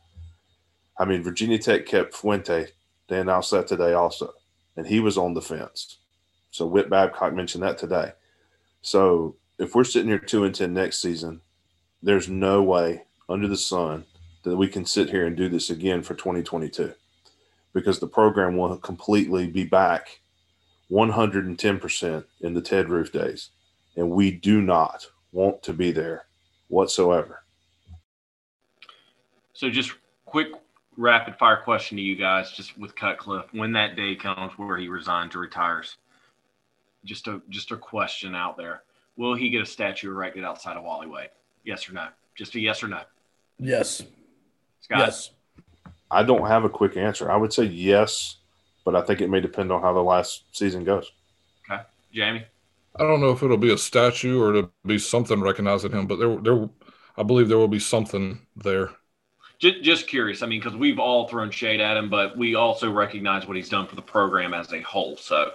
I 0.99 1.05
mean, 1.05 1.22
Virginia 1.22 1.59
Tech 1.59 1.86
kept 1.86 2.14
Fuente. 2.14 2.68
They 3.09 3.20
announced 3.20 3.51
that 3.51 3.66
today 3.66 3.92
also 3.92 4.32
and 4.76 4.86
he 4.86 5.01
was 5.01 5.18
on 5.18 5.34
the 5.34 5.42
fence. 5.42 5.99
So 6.51 6.66
Whit 6.66 6.90
Babcock 6.90 7.32
mentioned 7.34 7.64
that 7.64 7.78
today. 7.78 8.12
So 8.82 9.36
if 9.59 9.74
we're 9.74 9.84
sitting 9.84 10.09
here 10.09 10.18
two 10.18 10.45
and 10.45 10.55
ten 10.55 10.74
next 10.74 11.01
season, 11.01 11.40
there's 12.03 12.28
no 12.28 12.62
way 12.62 13.03
under 13.28 13.49
the 13.49 13.57
sun 13.57 14.05
that 14.42 14.57
we 14.57 14.68
can 14.68 14.84
sit 14.84 15.09
here 15.09 15.26
and 15.26 15.36
do 15.36 15.49
this 15.49 15.70
again 15.70 16.03
for 16.03 16.14
2022 16.14 16.92
because 17.72 17.99
the 17.99 18.07
program 18.07 18.57
will 18.57 18.76
completely 18.76 19.47
be 19.47 19.64
back 19.64 20.20
110% 20.90 22.24
in 22.42 22.55
the 22.55 22.61
Ted 22.61 22.90
Roof 22.90 23.11
days. 23.11 23.51
And 23.97 24.11
we 24.11 24.30
do 24.30 24.61
not 24.61 25.07
want 25.32 25.62
to 25.62 25.72
be 25.72 25.92
there 25.92 26.26
whatsoever. 26.68 27.42
So, 29.55 29.70
just 29.70 29.92
quick 30.26 30.49
rapid 30.97 31.36
fire 31.36 31.61
question 31.62 31.97
to 31.97 32.03
you 32.03 32.16
guys, 32.16 32.53
just 32.53 32.78
with 32.78 32.95
Cutcliffe, 32.97 33.53
when 33.53 33.72
that 33.72 33.97
day 33.97 34.14
comes 34.14 34.53
where 34.57 34.76
he 34.76 34.88
resigns 34.88 35.34
or 35.34 35.40
retires. 35.40 35.97
Just 37.05 37.28
a 37.28 37.42
just 37.51 37.70
a 37.70 37.76
question 37.76 38.34
out 38.34 38.57
there. 38.57 38.82
Will 39.16 39.34
he 39.34 39.51
get 39.51 39.62
a 39.62 39.66
statue 39.66 40.11
erected 40.11 40.45
outside 40.45 40.76
of 40.76 40.84
Wally 40.84 41.07
Wade? 41.07 41.28
Yes 41.64 41.88
or 41.88 41.92
no? 41.92 42.09
Just 42.34 42.55
a 42.55 42.61
yes 42.61 42.82
or 42.82 42.88
no. 42.88 43.01
Yes. 43.59 44.03
Scott? 44.80 44.99
Yes. 44.99 45.30
I 46.11 46.22
don't 46.22 46.47
have 46.47 46.64
a 46.64 46.68
quick 46.68 46.97
answer. 46.97 47.30
I 47.30 47.36
would 47.36 47.53
say 47.53 47.64
yes, 47.64 48.36
but 48.84 48.97
I 48.97 49.03
think 49.03 49.20
it 49.20 49.30
may 49.30 49.40
depend 49.40 49.70
on 49.72 49.82
how 49.82 49.92
the 49.92 50.03
last 50.03 50.45
season 50.53 50.84
goes. 50.84 51.12
Okay. 51.70 51.82
Jamie? 52.12 52.45
I 52.97 53.03
don't 53.03 53.20
know 53.20 53.30
if 53.30 53.42
it'll 53.42 53.57
be 53.57 53.72
a 53.72 53.78
statue 53.78 54.40
or 54.40 54.53
to 54.53 54.70
be 54.86 54.99
something 54.99 55.40
recognizing 55.40 55.92
him, 55.92 56.07
but 56.07 56.18
there 56.18 56.36
there 56.36 56.68
I 57.16 57.22
believe 57.22 57.49
there 57.49 57.59
will 57.59 57.68
be 57.68 57.80
something 57.80 58.40
there. 58.57 58.90
Just, 59.59 59.83
just 59.83 60.09
curious. 60.09 60.43
I 60.43 60.47
mean, 60.47 60.61
because 60.61 60.77
we've 60.77 60.99
all 60.99 61.29
thrown 61.29 61.51
shade 61.51 61.81
at 61.81 61.97
him, 61.97 62.11
but 62.11 62.37
we 62.37 62.55
also 62.55 62.91
recognize 62.91 63.47
what 63.47 63.57
he's 63.57 63.69
done 63.69 63.87
for 63.87 63.97
the 63.97 64.03
program 64.03 64.53
as 64.53 64.73
a 64.73 64.81
whole. 64.81 65.17
So, 65.17 65.53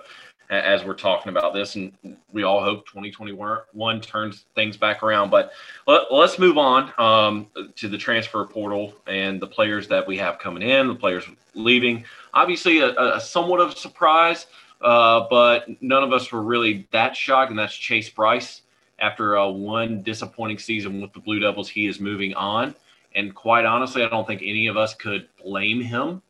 as 0.50 0.84
we're 0.84 0.95
talking 0.95 1.30
about 1.30 1.54
this, 1.54 1.76
and 1.76 1.93
we 2.34 2.43
all 2.43 2.64
hope 2.64 2.88
2021 2.88 4.02
turns 4.02 4.45
things 4.56 4.78
back 4.78 5.04
around. 5.04 5.30
But 5.30 5.52
let, 5.86 6.12
us 6.12 6.39
move 6.39 6.58
on 6.58 6.91
um, 6.97 7.47
to 7.76 7.88
the 7.88 7.97
transfer 7.97 8.43
portal 8.45 8.95
and 9.06 9.39
the 9.39 9.45
players 9.45 9.88
that 9.89 10.08
we 10.08 10.18
have 10.18 10.39
coming 10.39 10.64
in, 10.64 10.88
the 10.88 10.95
players 10.95 11.26
leaving. 11.54 12.04
Obviously, 12.34 12.80
a, 12.80 13.16
a 13.16 13.22
somewhat 13.22 13.60
of 13.60 13.70
a 13.70 13.76
surprise, 13.76 14.47
uh, 14.82 15.28
but 15.30 15.68
none 15.82 16.04
of 16.04 16.14
us 16.14 16.32
were 16.32 16.41
really 16.41 16.88
that 16.91 17.16
shocked, 17.16 17.52
and 17.52 17.60
that's 17.60 17.76
Chase 17.76 18.10
Brice. 18.10 18.62
After 18.97 19.36
a 19.36 19.50
one 19.50 20.02
disappointing 20.02 20.58
season 20.58 21.00
with 21.00 21.14
the 21.14 21.20
Blue 21.20 21.39
Devils, 21.39 21.70
he 21.70 21.86
is 21.86 22.00
moving 22.00 22.34
on. 22.34 22.76
And 23.16 23.34
quite 23.34 23.66
honestly, 23.66 24.03
I 24.03 24.10
don't 24.10 24.28
think 24.28 24.41
any 24.43 24.68
of 24.68 24.78
us 24.78 24.93
could 24.93 25.28
blame 25.43 25.82
him. 25.82 26.22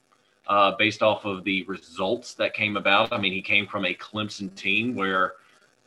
uh, 0.49 0.71
based 0.77 1.03
off 1.03 1.25
of 1.25 1.43
the 1.43 1.63
results 1.63 2.33
that 2.33 2.53
came 2.55 2.75
about. 2.75 3.13
I 3.13 3.19
mean, 3.19 3.31
he 3.31 3.41
came 3.41 3.67
from 3.67 3.85
a 3.85 3.93
Clemson 3.93 4.53
team 4.55 4.95
where 4.95 5.33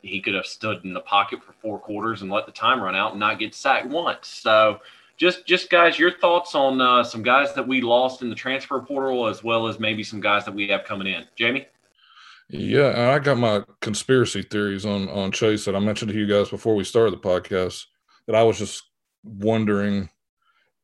he 0.03 0.21
could 0.21 0.35
have 0.35 0.47
stood 0.47 0.85
in 0.85 0.95
the 0.95 1.01
pocket 1.01 1.43
for 1.43 1.53
four 1.55 1.79
quarters 1.81 2.23
and 2.23 2.31
let 2.31 2.47
the 2.47 2.53
time 2.53 2.81
run 2.81 2.95
out 2.95 3.11
and 3.11 3.21
not 3.21 3.39
get 3.41 3.55
sacked 3.55 3.89
once. 3.89 4.29
So, 4.29 4.81
just 5.17 5.47
just 5.47 5.69
guys, 5.69 5.99
your 5.99 6.13
thoughts 6.19 6.55
on 6.55 6.81
uh, 6.81 7.03
some 7.05 7.23
guys 7.23 7.55
that 7.55 7.67
we 7.67 7.81
lost 7.81 8.23
in 8.23 8.31
the 8.31 8.35
transfer 8.37 8.81
portal, 8.81 9.27
as 9.27 9.43
well 9.45 9.67
as 9.67 9.79
maybe 9.79 10.03
some 10.05 10.21
guys 10.21 10.45
that 10.45 10.55
we 10.55 10.69
have 10.69 10.85
coming 10.85 11.09
in. 11.09 11.25
Jamie. 11.37 11.67
Yeah, 12.49 13.13
I 13.15 13.19
got 13.19 13.39
my 13.39 13.65
conspiracy 13.81 14.43
theories 14.43 14.87
on 14.87 15.09
on 15.09 15.33
Chase 15.33 15.65
that 15.65 15.75
I 15.77 15.81
mentioned 15.81 16.13
to 16.13 16.19
you 16.19 16.27
guys 16.27 16.51
before 16.51 16.75
we 16.75 16.85
started 16.85 17.13
the 17.15 17.19
podcast. 17.19 17.87
That 18.27 18.37
I 18.37 18.43
was 18.45 18.59
just 18.59 18.85
wondering, 19.25 20.09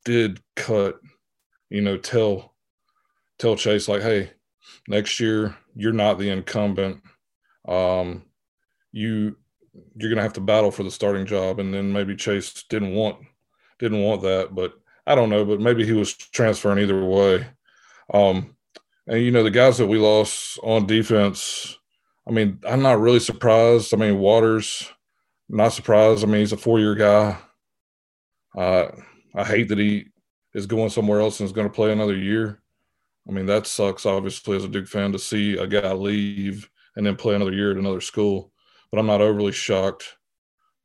did 0.04 0.40
cut, 0.56 0.98
you 1.70 1.80
know, 1.80 1.96
tell 1.96 2.54
tell 3.38 3.56
Chase 3.56 3.88
like, 3.88 4.02
hey, 4.02 4.32
next 4.88 5.20
year 5.20 5.56
you're 5.74 5.92
not 5.92 6.18
the 6.18 6.30
incumbent. 6.30 7.00
Um, 7.66 8.24
you 8.92 9.36
you're 9.96 10.10
gonna 10.10 10.22
have 10.22 10.32
to 10.34 10.40
battle 10.40 10.70
for 10.70 10.82
the 10.82 10.90
starting 10.90 11.26
job, 11.26 11.60
and 11.60 11.72
then 11.72 11.92
maybe 11.92 12.16
Chase 12.16 12.64
didn't 12.68 12.94
want 12.94 13.18
didn't 13.78 14.02
want 14.02 14.22
that, 14.22 14.54
but 14.54 14.74
I 15.06 15.14
don't 15.14 15.30
know, 15.30 15.44
but 15.44 15.60
maybe 15.60 15.86
he 15.86 15.92
was 15.92 16.14
transferring 16.14 16.78
either 16.78 17.04
way. 17.04 17.46
Um, 18.12 18.56
and 19.06 19.22
you 19.22 19.30
know 19.30 19.42
the 19.42 19.50
guys 19.50 19.78
that 19.78 19.86
we 19.86 19.98
lost 19.98 20.58
on 20.62 20.86
defense. 20.86 21.78
I 22.26 22.30
mean, 22.30 22.60
I'm 22.68 22.82
not 22.82 23.00
really 23.00 23.20
surprised. 23.20 23.94
I 23.94 23.96
mean, 23.96 24.18
Waters, 24.18 24.92
not 25.48 25.72
surprised. 25.72 26.22
I 26.22 26.26
mean, 26.26 26.40
he's 26.40 26.52
a 26.52 26.58
four 26.58 26.78
year 26.78 26.94
guy. 26.94 27.38
Uh, 28.56 28.88
I 29.34 29.44
hate 29.44 29.68
that 29.68 29.78
he 29.78 30.08
is 30.54 30.66
going 30.66 30.90
somewhere 30.90 31.20
else 31.20 31.40
and 31.40 31.46
is 31.46 31.52
going 31.52 31.68
to 31.68 31.74
play 31.74 31.92
another 31.92 32.16
year. 32.16 32.60
I 33.28 33.32
mean, 33.32 33.46
that 33.46 33.66
sucks, 33.66 34.06
obviously, 34.06 34.56
as 34.56 34.64
a 34.64 34.68
Duke 34.68 34.88
fan 34.88 35.12
to 35.12 35.18
see 35.18 35.56
a 35.58 35.66
guy 35.66 35.92
leave 35.92 36.68
and 36.96 37.06
then 37.06 37.16
play 37.16 37.34
another 37.34 37.52
year 37.52 37.70
at 37.70 37.76
another 37.76 38.00
school. 38.00 38.52
But 38.90 38.98
I'm 38.98 39.06
not 39.06 39.20
overly 39.20 39.52
shocked. 39.52 40.16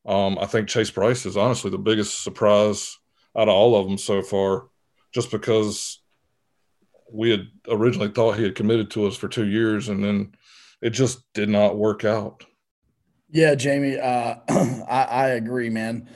Um, 0.05 0.37
I 0.39 0.45
think 0.45 0.67
Chase 0.67 0.91
Brice 0.91 1.25
is 1.25 1.37
honestly 1.37 1.71
the 1.71 1.77
biggest 1.77 2.23
surprise 2.23 2.97
out 3.37 3.47
of 3.47 3.55
all 3.55 3.75
of 3.75 3.87
them 3.87 3.97
so 3.97 4.21
far, 4.21 4.67
just 5.13 5.31
because 5.31 6.01
we 7.11 7.29
had 7.29 7.47
originally 7.69 8.09
thought 8.09 8.37
he 8.37 8.43
had 8.43 8.55
committed 8.55 8.91
to 8.91 9.05
us 9.07 9.15
for 9.15 9.27
two 9.27 9.47
years 9.47 9.87
and 9.87 10.03
then 10.03 10.33
it 10.81 10.89
just 10.89 11.21
did 11.33 11.47
not 11.47 11.77
work 11.77 12.03
out. 12.03 12.43
Yeah, 13.29 13.55
Jamie, 13.55 13.97
uh, 13.97 14.35
I, 14.49 15.07
I 15.09 15.27
agree, 15.29 15.69
man. 15.69 16.09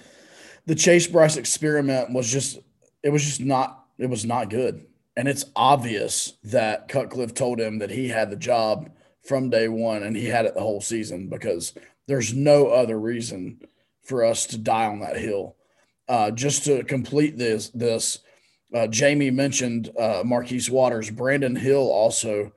The 0.68 0.76
Chase 0.76 1.08
Brice 1.08 1.38
experiment 1.38 2.12
was 2.14 2.32
just, 2.32 2.60
it 3.02 3.10
was 3.10 3.24
just 3.24 3.42
not, 3.42 3.86
it 3.98 4.10
was 4.10 4.26
not 4.26 4.50
good. 4.50 4.86
And 5.16 5.28
it's 5.28 5.46
obvious 5.56 6.34
that 6.44 6.90
Cutcliffe 6.90 7.34
told 7.34 7.60
him 7.60 7.80
that 7.80 7.90
he 7.90 8.10
had 8.10 8.30
the 8.30 8.36
job 8.36 8.92
from 9.26 9.50
day 9.50 9.68
one 9.68 10.04
and 10.04 10.16
he 10.16 10.26
had 10.26 10.46
it 10.46 10.54
the 10.54 10.62
whole 10.62 10.82
season 10.82 11.30
because 11.30 11.74
there's 12.08 12.34
no 12.34 12.68
other 12.68 13.00
reason 13.00 13.60
for 14.04 14.24
us 14.24 14.46
to 14.48 14.58
die 14.58 14.86
on 14.86 15.00
that 15.00 15.18
hill. 15.18 15.56
Uh, 16.08 16.32
just 16.32 16.64
to 16.66 16.84
complete 16.84 17.38
this, 17.38 17.70
this 17.70 18.20
uh, 18.74 18.88
Jamie 18.88 19.32
mentioned 19.32 19.90
uh, 19.98 20.24
Marquis 20.26 20.70
Waters. 20.70 21.10
Brandon 21.10 21.56
Hill 21.56 21.90
also. 21.90 22.52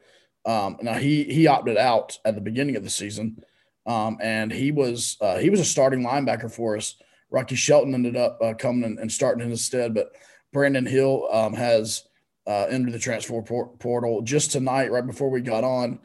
Um, 0.44 0.78
now 0.82 0.94
he 0.94 1.24
he 1.24 1.46
opted 1.46 1.76
out 1.76 2.18
at 2.24 2.34
the 2.34 2.40
beginning 2.40 2.76
of 2.76 2.82
the 2.82 2.90
season, 2.90 3.42
um, 3.86 4.18
and 4.20 4.50
he 4.50 4.72
was 4.72 5.16
uh, 5.20 5.38
he 5.38 5.50
was 5.50 5.60
a 5.60 5.64
starting 5.64 6.02
linebacker 6.02 6.50
for 6.50 6.76
us. 6.76 6.96
Rocky 7.30 7.54
Shelton 7.54 7.94
ended 7.94 8.16
up 8.16 8.38
uh, 8.42 8.54
coming 8.54 8.98
and 9.00 9.10
starting 9.10 9.44
in 9.44 9.50
his 9.50 9.64
stead, 9.64 9.94
but 9.94 10.12
Brandon 10.52 10.86
Hill 10.86 11.28
um, 11.30 11.54
has 11.54 12.04
uh, 12.46 12.66
entered 12.68 12.92
the 12.92 12.98
transfer 12.98 13.40
portal 13.42 14.22
just 14.22 14.50
tonight, 14.50 14.90
right 14.90 15.06
before 15.06 15.30
we 15.30 15.40
got 15.40 15.64
on. 15.64 16.00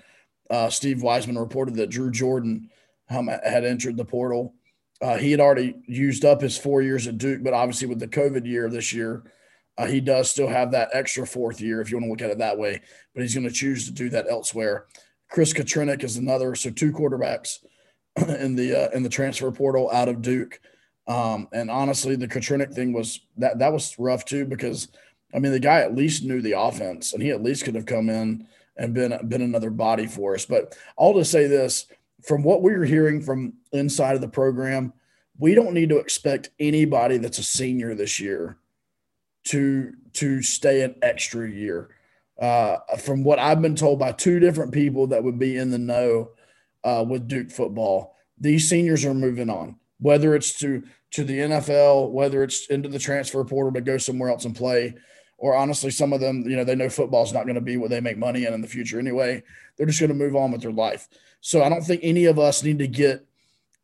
Uh, 0.49 0.69
Steve 0.69 1.01
Wiseman 1.01 1.37
reported 1.37 1.75
that 1.75 1.89
Drew 1.89 2.11
Jordan 2.11 2.69
um, 3.09 3.27
had 3.27 3.65
entered 3.65 3.97
the 3.97 4.05
portal. 4.05 4.53
Uh, 5.01 5.17
he 5.17 5.31
had 5.31 5.39
already 5.39 5.75
used 5.87 6.23
up 6.23 6.41
his 6.41 6.57
four 6.57 6.81
years 6.81 7.07
at 7.07 7.17
Duke, 7.17 7.43
but 7.43 7.53
obviously 7.53 7.87
with 7.87 7.99
the 7.99 8.07
COVID 8.07 8.45
year 8.45 8.69
this 8.69 8.93
year, 8.93 9.23
uh, 9.77 9.87
he 9.87 9.99
does 9.99 10.29
still 10.29 10.47
have 10.47 10.71
that 10.71 10.89
extra 10.93 11.27
fourth 11.27 11.59
year, 11.59 11.81
if 11.81 11.91
you 11.91 11.97
want 11.97 12.05
to 12.05 12.09
look 12.11 12.21
at 12.21 12.29
it 12.29 12.37
that 12.37 12.57
way, 12.57 12.79
but 13.13 13.21
he's 13.21 13.33
going 13.33 13.47
to 13.47 13.53
choose 13.53 13.85
to 13.85 13.91
do 13.91 14.09
that 14.09 14.27
elsewhere. 14.29 14.85
Chris 15.29 15.53
Katrenick 15.53 16.03
is 16.03 16.17
another, 16.17 16.55
so 16.55 16.69
two 16.69 16.91
quarterbacks 16.93 17.57
in 18.39 18.55
the 18.55 18.85
uh, 18.85 18.89
in 18.91 19.03
the 19.03 19.09
transfer 19.09 19.51
portal 19.51 19.89
out 19.91 20.07
of 20.07 20.21
Duke. 20.21 20.59
Um, 21.07 21.47
and 21.51 21.69
honestly, 21.69 22.15
the 22.15 22.27
Katrenick 22.27 22.73
thing 22.73 22.93
was 22.93 23.19
that 23.37 23.59
that 23.59 23.71
was 23.71 23.95
rough 23.99 24.25
too 24.25 24.45
because 24.45 24.87
I 25.33 25.39
mean, 25.39 25.51
the 25.51 25.59
guy 25.59 25.81
at 25.81 25.95
least 25.95 26.23
knew 26.23 26.41
the 26.41 26.57
offense, 26.57 27.13
and 27.13 27.21
he 27.21 27.29
at 27.29 27.43
least 27.43 27.65
could 27.65 27.75
have 27.75 27.85
come 27.85 28.09
in 28.09 28.47
and 28.77 28.93
been 28.93 29.17
been 29.27 29.41
another 29.41 29.69
body 29.69 30.07
for 30.07 30.33
us. 30.33 30.45
But 30.45 30.77
all 30.95 31.13
to 31.15 31.25
say 31.25 31.47
this, 31.47 31.87
from 32.23 32.43
what 32.43 32.61
we 32.61 32.71
were 32.71 32.85
hearing 32.85 33.21
from 33.21 33.53
inside 33.71 34.15
of 34.15 34.21
the 34.21 34.27
program, 34.27 34.93
we 35.37 35.53
don't 35.53 35.73
need 35.73 35.89
to 35.89 35.97
expect 35.97 36.51
anybody 36.59 37.17
that's 37.17 37.37
a 37.37 37.43
senior 37.43 37.95
this 37.95 38.19
year 38.19 38.57
to 39.45 39.93
to 40.13 40.41
stay 40.41 40.81
an 40.81 40.95
extra 41.01 41.49
year. 41.49 41.89
Uh, 42.39 42.77
from 42.99 43.23
what 43.23 43.39
I've 43.39 43.61
been 43.61 43.75
told 43.75 43.99
by 43.99 44.11
two 44.11 44.39
different 44.39 44.73
people 44.73 45.07
that 45.07 45.23
would 45.23 45.39
be 45.39 45.57
in 45.57 45.71
the 45.71 45.77
know 45.77 46.31
uh, 46.83 47.05
with 47.07 47.27
Duke 47.27 47.51
football, 47.51 48.15
these 48.37 48.69
seniors 48.69 49.05
are 49.05 49.13
moving 49.13 49.49
on. 49.49 49.77
Whether 49.99 50.35
it's 50.35 50.57
to 50.59 50.83
to 51.11 51.23
the 51.23 51.39
NFL, 51.39 52.11
whether 52.11 52.43
it's 52.43 52.67
into 52.67 52.89
the 52.89 52.99
transfer 52.99 53.43
portal 53.45 53.71
to 53.73 53.81
go 53.81 53.97
somewhere 53.97 54.29
else 54.29 54.45
and 54.45 54.55
play, 54.55 54.95
or 55.37 55.55
honestly, 55.55 55.91
some 55.91 56.11
of 56.11 56.19
them, 56.19 56.43
you 56.47 56.57
know, 56.57 56.63
they 56.63 56.75
know 56.75 56.89
football's 56.89 57.33
not 57.33 57.45
going 57.45 57.55
to 57.55 57.61
be 57.61 57.77
what 57.77 57.89
they 57.89 58.01
make 58.01 58.17
money 58.17 58.45
in 58.45 58.53
in 58.53 58.61
the 58.61 58.67
future 58.67 58.99
anyway. 58.99 59.41
They're 59.77 59.85
just 59.85 59.99
going 59.99 60.09
to 60.09 60.15
move 60.15 60.35
on 60.35 60.51
with 60.51 60.61
their 60.61 60.71
life. 60.71 61.07
So 61.41 61.63
I 61.63 61.69
don't 61.69 61.83
think 61.83 62.01
any 62.03 62.25
of 62.25 62.39
us 62.39 62.63
need 62.63 62.79
to 62.79 62.87
get, 62.87 63.25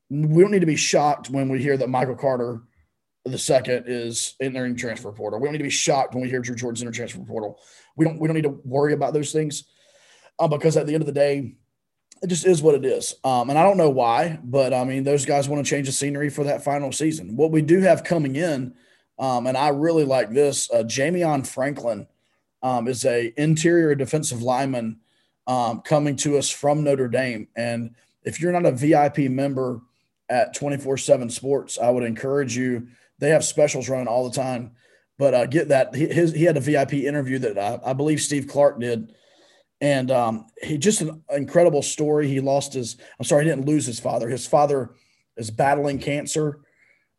we 0.10 0.42
don't 0.42 0.52
need 0.52 0.60
to 0.60 0.66
be 0.66 0.76
shocked 0.76 1.30
when 1.30 1.48
we 1.48 1.62
hear 1.62 1.78
that 1.78 1.90
Michael 1.90 2.16
Carter 2.16 2.64
the 3.26 3.38
second 3.38 3.84
is 3.88 4.36
entering 4.40 4.76
transfer 4.76 5.12
portal. 5.12 5.40
We 5.40 5.46
don't 5.46 5.54
need 5.54 5.60
to 5.60 5.64
be 5.64 5.70
shocked 5.70 6.14
when 6.14 6.24
we 6.24 6.30
hear 6.30 6.40
Drew 6.40 6.56
Jordan's 6.56 6.82
enter 6.82 6.92
transfer 6.92 7.20
portal. 7.20 7.60
We 7.96 8.06
don't 8.06 8.20
we 8.20 8.28
don't 8.28 8.36
need 8.36 8.44
to 8.44 8.60
worry 8.66 8.94
about 8.94 9.14
those 9.14 9.32
things 9.32 9.66
uh, 10.40 10.48
because 10.48 10.76
at 10.76 10.88
the 10.88 10.94
end 10.94 11.04
of 11.04 11.08
the 11.08 11.14
day, 11.14 11.56
it 12.22 12.28
just 12.28 12.46
is 12.46 12.62
what 12.62 12.76
it 12.76 12.86
is. 12.86 13.16
Um, 13.24 13.50
and 13.50 13.58
I 13.58 13.64
don't 13.64 13.78
know 13.78 13.90
why, 13.90 14.40
but 14.44 14.74
I 14.74 14.84
mean, 14.84 15.04
those 15.04 15.26
guys 15.26 15.50
want 15.50 15.66
to 15.66 15.70
change 15.70 15.88
the 15.88 15.94
scenery 15.94 16.30
for 16.30 16.44
that 16.44 16.64
final 16.64 16.92
season. 16.92 17.36
What 17.36 17.52
we 17.52 17.62
do 17.62 17.80
have 17.82 18.04
coming 18.04 18.36
in 18.36 18.74
um, 19.22 19.46
and 19.46 19.56
I 19.56 19.70
really 19.70 20.04
like 20.04 20.32
this. 20.32 20.70
Uh, 20.72 20.84
Jamion 20.84 21.46
Franklin 21.46 22.08
um, 22.64 22.88
is 22.88 23.06
a 23.06 23.32
interior 23.38 23.94
defensive 23.94 24.42
lineman 24.42 25.00
um, 25.46 25.82
coming 25.82 26.16
to 26.18 26.40
us 26.40 26.50
from 26.50 26.84
Notre 26.84 27.08
Dame. 27.08 27.48
And 27.56 27.96
if 28.24 28.42
you're 28.42 28.52
not 28.52 28.66
a 28.66 28.72
VIP 28.72 29.30
member 29.30 29.82
at 30.28 30.56
24 30.56 30.98
7 30.98 31.30
Sports, 31.30 31.78
I 31.78 31.92
would 31.92 32.04
encourage 32.04 32.58
you. 32.58 32.88
They 33.20 33.30
have 33.30 33.46
specials 33.46 33.88
running 33.88 34.08
all 34.08 34.28
the 34.28 34.36
time. 34.36 34.72
But 35.20 35.36
uh, 35.36 35.46
get 35.46 35.68
that. 35.68 35.94
He, 35.94 36.08
his, 36.08 36.34
he 36.34 36.46
had 36.46 36.58
a 36.58 36.62
VIP 36.62 36.94
interview 36.94 37.38
that 37.40 37.60
I, 37.60 37.92
I 37.92 37.94
believe 37.94 38.22
Steve 38.22 38.48
Clark 38.48 38.80
did. 38.80 39.14
And 39.82 40.12
um, 40.12 40.46
he 40.62 40.78
just 40.78 41.02
an 41.02 41.24
incredible 41.32 41.82
story. 41.82 42.28
He 42.28 42.40
lost 42.40 42.74
his, 42.74 42.98
I'm 43.20 43.26
sorry, 43.26 43.44
he 43.44 43.50
didn't 43.50 43.66
lose 43.66 43.86
his 43.86 44.00
father. 44.00 44.30
His 44.30 44.48
father 44.48 44.92
is 45.38 45.50
battling 45.50 45.98
cancer 45.98 46.62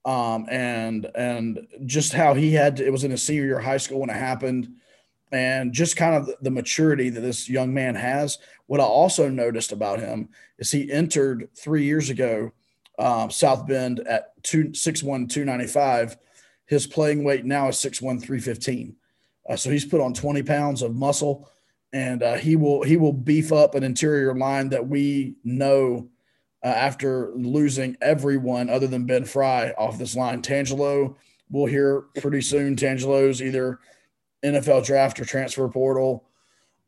um, 0.04 0.46
and 0.50 1.06
and 1.14 1.66
just 1.86 2.12
how 2.12 2.34
he 2.34 2.52
had 2.52 2.76
to, 2.76 2.86
it 2.86 2.92
was 2.92 3.04
in 3.04 3.10
his 3.10 3.22
senior 3.22 3.44
year 3.44 3.60
high 3.60 3.76
school 3.76 4.00
when 4.00 4.10
it 4.10 4.16
happened, 4.16 4.68
and 5.30 5.72
just 5.72 5.96
kind 5.96 6.14
of 6.14 6.30
the 6.42 6.50
maturity 6.50 7.08
that 7.08 7.20
this 7.20 7.48
young 7.48 7.72
man 7.72 7.94
has. 7.94 8.38
What 8.66 8.80
I 8.80 8.84
also 8.84 9.28
noticed 9.28 9.72
about 9.72 10.00
him 10.00 10.28
is 10.58 10.70
he 10.70 10.90
entered 10.90 11.50
three 11.56 11.84
years 11.84 12.10
ago 12.10 12.52
um, 12.98 13.30
South 13.30 13.66
Bend 13.66 14.00
at 14.00 14.42
two 14.42 14.74
six 14.74 15.02
one 15.02 15.28
two 15.28 15.44
ninety 15.44 15.66
five. 15.66 16.16
His 16.66 16.86
playing 16.86 17.22
weight 17.22 17.44
now 17.44 17.68
is 17.68 17.78
six 17.78 18.02
one 18.02 18.18
three 18.18 18.40
fifteen. 18.40 18.96
Uh, 19.48 19.56
so 19.56 19.70
he's 19.70 19.84
put 19.84 20.00
on 20.00 20.14
20 20.14 20.44
pounds 20.44 20.82
of 20.82 20.94
muscle 20.94 21.50
and 21.92 22.22
uh, 22.22 22.34
he 22.34 22.56
will 22.56 22.82
he 22.82 22.96
will 22.96 23.12
beef 23.12 23.52
up 23.52 23.74
an 23.74 23.82
interior 23.82 24.34
line 24.34 24.70
that 24.70 24.86
we 24.86 25.34
know 25.44 26.08
uh, 26.64 26.68
after 26.68 27.32
losing 27.34 27.96
everyone 28.00 28.70
other 28.70 28.86
than 28.86 29.06
Ben 29.06 29.24
Fry 29.24 29.72
off 29.76 29.98
this 29.98 30.16
line. 30.16 30.42
Tangelo, 30.42 31.16
we'll 31.50 31.66
hear 31.66 32.02
pretty 32.20 32.40
soon. 32.40 32.76
Tangelo's 32.76 33.42
either 33.42 33.78
NFL 34.44 34.84
draft 34.84 35.20
or 35.20 35.24
transfer 35.24 35.68
portal. 35.68 36.24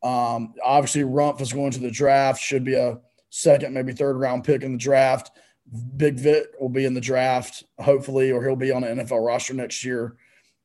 Um, 0.01 0.53
obviously, 0.63 1.03
Rumph 1.03 1.41
is 1.41 1.53
going 1.53 1.71
to 1.71 1.79
the 1.79 1.91
draft, 1.91 2.41
should 2.41 2.63
be 2.63 2.75
a 2.75 2.99
second, 3.29 3.73
maybe 3.73 3.91
third 3.91 4.17
round 4.17 4.43
pick 4.43 4.63
in 4.63 4.73
the 4.73 4.77
draft. 4.77 5.31
Big 5.97 6.19
Vic 6.19 6.47
will 6.59 6.69
be 6.69 6.85
in 6.85 6.93
the 6.93 7.01
draft, 7.01 7.63
hopefully, 7.79 8.31
or 8.31 8.43
he'll 8.43 8.55
be 8.55 8.71
on 8.71 8.83
an 8.83 8.99
NFL 8.99 9.25
roster 9.25 9.53
next 9.53 9.83
year. 9.83 10.15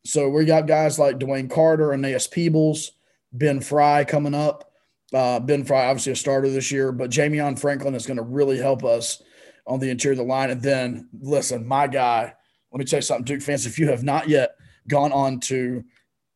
So 0.05 0.29
we 0.29 0.45
got 0.45 0.67
guys 0.67 0.99
like 0.99 1.19
DeWayne 1.19 1.51
Carter, 1.51 1.93
and 1.93 2.05
Aeneas 2.05 2.27
Peebles, 2.27 2.93
Ben 3.33 3.61
Fry 3.61 4.05
coming 4.05 4.35
up. 4.35 4.73
Uh, 5.13 5.41
ben 5.41 5.65
Fry, 5.65 5.87
obviously 5.87 6.13
a 6.13 6.17
starter 6.17 6.49
this 6.49 6.71
year, 6.71 6.93
but 6.93 7.11
Jamion 7.11 7.59
Franklin 7.59 7.95
is 7.95 8.07
going 8.07 8.17
to 8.17 8.23
really 8.23 8.59
help 8.59 8.85
us 8.85 9.23
on 9.67 9.81
the 9.81 9.91
interior 9.91 10.13
of 10.13 10.19
the 10.19 10.25
line. 10.25 10.51
And 10.51 10.63
then, 10.63 11.09
listen, 11.21 11.67
my 11.67 11.87
guy, 11.87 12.35
let 12.73 12.79
me 12.79 12.85
tell 12.85 12.99
you 12.99 13.03
something, 13.03 13.25
Duke 13.25 13.43
fans, 13.43 13.67
if 13.67 13.79
you 13.79 13.89
have 13.89 14.05
not 14.05 14.29
yet 14.29 14.55
gone 14.89 15.13
on 15.13 15.41
to 15.41 15.85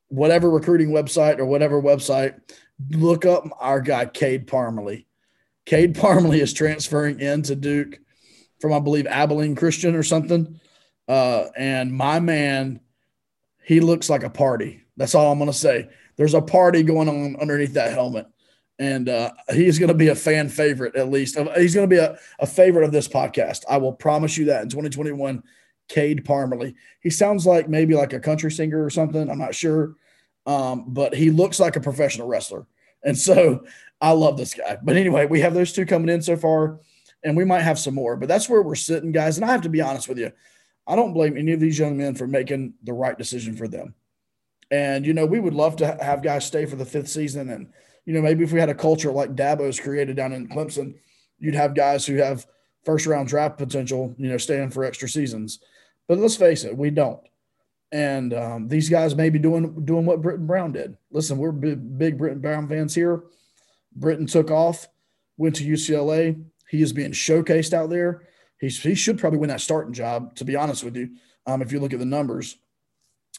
whatever 0.08 0.50
recruiting 0.50 0.90
website 0.90 1.38
or 1.38 1.44
whatever 1.44 1.80
website 1.80 2.38
look 2.90 3.24
up 3.24 3.44
our 3.58 3.80
guy 3.80 4.06
Cade 4.06 4.46
Parmalee. 4.46 5.06
Cade 5.66 5.94
Parmalee 5.94 6.40
is 6.40 6.52
transferring 6.52 7.20
into 7.20 7.54
Duke 7.54 7.98
from 8.60 8.72
I 8.72 8.80
believe 8.80 9.06
Abilene 9.06 9.56
Christian 9.56 9.94
or 9.94 10.02
something. 10.02 10.60
Uh, 11.08 11.46
and 11.56 11.92
my 11.92 12.20
man, 12.20 12.80
he 13.64 13.80
looks 13.80 14.08
like 14.08 14.22
a 14.22 14.30
party. 14.30 14.82
That's 14.96 15.14
all 15.14 15.32
I'm 15.32 15.38
going 15.38 15.50
to 15.50 15.56
say. 15.56 15.88
There's 16.16 16.34
a 16.34 16.42
party 16.42 16.82
going 16.82 17.08
on 17.08 17.36
underneath 17.40 17.74
that 17.74 17.92
helmet. 17.92 18.26
And 18.78 19.08
uh, 19.08 19.30
he's 19.52 19.78
going 19.78 19.88
to 19.88 19.94
be 19.94 20.08
a 20.08 20.16
fan 20.16 20.48
favorite, 20.48 20.96
at 20.96 21.08
least. 21.08 21.38
He's 21.56 21.74
going 21.74 21.88
to 21.88 21.94
be 21.94 22.00
a, 22.00 22.18
a 22.40 22.46
favorite 22.46 22.84
of 22.84 22.92
this 22.92 23.06
podcast. 23.06 23.62
I 23.68 23.76
will 23.76 23.92
promise 23.92 24.36
you 24.36 24.46
that 24.46 24.62
in 24.62 24.68
2021, 24.68 25.42
Cade 25.88 26.24
Parmalee. 26.24 26.74
He 27.00 27.10
sounds 27.10 27.46
like 27.46 27.68
maybe 27.68 27.94
like 27.94 28.12
a 28.12 28.20
country 28.20 28.50
singer 28.50 28.84
or 28.84 28.90
something. 28.90 29.30
I'm 29.30 29.38
not 29.38 29.54
sure. 29.54 29.94
Um, 30.46 30.86
but 30.88 31.14
he 31.14 31.30
looks 31.30 31.60
like 31.60 31.76
a 31.76 31.80
professional 31.80 32.26
wrestler. 32.26 32.66
And 33.04 33.16
so 33.16 33.64
I 34.00 34.12
love 34.12 34.36
this 34.36 34.54
guy. 34.54 34.78
But 34.82 34.96
anyway, 34.96 35.26
we 35.26 35.40
have 35.40 35.54
those 35.54 35.72
two 35.72 35.86
coming 35.86 36.08
in 36.08 36.22
so 36.22 36.36
far, 36.36 36.80
and 37.22 37.36
we 37.36 37.44
might 37.44 37.62
have 37.62 37.78
some 37.78 37.94
more. 37.94 38.16
But 38.16 38.28
that's 38.28 38.48
where 38.48 38.62
we're 38.62 38.74
sitting, 38.74 39.12
guys. 39.12 39.36
And 39.36 39.44
I 39.44 39.52
have 39.52 39.62
to 39.62 39.68
be 39.68 39.80
honest 39.80 40.08
with 40.08 40.18
you. 40.18 40.32
I 40.86 40.96
don't 40.96 41.14
blame 41.14 41.36
any 41.36 41.52
of 41.52 41.60
these 41.60 41.78
young 41.78 41.96
men 41.96 42.14
for 42.14 42.26
making 42.26 42.74
the 42.82 42.92
right 42.92 43.16
decision 43.16 43.56
for 43.56 43.68
them. 43.68 43.94
And, 44.74 45.06
you 45.06 45.14
know, 45.14 45.24
we 45.24 45.38
would 45.38 45.54
love 45.54 45.76
to 45.76 45.96
have 46.02 46.20
guys 46.20 46.44
stay 46.44 46.66
for 46.66 46.74
the 46.74 46.84
fifth 46.84 47.08
season. 47.08 47.48
And, 47.48 47.68
you 48.06 48.12
know, 48.12 48.20
maybe 48.20 48.42
if 48.42 48.50
we 48.50 48.58
had 48.58 48.70
a 48.70 48.74
culture 48.74 49.12
like 49.12 49.36
Dabo's 49.36 49.78
created 49.78 50.16
down 50.16 50.32
in 50.32 50.48
Clemson, 50.48 50.96
you'd 51.38 51.54
have 51.54 51.76
guys 51.76 52.04
who 52.04 52.16
have 52.16 52.44
first 52.84 53.06
round 53.06 53.28
draft 53.28 53.56
potential, 53.56 54.12
you 54.18 54.28
know, 54.28 54.36
staying 54.36 54.70
for 54.70 54.84
extra 54.84 55.08
seasons. 55.08 55.60
But 56.08 56.18
let's 56.18 56.34
face 56.34 56.64
it, 56.64 56.76
we 56.76 56.90
don't. 56.90 57.20
And 57.92 58.34
um, 58.34 58.66
these 58.66 58.88
guys 58.88 59.14
may 59.14 59.30
be 59.30 59.38
doing 59.38 59.84
doing 59.84 60.06
what 60.06 60.20
Brittain 60.20 60.48
Brown 60.48 60.72
did. 60.72 60.96
Listen, 61.12 61.38
we're 61.38 61.52
big, 61.52 61.96
big 61.96 62.18
Brittain 62.18 62.42
Brown 62.42 62.68
fans 62.68 62.96
here. 62.96 63.22
Brittain 63.96 64.28
took 64.28 64.50
off, 64.50 64.88
went 65.36 65.54
to 65.56 65.64
UCLA. 65.64 66.44
He 66.68 66.82
is 66.82 66.92
being 66.92 67.12
showcased 67.12 67.72
out 67.72 67.90
there. 67.90 68.22
He's, 68.58 68.82
he 68.82 68.96
should 68.96 69.20
probably 69.20 69.38
win 69.38 69.50
that 69.50 69.60
starting 69.60 69.92
job, 69.92 70.34
to 70.34 70.44
be 70.44 70.56
honest 70.56 70.82
with 70.82 70.96
you, 70.96 71.10
um, 71.46 71.62
if 71.62 71.70
you 71.70 71.78
look 71.78 71.92
at 71.92 72.00
the 72.00 72.04
numbers. 72.04 72.56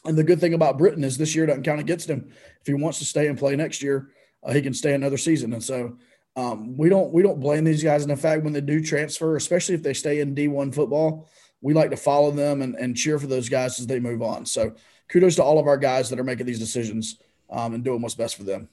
And 0.06 0.16
the 0.16 0.24
good 0.24 0.40
thing 0.40 0.54
about 0.54 0.78
Brittain 0.78 1.04
is 1.04 1.18
this 1.18 1.34
year 1.34 1.46
doesn't 1.46 1.64
count 1.64 1.80
against 1.80 2.08
him. 2.08 2.28
If 2.60 2.66
he 2.66 2.74
wants 2.74 2.98
to 3.00 3.04
stay 3.04 3.26
and 3.26 3.38
play 3.38 3.56
next 3.56 3.82
year, 3.82 4.10
uh, 4.42 4.52
he 4.52 4.62
can 4.62 4.74
stay 4.74 4.94
another 4.94 5.16
season. 5.16 5.52
And 5.52 5.62
so 5.62 5.96
um, 6.36 6.76
we 6.76 6.88
don't 6.88 7.12
we 7.12 7.22
don't 7.22 7.40
blame 7.40 7.64
these 7.64 7.82
guys. 7.82 8.02
And 8.02 8.10
in 8.10 8.18
fact, 8.18 8.44
when 8.44 8.52
they 8.52 8.60
do 8.60 8.82
transfer, 8.82 9.36
especially 9.36 9.74
if 9.74 9.82
they 9.82 9.94
stay 9.94 10.20
in 10.20 10.34
D1 10.34 10.74
football, 10.74 11.28
we 11.60 11.74
like 11.74 11.90
to 11.90 11.96
follow 11.96 12.30
them 12.30 12.62
and, 12.62 12.76
and 12.76 12.96
cheer 12.96 13.18
for 13.18 13.26
those 13.26 13.48
guys 13.48 13.80
as 13.80 13.86
they 13.86 13.98
move 13.98 14.22
on. 14.22 14.46
So 14.46 14.74
kudos 15.08 15.36
to 15.36 15.42
all 15.42 15.58
of 15.58 15.66
our 15.66 15.78
guys 15.78 16.10
that 16.10 16.20
are 16.20 16.24
making 16.24 16.46
these 16.46 16.58
decisions 16.58 17.18
um, 17.50 17.74
and 17.74 17.82
doing 17.82 18.02
what's 18.02 18.14
best 18.14 18.36
for 18.36 18.44
them. 18.44 18.68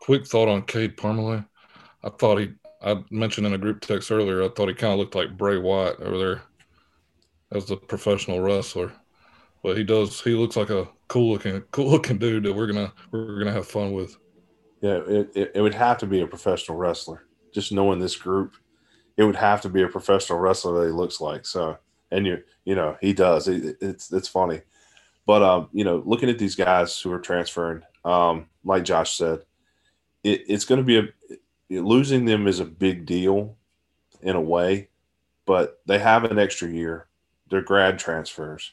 Quick 0.00 0.26
thought 0.26 0.48
on 0.48 0.62
Cade 0.62 0.96
Parmalee. 0.96 1.46
I 2.02 2.08
thought 2.10 2.38
he, 2.38 2.52
I 2.82 3.02
mentioned 3.10 3.46
in 3.46 3.54
a 3.54 3.58
group 3.58 3.80
text 3.80 4.10
earlier, 4.10 4.42
I 4.42 4.48
thought 4.48 4.68
he 4.68 4.74
kind 4.74 4.92
of 4.92 4.98
looked 4.98 5.14
like 5.14 5.36
Bray 5.36 5.58
Wyatt 5.58 6.00
over 6.00 6.18
there 6.18 6.42
as 7.52 7.70
a 7.70 7.76
professional 7.76 8.40
wrestler. 8.40 8.92
But 9.64 9.78
he 9.78 9.82
does, 9.82 10.20
he 10.20 10.34
looks 10.34 10.56
like 10.56 10.68
a 10.68 10.86
cool 11.08 11.32
looking, 11.32 11.62
cool 11.70 11.90
looking 11.90 12.18
dude 12.18 12.42
that 12.42 12.52
we're 12.52 12.66
to, 12.66 12.92
we're 13.10 13.44
to 13.44 13.50
have 13.50 13.66
fun 13.66 13.92
with. 13.92 14.18
Yeah, 14.82 15.00
it, 15.08 15.30
it, 15.34 15.52
it 15.54 15.60
would 15.62 15.72
have 15.72 15.96
to 15.98 16.06
be 16.06 16.20
a 16.20 16.26
professional 16.26 16.76
wrestler. 16.76 17.24
Just 17.54 17.72
knowing 17.72 17.98
this 17.98 18.14
group, 18.14 18.56
it 19.16 19.24
would 19.24 19.36
have 19.36 19.62
to 19.62 19.70
be 19.70 19.80
a 19.80 19.88
professional 19.88 20.38
wrestler 20.38 20.78
that 20.80 20.86
he 20.86 20.92
looks 20.92 21.18
like. 21.18 21.46
So, 21.46 21.78
and 22.10 22.26
you 22.26 22.42
you 22.66 22.74
know 22.74 22.98
he 23.00 23.14
does. 23.14 23.48
It, 23.48 23.78
it's 23.80 24.12
it's 24.12 24.28
funny, 24.28 24.60
but 25.24 25.42
um, 25.42 25.70
you 25.72 25.84
know, 25.84 26.02
looking 26.04 26.28
at 26.28 26.38
these 26.38 26.56
guys 26.56 27.00
who 27.00 27.10
are 27.12 27.18
transferring, 27.18 27.82
um, 28.04 28.50
like 28.64 28.84
Josh 28.84 29.16
said, 29.16 29.40
it, 30.22 30.42
it's 30.46 30.66
going 30.66 30.84
to 30.84 30.84
be 30.84 30.98
a 30.98 31.80
losing 31.80 32.26
them 32.26 32.46
is 32.46 32.60
a 32.60 32.66
big 32.66 33.06
deal 33.06 33.56
in 34.20 34.36
a 34.36 34.42
way, 34.42 34.90
but 35.46 35.80
they 35.86 35.98
have 35.98 36.24
an 36.24 36.38
extra 36.38 36.68
year. 36.68 37.06
They're 37.48 37.62
grad 37.62 37.98
transfers. 37.98 38.72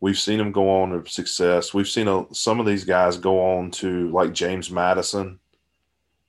We've 0.00 0.18
seen 0.18 0.38
them 0.38 0.52
go 0.52 0.82
on 0.82 0.90
to 0.90 1.10
success. 1.10 1.74
We've 1.74 1.88
seen 1.88 2.08
a, 2.08 2.26
some 2.32 2.60
of 2.60 2.66
these 2.66 2.84
guys 2.84 3.16
go 3.16 3.40
on 3.40 3.70
to 3.72 4.10
like 4.10 4.32
James 4.32 4.70
Madison 4.70 5.40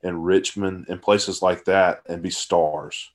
and 0.02 0.26
Richmond 0.26 0.88
and 0.90 1.02
places 1.02 1.42
like 1.42 1.66
that 1.66 2.02
and 2.08 2.22
be 2.22 2.32
stars. 2.32 3.12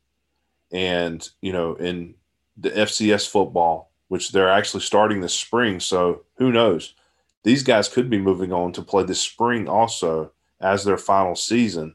And 0.70 1.28
you 1.40 1.52
know, 1.52 1.74
in 1.74 2.14
the 2.56 2.70
FCS 2.70 3.28
football, 3.28 3.90
which 4.08 4.32
they're 4.32 4.50
actually 4.50 4.82
starting 4.82 5.20
this 5.20 5.34
spring. 5.34 5.80
So 5.80 6.22
who 6.36 6.52
knows? 6.52 6.94
These 7.42 7.62
guys 7.62 7.88
could 7.88 8.08
be 8.08 8.18
moving 8.18 8.52
on 8.52 8.72
to 8.72 8.82
play 8.82 9.02
this 9.02 9.20
spring 9.20 9.68
also 9.68 10.32
as 10.60 10.84
their 10.84 10.96
final 10.96 11.34
season 11.34 11.94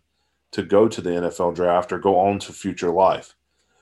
to 0.52 0.64
go 0.64 0.88
to 0.88 1.02
the 1.02 1.12
NFL 1.12 1.56
draft 1.56 1.92
or 1.92 2.00
go 2.00 2.20
on 2.20 2.40
to 2.40 2.54
future 2.54 2.92
life. 2.92 3.36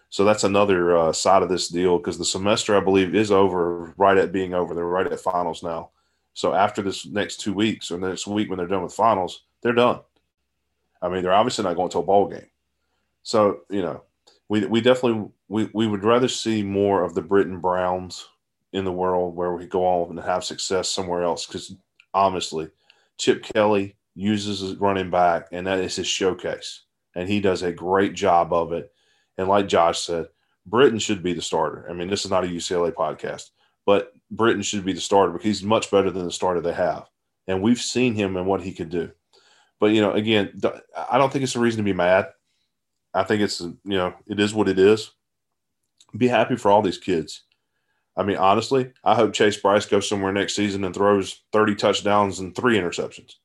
So 0.10 0.24
that's 0.24 0.44
another 0.44 0.96
uh, 0.96 1.14
side 1.14 1.44
of 1.44 1.50
this 1.50 1.68
deal 1.68 1.98
because 1.98 2.18
the 2.18 2.26
semester, 2.26 2.78
I 2.78 2.80
believe, 2.80 3.14
is 3.14 3.32
over 3.32 3.94
right 3.98 4.18
at 4.18 4.32
being 4.32 4.54
over. 4.54 4.74
They're 4.74 4.86
right 4.86 5.12
at 5.12 5.20
finals 5.20 5.64
now. 5.64 5.90
So 6.34 6.54
after 6.54 6.82
this 6.82 7.06
next 7.06 7.42
two 7.42 7.54
weeks 7.54 7.92
or 7.92 7.98
next 7.98 8.28
week 8.28 8.50
when 8.50 8.58
they're 8.58 8.68
done 8.68 8.84
with 8.84 8.94
finals, 8.94 9.44
they're 9.62 9.74
done. 9.74 10.00
I 11.02 11.10
mean, 11.10 11.24
they're 11.24 11.34
obviously 11.34 11.64
not 11.64 11.76
going 11.76 11.90
to 11.90 12.00
a 12.00 12.04
bowl 12.04 12.28
game. 12.28 12.48
So, 13.24 13.62
you 13.70 13.82
know, 13.82 14.04
we, 14.50 14.66
we 14.66 14.82
definitely 14.82 15.30
we, 15.50 15.70
we 15.74 15.88
would 15.88 16.04
rather 16.04 16.28
see 16.28 16.64
more 16.64 17.04
of 17.04 17.14
the 17.14 17.22
Brittain 17.22 17.60
Browns 17.60 18.28
in 18.74 18.86
the 18.86 18.92
world 18.92 19.36
where 19.36 19.54
we 19.54 19.66
go 19.66 19.86
on 19.86 20.10
and 20.10 20.20
have 20.20 20.44
success 20.44 20.90
somewhere 20.90 21.24
else. 21.24 21.46
Because 21.46 21.76
honestly, 22.14 22.70
Chip 23.18 23.44
Kelly 23.44 23.96
uses 24.16 24.60
his 24.62 24.76
running 24.76 25.10
back, 25.10 25.48
and 25.52 25.68
that 25.68 25.80
is 25.80 25.96
his 25.96 26.08
showcase, 26.08 26.84
and 27.16 27.28
he 27.28 27.40
does 27.40 27.64
a 27.64 27.72
great 27.72 28.14
job 28.14 28.54
of 28.54 28.74
it. 28.74 28.92
And 29.38 29.48
like 29.48 29.68
Josh 29.68 30.00
said, 30.00 30.28
Brittain 30.70 31.02
should 31.02 31.24
be 31.24 31.34
the 31.34 31.42
starter. 31.42 31.88
I 31.90 31.94
mean, 31.94 32.10
this 32.10 32.26
is 32.26 32.32
not 32.32 32.44
a 32.44 32.48
UCLA 32.48 32.92
podcast, 32.92 33.52
but 33.86 34.12
Brittain 34.34 34.64
should 34.64 34.84
be 34.84 34.94
the 34.94 35.02
starter 35.02 35.32
because 35.32 35.46
he's 35.46 35.64
much 35.64 35.90
better 35.92 36.12
than 36.12 36.26
the 36.26 36.32
starter 36.32 36.62
they 36.62 36.74
have, 36.74 37.08
and 37.48 37.62
we've 37.62 37.80
seen 37.80 38.16
him 38.16 38.36
and 38.36 38.46
what 38.46 38.62
he 38.62 38.74
could 38.74 38.90
do. 38.90 39.12
But 39.80 39.88
you 39.88 40.02
know, 40.02 40.12
again, 40.12 40.60
I 41.10 41.18
don't 41.18 41.32
think 41.32 41.44
it's 41.44 41.56
a 41.56 41.60
reason 41.60 41.78
to 41.78 41.84
be 41.84 41.94
mad. 41.94 42.28
I 43.14 43.24
think 43.24 43.42
it's 43.42 43.62
you 43.62 43.78
know 43.84 44.14
it 44.28 44.40
is 44.40 44.54
what 44.54 44.68
it 44.68 44.80
is. 44.80 45.12
Be 46.18 46.28
happy 46.28 46.56
for 46.56 46.72
all 46.72 46.82
these 46.82 46.98
kids. 46.98 47.44
I 48.16 48.24
mean, 48.24 48.38
honestly, 48.38 48.92
I 49.04 49.14
hope 49.14 49.34
Chase 49.34 49.58
Brice 49.58 49.86
goes 49.86 50.10
somewhere 50.10 50.34
next 50.34 50.56
season 50.56 50.84
and 50.84 50.94
throws 50.94 51.44
30 51.52 51.76
touchdowns 51.76 52.40
and 52.40 52.56
three 52.56 52.78
interceptions. 52.78 53.36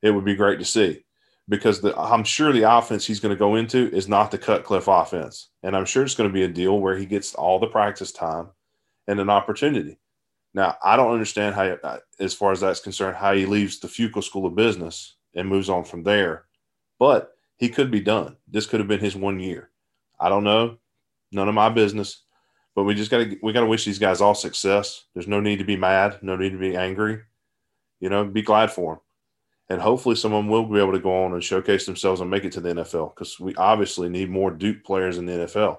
It 0.00 0.12
would 0.12 0.24
be 0.24 0.34
great 0.34 0.58
to 0.60 0.64
see 0.64 1.04
because 1.48 1.80
the, 1.80 1.98
I'm 1.98 2.24
sure 2.24 2.52
the 2.52 2.70
offense 2.70 3.04
he's 3.04 3.20
going 3.20 3.34
to 3.34 3.38
go 3.38 3.56
into 3.56 3.90
is 3.94 4.08
not 4.08 4.30
the 4.30 4.38
Cutcliffe 4.38 4.88
offense. 4.88 5.50
And 5.62 5.76
I'm 5.76 5.84
sure 5.84 6.02
it's 6.02 6.14
going 6.14 6.28
to 6.28 6.34
be 6.34 6.44
a 6.44 6.48
deal 6.48 6.80
where 6.80 6.96
he 6.96 7.06
gets 7.06 7.34
all 7.34 7.58
the 7.58 7.66
practice 7.66 8.12
time 8.12 8.48
and 9.06 9.20
an 9.20 9.30
opportunity. 9.30 9.98
Now, 10.54 10.76
I 10.82 10.96
don't 10.96 11.12
understand 11.12 11.54
how, 11.54 11.64
uh, 11.64 11.98
as 12.20 12.32
far 12.32 12.52
as 12.52 12.60
that's 12.60 12.80
concerned, 12.80 13.16
how 13.16 13.34
he 13.34 13.44
leaves 13.44 13.80
the 13.80 13.88
Fuqua 13.88 14.22
School 14.22 14.46
of 14.46 14.54
Business 14.54 15.16
and 15.34 15.48
moves 15.48 15.68
on 15.68 15.84
from 15.84 16.02
there. 16.04 16.44
But 16.98 17.34
he 17.56 17.68
could 17.68 17.90
be 17.90 18.00
done. 18.00 18.36
This 18.48 18.66
could 18.66 18.80
have 18.80 18.88
been 18.88 19.00
his 19.00 19.16
one 19.16 19.40
year. 19.40 19.70
I 20.18 20.28
don't 20.28 20.44
know. 20.44 20.78
None 21.32 21.48
of 21.48 21.54
my 21.54 21.68
business. 21.68 22.22
But 22.74 22.84
we 22.84 22.94
just 22.94 23.10
got 23.10 23.18
to 23.18 23.38
we 23.42 23.52
got 23.52 23.60
to 23.60 23.66
wish 23.66 23.84
these 23.84 23.98
guys 23.98 24.20
all 24.20 24.34
success. 24.34 25.04
There's 25.14 25.28
no 25.28 25.40
need 25.40 25.58
to 25.58 25.64
be 25.64 25.76
mad, 25.76 26.18
no 26.22 26.36
need 26.36 26.50
to 26.50 26.58
be 26.58 26.76
angry. 26.76 27.22
You 28.00 28.08
know, 28.08 28.24
be 28.24 28.42
glad 28.42 28.72
for 28.72 28.94
them. 28.94 29.00
And 29.70 29.80
hopefully 29.80 30.14
someone 30.14 30.48
will 30.48 30.66
be 30.66 30.78
able 30.78 30.92
to 30.92 30.98
go 30.98 31.24
on 31.24 31.32
and 31.32 31.42
showcase 31.42 31.86
themselves 31.86 32.20
and 32.20 32.30
make 32.30 32.44
it 32.44 32.52
to 32.52 32.60
the 32.60 32.74
NFL 32.74 33.14
because 33.14 33.40
we 33.40 33.54
obviously 33.54 34.08
need 34.08 34.28
more 34.28 34.50
Duke 34.50 34.84
players 34.84 35.16
in 35.16 35.24
the 35.24 35.32
NFL 35.32 35.78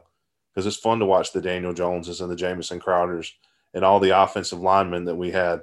because 0.51 0.65
it's 0.65 0.77
fun 0.77 0.99
to 0.99 1.05
watch 1.05 1.31
the 1.31 1.41
Daniel 1.41 1.73
Joneses 1.73 2.21
and 2.21 2.31
the 2.31 2.35
Jamison 2.35 2.79
Crowders 2.79 3.31
and 3.75 3.85
all 3.85 3.99
the 3.99 4.21
offensive 4.21 4.59
linemen 4.59 5.05
that 5.05 5.15
we 5.15 5.29
had 5.29 5.61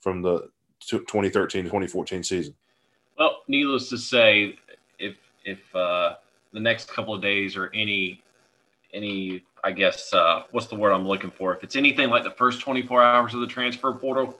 from 0.00 0.22
the 0.22 0.48
2013 0.86 1.64
to 1.64 1.68
2014 1.68 2.22
season. 2.22 2.54
Well, 3.18 3.42
needless 3.48 3.90
to 3.90 3.98
say, 3.98 4.56
if 5.48 5.74
uh, 5.74 6.14
the 6.52 6.60
next 6.60 6.88
couple 6.88 7.14
of 7.14 7.22
days 7.22 7.56
or 7.56 7.70
any 7.74 8.22
any 8.94 9.42
I 9.64 9.72
guess 9.72 10.12
uh, 10.14 10.44
what's 10.52 10.66
the 10.66 10.76
word 10.76 10.92
I'm 10.92 11.06
looking 11.06 11.30
for? 11.30 11.54
If 11.54 11.64
it's 11.64 11.76
anything 11.76 12.10
like 12.10 12.22
the 12.22 12.30
first 12.30 12.60
24 12.60 13.02
hours 13.02 13.34
of 13.34 13.40
the 13.40 13.46
transfer 13.46 13.92
portal, 13.92 14.38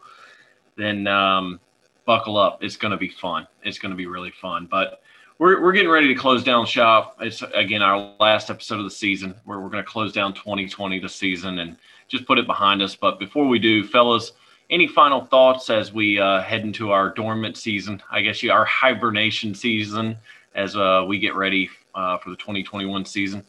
then 0.76 1.06
um, 1.06 1.60
buckle 2.08 2.38
up. 2.38 2.64
It's 2.64 2.78
going 2.78 2.92
to 2.92 2.96
be 2.96 3.10
fun. 3.10 3.46
It's 3.62 3.78
going 3.78 3.90
to 3.90 3.96
be 3.96 4.06
really 4.06 4.30
fun. 4.30 4.66
But 4.68 5.02
we're, 5.36 5.62
we're 5.62 5.72
getting 5.72 5.90
ready 5.90 6.08
to 6.08 6.14
close 6.14 6.42
down 6.42 6.64
shop. 6.64 7.18
It's 7.20 7.42
again 7.54 7.82
our 7.82 8.14
last 8.18 8.48
episode 8.48 8.78
of 8.78 8.84
the 8.84 8.90
season 8.90 9.34
where 9.44 9.60
we're 9.60 9.68
going 9.68 9.84
to 9.84 9.88
close 9.88 10.10
down 10.10 10.32
2020 10.32 11.00
the 11.00 11.08
season 11.08 11.58
and 11.58 11.76
just 12.08 12.26
put 12.26 12.38
it 12.38 12.46
behind 12.46 12.80
us. 12.80 12.96
But 12.96 13.18
before 13.18 13.46
we 13.46 13.58
do, 13.58 13.84
fellas, 13.86 14.32
any 14.70 14.88
final 14.88 15.26
thoughts 15.26 15.68
as 15.68 15.92
we 15.92 16.18
uh, 16.18 16.40
head 16.40 16.62
into 16.62 16.92
our 16.92 17.10
dormant 17.10 17.58
season? 17.58 18.02
I 18.10 18.22
guess 18.22 18.42
you, 18.42 18.52
our 18.52 18.64
hibernation 18.64 19.54
season 19.54 20.16
as 20.54 20.76
uh, 20.76 21.04
we 21.06 21.18
get 21.18 21.34
ready 21.34 21.68
uh, 21.94 22.16
for 22.16 22.30
the 22.30 22.36
2021 22.36 23.04
season. 23.04 23.44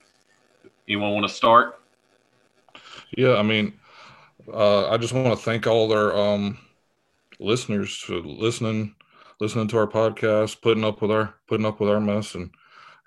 Anyone 0.85 1.13
want 1.13 1.25
to 1.25 1.33
start? 1.33 1.79
Yeah, 3.17 3.37
I 3.37 3.41
mean, 3.41 3.79
uh, 4.53 4.89
I 4.89 4.97
just 4.97 5.13
want 5.13 5.27
to 5.29 5.37
thank 5.37 5.65
all 5.65 5.87
their 5.87 6.13
um, 6.13 6.57
listeners 7.39 7.95
for 7.95 8.15
listening. 8.15 8.95
listening 9.39 9.67
to 9.69 9.77
our 9.77 9.87
podcast, 9.87 10.61
putting 10.61 10.83
up 10.83 11.01
with 11.01 11.11
our 11.11 11.35
putting 11.47 11.65
up 11.65 11.79
with 11.79 11.89
our 11.89 11.99
mess, 11.99 12.35
and 12.35 12.51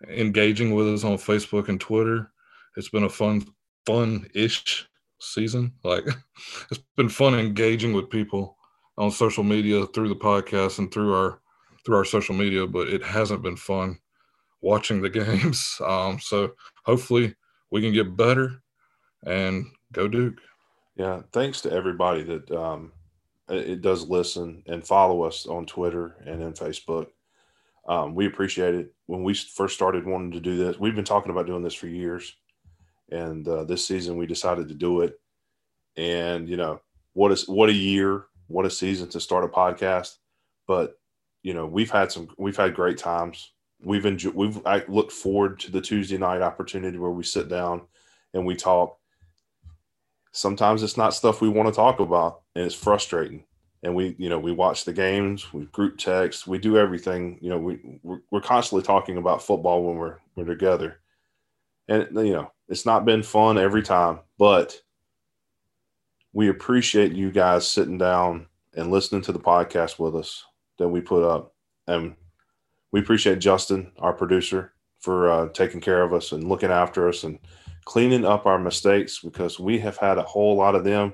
engaging 0.08 0.74
with 0.74 0.88
us 0.88 1.04
on 1.04 1.16
Facebook 1.16 1.68
and 1.68 1.80
Twitter. 1.80 2.30
It's 2.76 2.88
been 2.88 3.04
a 3.04 3.08
fun, 3.08 3.46
fun-ish 3.86 4.88
season. 5.20 5.72
Like 5.84 6.04
it's 6.70 6.82
been 6.96 7.08
fun 7.08 7.34
engaging 7.34 7.92
with 7.92 8.10
people 8.10 8.56
on 8.98 9.10
social 9.10 9.44
media 9.44 9.86
through 9.86 10.08
the 10.08 10.16
podcast 10.16 10.78
and 10.78 10.92
through 10.92 11.14
our 11.14 11.40
through 11.84 11.96
our 11.96 12.04
social 12.04 12.34
media, 12.34 12.66
but 12.66 12.88
it 12.88 13.02
hasn't 13.02 13.42
been 13.42 13.56
fun 13.56 13.98
watching 14.60 15.02
the 15.02 15.10
games. 15.20 15.76
Um, 15.84 16.18
so 16.20 16.52
hopefully 16.84 17.34
we 17.70 17.80
can 17.80 17.92
get 17.92 18.16
better 18.16 18.62
and 19.26 19.66
go 19.92 20.08
Duke. 20.08 20.38
Yeah, 20.96 21.22
thanks 21.32 21.60
to 21.62 21.72
everybody 21.72 22.22
that 22.24 22.50
um, 22.50 22.92
it 23.52 23.82
does 23.82 24.08
listen 24.08 24.62
and 24.66 24.86
follow 24.86 25.22
us 25.22 25.46
on 25.46 25.66
Twitter 25.66 26.16
and 26.26 26.42
in 26.42 26.52
Facebook. 26.52 27.08
Um, 27.86 28.14
we 28.14 28.26
appreciate 28.26 28.74
it. 28.74 28.94
When 29.06 29.22
we 29.22 29.34
first 29.34 29.74
started 29.74 30.06
wanting 30.06 30.32
to 30.32 30.40
do 30.40 30.56
this, 30.56 30.78
we've 30.78 30.94
been 30.94 31.04
talking 31.04 31.30
about 31.30 31.46
doing 31.46 31.62
this 31.62 31.74
for 31.74 31.88
years, 31.88 32.34
and 33.10 33.46
uh, 33.46 33.64
this 33.64 33.86
season 33.86 34.16
we 34.16 34.26
decided 34.26 34.68
to 34.68 34.74
do 34.74 35.00
it. 35.00 35.20
And 35.96 36.48
you 36.48 36.56
know 36.56 36.80
what 37.12 37.32
is 37.32 37.48
what 37.48 37.68
a 37.68 37.74
year, 37.74 38.26
what 38.46 38.66
a 38.66 38.70
season 38.70 39.08
to 39.10 39.20
start 39.20 39.44
a 39.44 39.48
podcast. 39.48 40.16
But 40.66 40.98
you 41.42 41.54
know 41.54 41.66
we've 41.66 41.90
had 41.90 42.12
some, 42.12 42.28
we've 42.38 42.56
had 42.56 42.74
great 42.74 42.98
times. 42.98 43.52
We've 43.84 44.06
enjoyed, 44.06 44.34
we've 44.34 44.64
I 44.64 44.84
look 44.86 45.10
forward 45.10 45.58
to 45.60 45.72
the 45.72 45.80
Tuesday 45.80 46.18
night 46.18 46.40
opportunity 46.40 46.98
where 46.98 47.10
we 47.10 47.24
sit 47.24 47.48
down 47.48 47.82
and 48.32 48.46
we 48.46 48.54
talk 48.54 48.98
sometimes 50.32 50.82
it's 50.82 50.96
not 50.96 51.14
stuff 51.14 51.40
we 51.40 51.48
want 51.48 51.68
to 51.68 51.74
talk 51.74 52.00
about 52.00 52.42
and 52.54 52.64
it's 52.64 52.74
frustrating. 52.74 53.44
And 53.84 53.94
we 53.94 54.14
you 54.18 54.28
know 54.28 54.38
we 54.38 54.52
watch 54.52 54.84
the 54.84 54.92
games 54.92 55.52
we 55.52 55.64
group 55.66 55.98
text 55.98 56.46
we 56.46 56.58
do 56.58 56.78
everything 56.78 57.38
you 57.40 57.50
know 57.50 57.58
we 57.58 57.98
we're, 58.02 58.40
constantly 58.40 58.84
talking 58.84 59.16
about 59.16 59.42
football 59.42 59.84
when 59.84 59.96
we're 59.96 60.18
we're 60.36 60.44
together. 60.44 61.00
And 61.88 62.08
you 62.14 62.32
know 62.32 62.52
it's 62.68 62.86
not 62.86 63.04
been 63.04 63.22
fun 63.22 63.58
every 63.58 63.82
time 63.82 64.20
but 64.38 64.80
we 66.32 66.48
appreciate 66.48 67.12
you 67.12 67.30
guys 67.30 67.66
sitting 67.68 67.98
down 67.98 68.46
and 68.74 68.90
listening 68.90 69.22
to 69.22 69.32
the 69.32 69.40
podcast 69.40 69.98
with 69.98 70.16
us 70.16 70.44
that 70.78 70.88
we 70.88 71.00
put 71.00 71.24
up. 71.24 71.52
And 71.86 72.14
we 72.92 73.00
appreciate 73.00 73.40
justin 73.40 73.90
our 73.98 74.12
producer 74.12 74.72
for 75.02 75.30
uh, 75.30 75.48
taking 75.48 75.80
care 75.80 76.02
of 76.02 76.14
us 76.14 76.32
and 76.32 76.48
looking 76.48 76.70
after 76.70 77.08
us 77.08 77.24
and 77.24 77.38
cleaning 77.84 78.24
up 78.24 78.46
our 78.46 78.58
mistakes 78.58 79.18
because 79.18 79.60
we 79.60 79.78
have 79.80 79.96
had 79.96 80.16
a 80.16 80.22
whole 80.22 80.56
lot 80.56 80.74
of 80.74 80.84
them. 80.84 81.12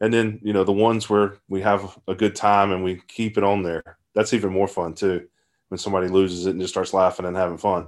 And 0.00 0.12
then, 0.12 0.40
you 0.42 0.52
know, 0.52 0.64
the 0.64 0.72
ones 0.72 1.08
where 1.08 1.36
we 1.48 1.60
have 1.62 1.98
a 2.08 2.14
good 2.14 2.34
time 2.34 2.72
and 2.72 2.82
we 2.82 3.00
keep 3.06 3.38
it 3.38 3.44
on 3.44 3.62
there. 3.62 3.98
That's 4.14 4.34
even 4.34 4.52
more 4.52 4.68
fun 4.68 4.94
too 4.94 5.28
when 5.68 5.78
somebody 5.78 6.08
loses 6.08 6.46
it 6.46 6.50
and 6.50 6.60
just 6.60 6.74
starts 6.74 6.92
laughing 6.92 7.26
and 7.26 7.36
having 7.36 7.58
fun. 7.58 7.86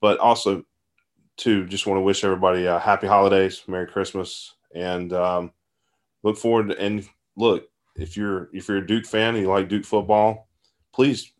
But 0.00 0.18
also, 0.18 0.64
too, 1.36 1.66
just 1.66 1.86
want 1.86 1.98
to 1.98 2.02
wish 2.02 2.24
everybody 2.24 2.64
a 2.66 2.78
happy 2.78 3.06
holidays, 3.06 3.62
Merry 3.68 3.86
Christmas, 3.86 4.54
and 4.74 5.12
um, 5.12 5.52
look 6.22 6.38
forward. 6.38 6.68
To, 6.68 6.80
and 6.80 7.06
look, 7.36 7.68
if 7.96 8.16
you're 8.16 8.48
if 8.52 8.66
you're 8.66 8.78
a 8.78 8.86
Duke 8.86 9.06
fan 9.06 9.34
and 9.34 9.44
you 9.44 9.50
like 9.50 9.68
Duke 9.68 9.84
football, 9.84 10.48
please 10.92 11.32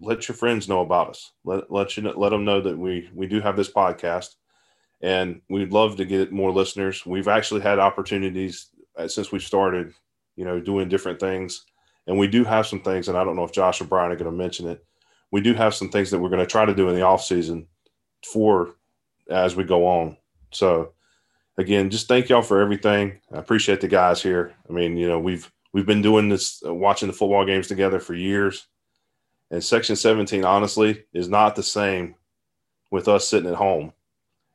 let 0.00 0.28
your 0.28 0.36
friends 0.36 0.68
know 0.68 0.80
about 0.80 1.10
us. 1.10 1.32
Let 1.44 1.70
let 1.70 1.96
you 1.96 2.02
let 2.02 2.30
them 2.30 2.44
know 2.44 2.60
that 2.60 2.76
we 2.76 3.08
we 3.14 3.26
do 3.26 3.40
have 3.40 3.56
this 3.56 3.70
podcast 3.70 4.34
and 5.04 5.42
we'd 5.50 5.72
love 5.72 5.96
to 5.96 6.04
get 6.06 6.32
more 6.32 6.50
listeners. 6.50 7.04
We've 7.04 7.28
actually 7.28 7.60
had 7.60 7.78
opportunities 7.78 8.70
uh, 8.96 9.06
since 9.06 9.30
we 9.30 9.38
started, 9.38 9.92
you 10.34 10.46
know, 10.46 10.60
doing 10.60 10.88
different 10.88 11.20
things, 11.20 11.64
and 12.06 12.18
we 12.18 12.26
do 12.26 12.42
have 12.44 12.66
some 12.66 12.80
things. 12.80 13.08
And 13.08 13.16
I 13.16 13.22
don't 13.22 13.36
know 13.36 13.44
if 13.44 13.52
Josh 13.52 13.80
or 13.80 13.84
Brian 13.84 14.12
are 14.12 14.16
going 14.16 14.30
to 14.30 14.36
mention 14.36 14.66
it. 14.66 14.84
We 15.30 15.42
do 15.42 15.52
have 15.54 15.74
some 15.74 15.90
things 15.90 16.10
that 16.10 16.20
we're 16.20 16.30
going 16.30 16.40
to 16.40 16.46
try 16.46 16.64
to 16.64 16.74
do 16.74 16.88
in 16.88 16.94
the 16.94 17.02
off 17.02 17.22
season 17.22 17.66
for 18.24 18.76
as 19.28 19.56
we 19.56 19.64
go 19.64 19.86
on. 19.86 20.16
So, 20.52 20.92
again, 21.58 21.90
just 21.90 22.08
thank 22.08 22.28
y'all 22.28 22.42
for 22.42 22.60
everything. 22.60 23.20
I 23.30 23.38
appreciate 23.38 23.80
the 23.82 23.88
guys 23.88 24.22
here. 24.22 24.54
I 24.68 24.72
mean, 24.72 24.96
you 24.96 25.06
know, 25.06 25.18
we've 25.18 25.50
we've 25.74 25.86
been 25.86 26.02
doing 26.02 26.30
this, 26.30 26.62
uh, 26.64 26.72
watching 26.72 27.08
the 27.08 27.14
football 27.14 27.44
games 27.44 27.68
together 27.68 28.00
for 28.00 28.14
years. 28.14 28.66
And 29.54 29.62
Section 29.62 29.96
17, 29.96 30.44
honestly, 30.44 31.04
is 31.12 31.28
not 31.28 31.54
the 31.54 31.62
same 31.62 32.16
with 32.90 33.08
us 33.08 33.28
sitting 33.28 33.48
at 33.48 33.56
home 33.56 33.92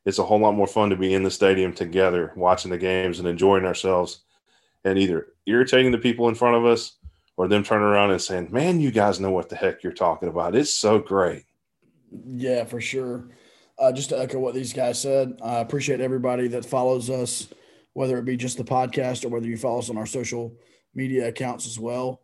it's 0.05 0.19
a 0.19 0.23
whole 0.23 0.39
lot 0.39 0.55
more 0.55 0.67
fun 0.67 0.89
to 0.89 0.95
be 0.95 1.13
in 1.13 1.23
the 1.23 1.31
stadium 1.31 1.73
together, 1.73 2.33
watching 2.35 2.71
the 2.71 2.77
games 2.77 3.19
and 3.19 3.27
enjoying 3.27 3.65
ourselves, 3.65 4.21
and 4.83 4.97
either 4.97 5.27
irritating 5.45 5.91
the 5.91 5.97
people 5.97 6.29
in 6.29 6.35
front 6.35 6.55
of 6.55 6.65
us 6.65 6.97
or 7.37 7.47
them 7.47 7.63
turning 7.63 7.85
around 7.85 8.11
and 8.11 8.21
saying, 8.21 8.47
"Man, 8.51 8.79
you 8.79 8.91
guys 8.91 9.19
know 9.19 9.31
what 9.31 9.49
the 9.49 9.55
heck 9.55 9.83
you're 9.83 9.93
talking 9.93 10.29
about. 10.29 10.55
It's 10.55 10.73
so 10.73 10.99
great." 10.99 11.45
Yeah, 12.25 12.63
for 12.63 12.81
sure. 12.81 13.29
Uh, 13.77 13.91
just 13.91 14.09
to 14.09 14.19
echo 14.19 14.39
what 14.39 14.55
these 14.55 14.73
guys 14.73 14.99
said, 14.99 15.39
I 15.41 15.59
appreciate 15.59 16.01
everybody 16.01 16.47
that 16.49 16.65
follows 16.65 17.09
us, 17.09 17.47
whether 17.93 18.17
it 18.17 18.25
be 18.25 18.35
just 18.35 18.57
the 18.57 18.63
podcast 18.63 19.23
or 19.23 19.29
whether 19.29 19.47
you 19.47 19.57
follow 19.57 19.79
us 19.79 19.89
on 19.89 19.97
our 19.97 20.05
social 20.05 20.53
media 20.93 21.27
accounts 21.27 21.65
as 21.67 21.79
well. 21.79 22.21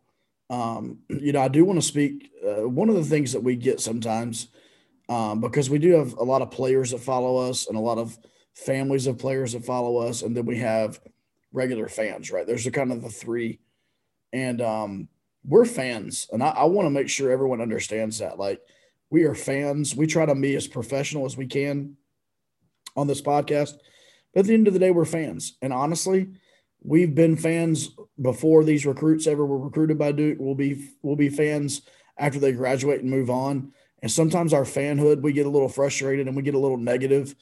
Um, 0.50 0.98
you 1.08 1.32
know, 1.32 1.40
I 1.40 1.48
do 1.48 1.64
want 1.64 1.80
to 1.80 1.86
speak. 1.86 2.30
Uh, 2.46 2.68
one 2.68 2.88
of 2.88 2.94
the 2.94 3.04
things 3.04 3.32
that 3.32 3.42
we 3.42 3.56
get 3.56 3.80
sometimes 3.80 4.48
um, 5.08 5.40
because 5.40 5.70
we 5.70 5.78
do 5.78 5.92
have 5.92 6.14
a 6.14 6.24
lot 6.24 6.42
of 6.42 6.50
players 6.50 6.90
that 6.90 7.00
follow 7.00 7.36
us 7.48 7.68
and 7.68 7.76
a 7.76 7.80
lot 7.80 7.98
of 7.98 8.18
families 8.54 9.06
of 9.06 9.18
players 9.18 9.52
that 9.52 9.64
follow 9.64 9.98
us, 9.98 10.22
and 10.22 10.36
then 10.36 10.46
we 10.46 10.58
have 10.58 11.00
regular 11.52 11.88
fans, 11.88 12.30
right? 12.30 12.46
There's 12.46 12.66
a 12.66 12.70
kind 12.70 12.90
of 12.90 13.02
the 13.02 13.08
three, 13.08 13.60
and 14.32 14.60
um, 14.60 15.08
we're 15.44 15.64
fans, 15.64 16.28
and 16.32 16.42
I, 16.42 16.48
I 16.48 16.64
want 16.64 16.86
to 16.86 16.90
make 16.90 17.08
sure 17.08 17.30
everyone 17.30 17.60
understands 17.60 18.18
that. 18.18 18.38
Like, 18.38 18.60
we 19.10 19.24
are 19.24 19.34
fans. 19.34 19.94
We 19.94 20.06
try 20.08 20.26
to 20.26 20.34
be 20.34 20.56
as 20.56 20.66
professional 20.66 21.26
as 21.26 21.36
we 21.36 21.46
can 21.46 21.96
on 22.96 23.06
this 23.06 23.22
podcast, 23.22 23.74
but 24.34 24.40
at 24.40 24.46
the 24.46 24.54
end 24.54 24.66
of 24.66 24.72
the 24.72 24.80
day, 24.80 24.90
we're 24.90 25.04
fans, 25.04 25.56
and 25.62 25.72
honestly. 25.72 26.28
We've 26.86 27.12
been 27.12 27.36
fans 27.36 27.90
before 28.20 28.62
these 28.62 28.86
recruits 28.86 29.26
ever 29.26 29.44
were 29.44 29.58
recruited 29.58 29.98
by 29.98 30.12
Duke. 30.12 30.38
We'll 30.38 30.54
be 30.54 30.90
we'll 31.02 31.16
be 31.16 31.28
fans 31.28 31.82
after 32.16 32.38
they 32.38 32.52
graduate 32.52 33.00
and 33.00 33.10
move 33.10 33.28
on. 33.28 33.72
And 34.02 34.10
sometimes 34.10 34.54
our 34.54 34.62
fanhood, 34.62 35.20
we 35.20 35.32
get 35.32 35.46
a 35.46 35.50
little 35.50 35.68
frustrated 35.68 36.28
and 36.28 36.36
we 36.36 36.44
get 36.44 36.54
a 36.54 36.60
little 36.60 36.76
negative, 36.76 37.34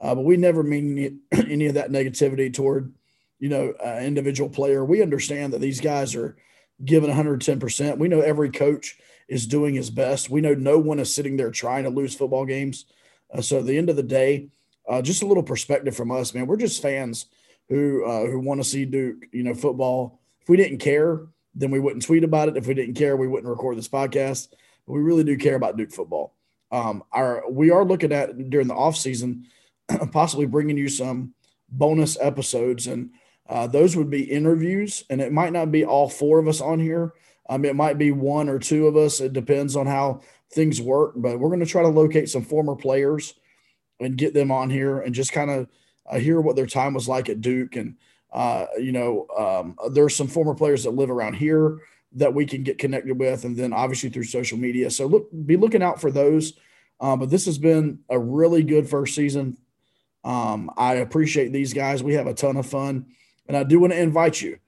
uh, 0.00 0.16
but 0.16 0.24
we 0.24 0.36
never 0.36 0.64
mean 0.64 0.98
any, 1.32 1.44
any, 1.52 1.66
of 1.66 1.74
that 1.74 1.92
negativity 1.92 2.52
toward, 2.52 2.92
you 3.38 3.48
know, 3.48 3.72
uh, 3.84 4.00
individual 4.02 4.50
player. 4.50 4.84
We 4.84 5.00
understand 5.00 5.52
that 5.52 5.60
these 5.60 5.80
guys 5.80 6.16
are 6.16 6.36
given 6.84 7.08
110%. 7.08 7.98
We 7.98 8.08
know 8.08 8.20
every 8.20 8.50
coach 8.50 8.98
is 9.28 9.46
doing 9.46 9.76
his 9.76 9.90
best. 9.90 10.28
We 10.28 10.40
know 10.40 10.54
no 10.54 10.78
one 10.78 10.98
is 10.98 11.14
sitting 11.14 11.36
there 11.36 11.52
trying 11.52 11.84
to 11.84 11.90
lose 11.90 12.16
football 12.16 12.46
games. 12.46 12.86
Uh, 13.32 13.42
so 13.42 13.60
at 13.60 13.66
the 13.66 13.78
end 13.78 13.90
of 13.90 13.96
the 13.96 14.02
day, 14.02 14.48
uh, 14.88 15.02
just 15.02 15.22
a 15.22 15.26
little 15.26 15.44
perspective 15.44 15.94
from 15.94 16.10
us, 16.10 16.34
man. 16.34 16.48
We're 16.48 16.56
just 16.56 16.82
fans 16.82 17.26
who 17.68 18.04
uh, 18.04 18.26
who 18.26 18.40
want 18.40 18.60
to 18.60 18.68
see 18.68 18.84
Duke, 18.84 19.26
you 19.32 19.42
know, 19.42 19.54
football. 19.54 20.20
If 20.42 20.48
we 20.48 20.56
didn't 20.56 20.78
care, 20.78 21.26
then 21.54 21.70
we 21.70 21.80
wouldn't 21.80 22.04
tweet 22.04 22.24
about 22.24 22.48
it. 22.48 22.56
If 22.56 22.66
we 22.66 22.74
didn't 22.74 22.94
care, 22.94 23.16
we 23.16 23.28
wouldn't 23.28 23.50
record 23.50 23.76
this 23.76 23.88
podcast 23.88 24.48
we 24.88 25.00
really 25.00 25.24
do 25.24 25.36
care 25.36 25.54
about 25.54 25.76
Duke 25.76 25.92
football. 25.92 26.34
Um, 26.70 27.02
our 27.12 27.48
we 27.50 27.70
are 27.70 27.84
looking 27.84 28.12
at 28.12 28.50
during 28.50 28.68
the 28.68 28.74
off 28.74 28.96
season, 28.96 29.46
possibly 30.12 30.46
bringing 30.46 30.76
you 30.76 30.88
some 30.88 31.34
bonus 31.68 32.18
episodes, 32.20 32.86
and 32.86 33.10
uh, 33.48 33.66
those 33.66 33.96
would 33.96 34.10
be 34.10 34.22
interviews, 34.22 35.04
and 35.10 35.20
it 35.20 35.32
might 35.32 35.52
not 35.52 35.70
be 35.70 35.84
all 35.84 36.08
four 36.08 36.38
of 36.38 36.48
us 36.48 36.60
on 36.60 36.80
here. 36.80 37.12
Um, 37.48 37.64
it 37.64 37.76
might 37.76 37.96
be 37.96 38.12
one 38.12 38.48
or 38.48 38.58
two 38.58 38.86
of 38.86 38.96
us. 38.96 39.20
It 39.20 39.32
depends 39.32 39.76
on 39.76 39.86
how 39.86 40.20
things 40.52 40.80
work, 40.80 41.12
but 41.16 41.38
we're 41.38 41.48
going 41.48 41.60
to 41.60 41.66
try 41.66 41.82
to 41.82 41.88
locate 41.88 42.28
some 42.28 42.42
former 42.42 42.76
players 42.76 43.34
and 44.00 44.16
get 44.16 44.34
them 44.34 44.50
on 44.50 44.68
here 44.68 45.00
and 45.00 45.14
just 45.14 45.32
kind 45.32 45.50
of 45.50 45.66
uh, 46.08 46.18
hear 46.18 46.40
what 46.40 46.56
their 46.56 46.66
time 46.66 46.94
was 46.94 47.08
like 47.08 47.28
at 47.28 47.40
Duke. 47.40 47.76
And 47.76 47.96
uh, 48.32 48.66
you 48.78 48.92
know, 48.92 49.26
um, 49.36 49.76
there's 49.92 50.16
some 50.16 50.28
former 50.28 50.54
players 50.54 50.84
that 50.84 50.90
live 50.90 51.10
around 51.10 51.34
here 51.34 51.78
that 52.12 52.34
we 52.34 52.46
can 52.46 52.62
get 52.62 52.78
connected 52.78 53.18
with, 53.18 53.44
and 53.44 53.56
then 53.56 53.72
obviously 53.72 54.08
through 54.08 54.24
social 54.24 54.58
media. 54.58 54.90
So 54.90 55.06
look, 55.06 55.28
be 55.46 55.56
looking 55.56 55.82
out 55.82 56.00
for 56.00 56.10
those. 56.10 56.54
Um, 57.00 57.20
but 57.20 57.30
this 57.30 57.46
has 57.46 57.58
been 57.58 58.00
a 58.08 58.18
really 58.18 58.62
good 58.62 58.88
first 58.88 59.14
season. 59.14 59.56
Um, 60.24 60.70
I 60.76 60.94
appreciate 60.94 61.52
these 61.52 61.72
guys. 61.72 62.02
We 62.02 62.14
have 62.14 62.26
a 62.26 62.34
ton 62.34 62.56
of 62.56 62.66
fun, 62.66 63.06
and 63.46 63.56
I 63.56 63.62
do 63.62 63.78
want 63.78 63.92
to 63.92 64.00
invite 64.00 64.40
you. 64.40 64.58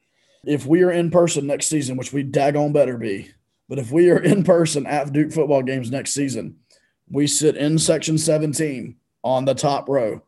If 0.45 0.65
we 0.65 0.83
are 0.83 0.93
in 0.93 1.11
person 1.11 1.47
next 1.47 1.67
season, 1.67 1.97
which 1.97 2.13
we 2.13 2.25
daggone 2.25 2.73
better 2.73 2.97
be, 2.97 3.31
but 3.69 3.79
if 3.79 3.91
we 3.91 4.11
are 4.11 4.19
in 4.23 4.45
person 4.45 4.87
at 4.87 5.13
Duke 5.13 5.33
football 5.33 5.63
games 5.63 5.91
next 5.91 6.13
season, 6.13 6.57
we 7.11 7.27
sit 7.27 7.57
in 7.57 7.79
section 7.79 8.17
17 8.17 8.97
on 9.23 9.45
the 9.45 9.55
top 9.55 9.89
row 9.89 10.23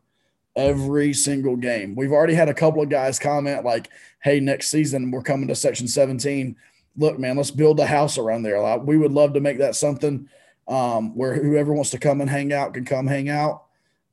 every 0.55 1.13
single 1.13 1.55
game. 1.55 1.95
We've 1.95 2.11
already 2.11 2.33
had 2.33 2.49
a 2.49 2.53
couple 2.53 2.81
of 2.81 2.89
guys 2.89 3.19
comment 3.19 3.65
like, 3.65 3.89
"Hey, 4.23 4.39
next 4.39 4.69
season 4.69 5.11
we're 5.11 5.23
coming 5.23 5.47
to 5.47 5.55
section 5.55 5.87
17." 5.87 6.55
look, 6.95 7.19
man, 7.19 7.37
let's 7.37 7.51
build 7.51 7.79
a 7.79 7.85
house 7.85 8.17
around 8.17 8.43
there. 8.43 8.77
We 8.79 8.97
would 8.97 9.11
love 9.11 9.33
to 9.33 9.39
make 9.39 9.59
that 9.59 9.75
something 9.75 10.29
um, 10.67 11.15
where 11.15 11.33
whoever 11.33 11.73
wants 11.73 11.91
to 11.91 11.99
come 11.99 12.21
and 12.21 12.29
hang 12.29 12.53
out 12.53 12.73
can 12.73 12.85
come 12.85 13.07
hang 13.07 13.29
out. 13.29 13.63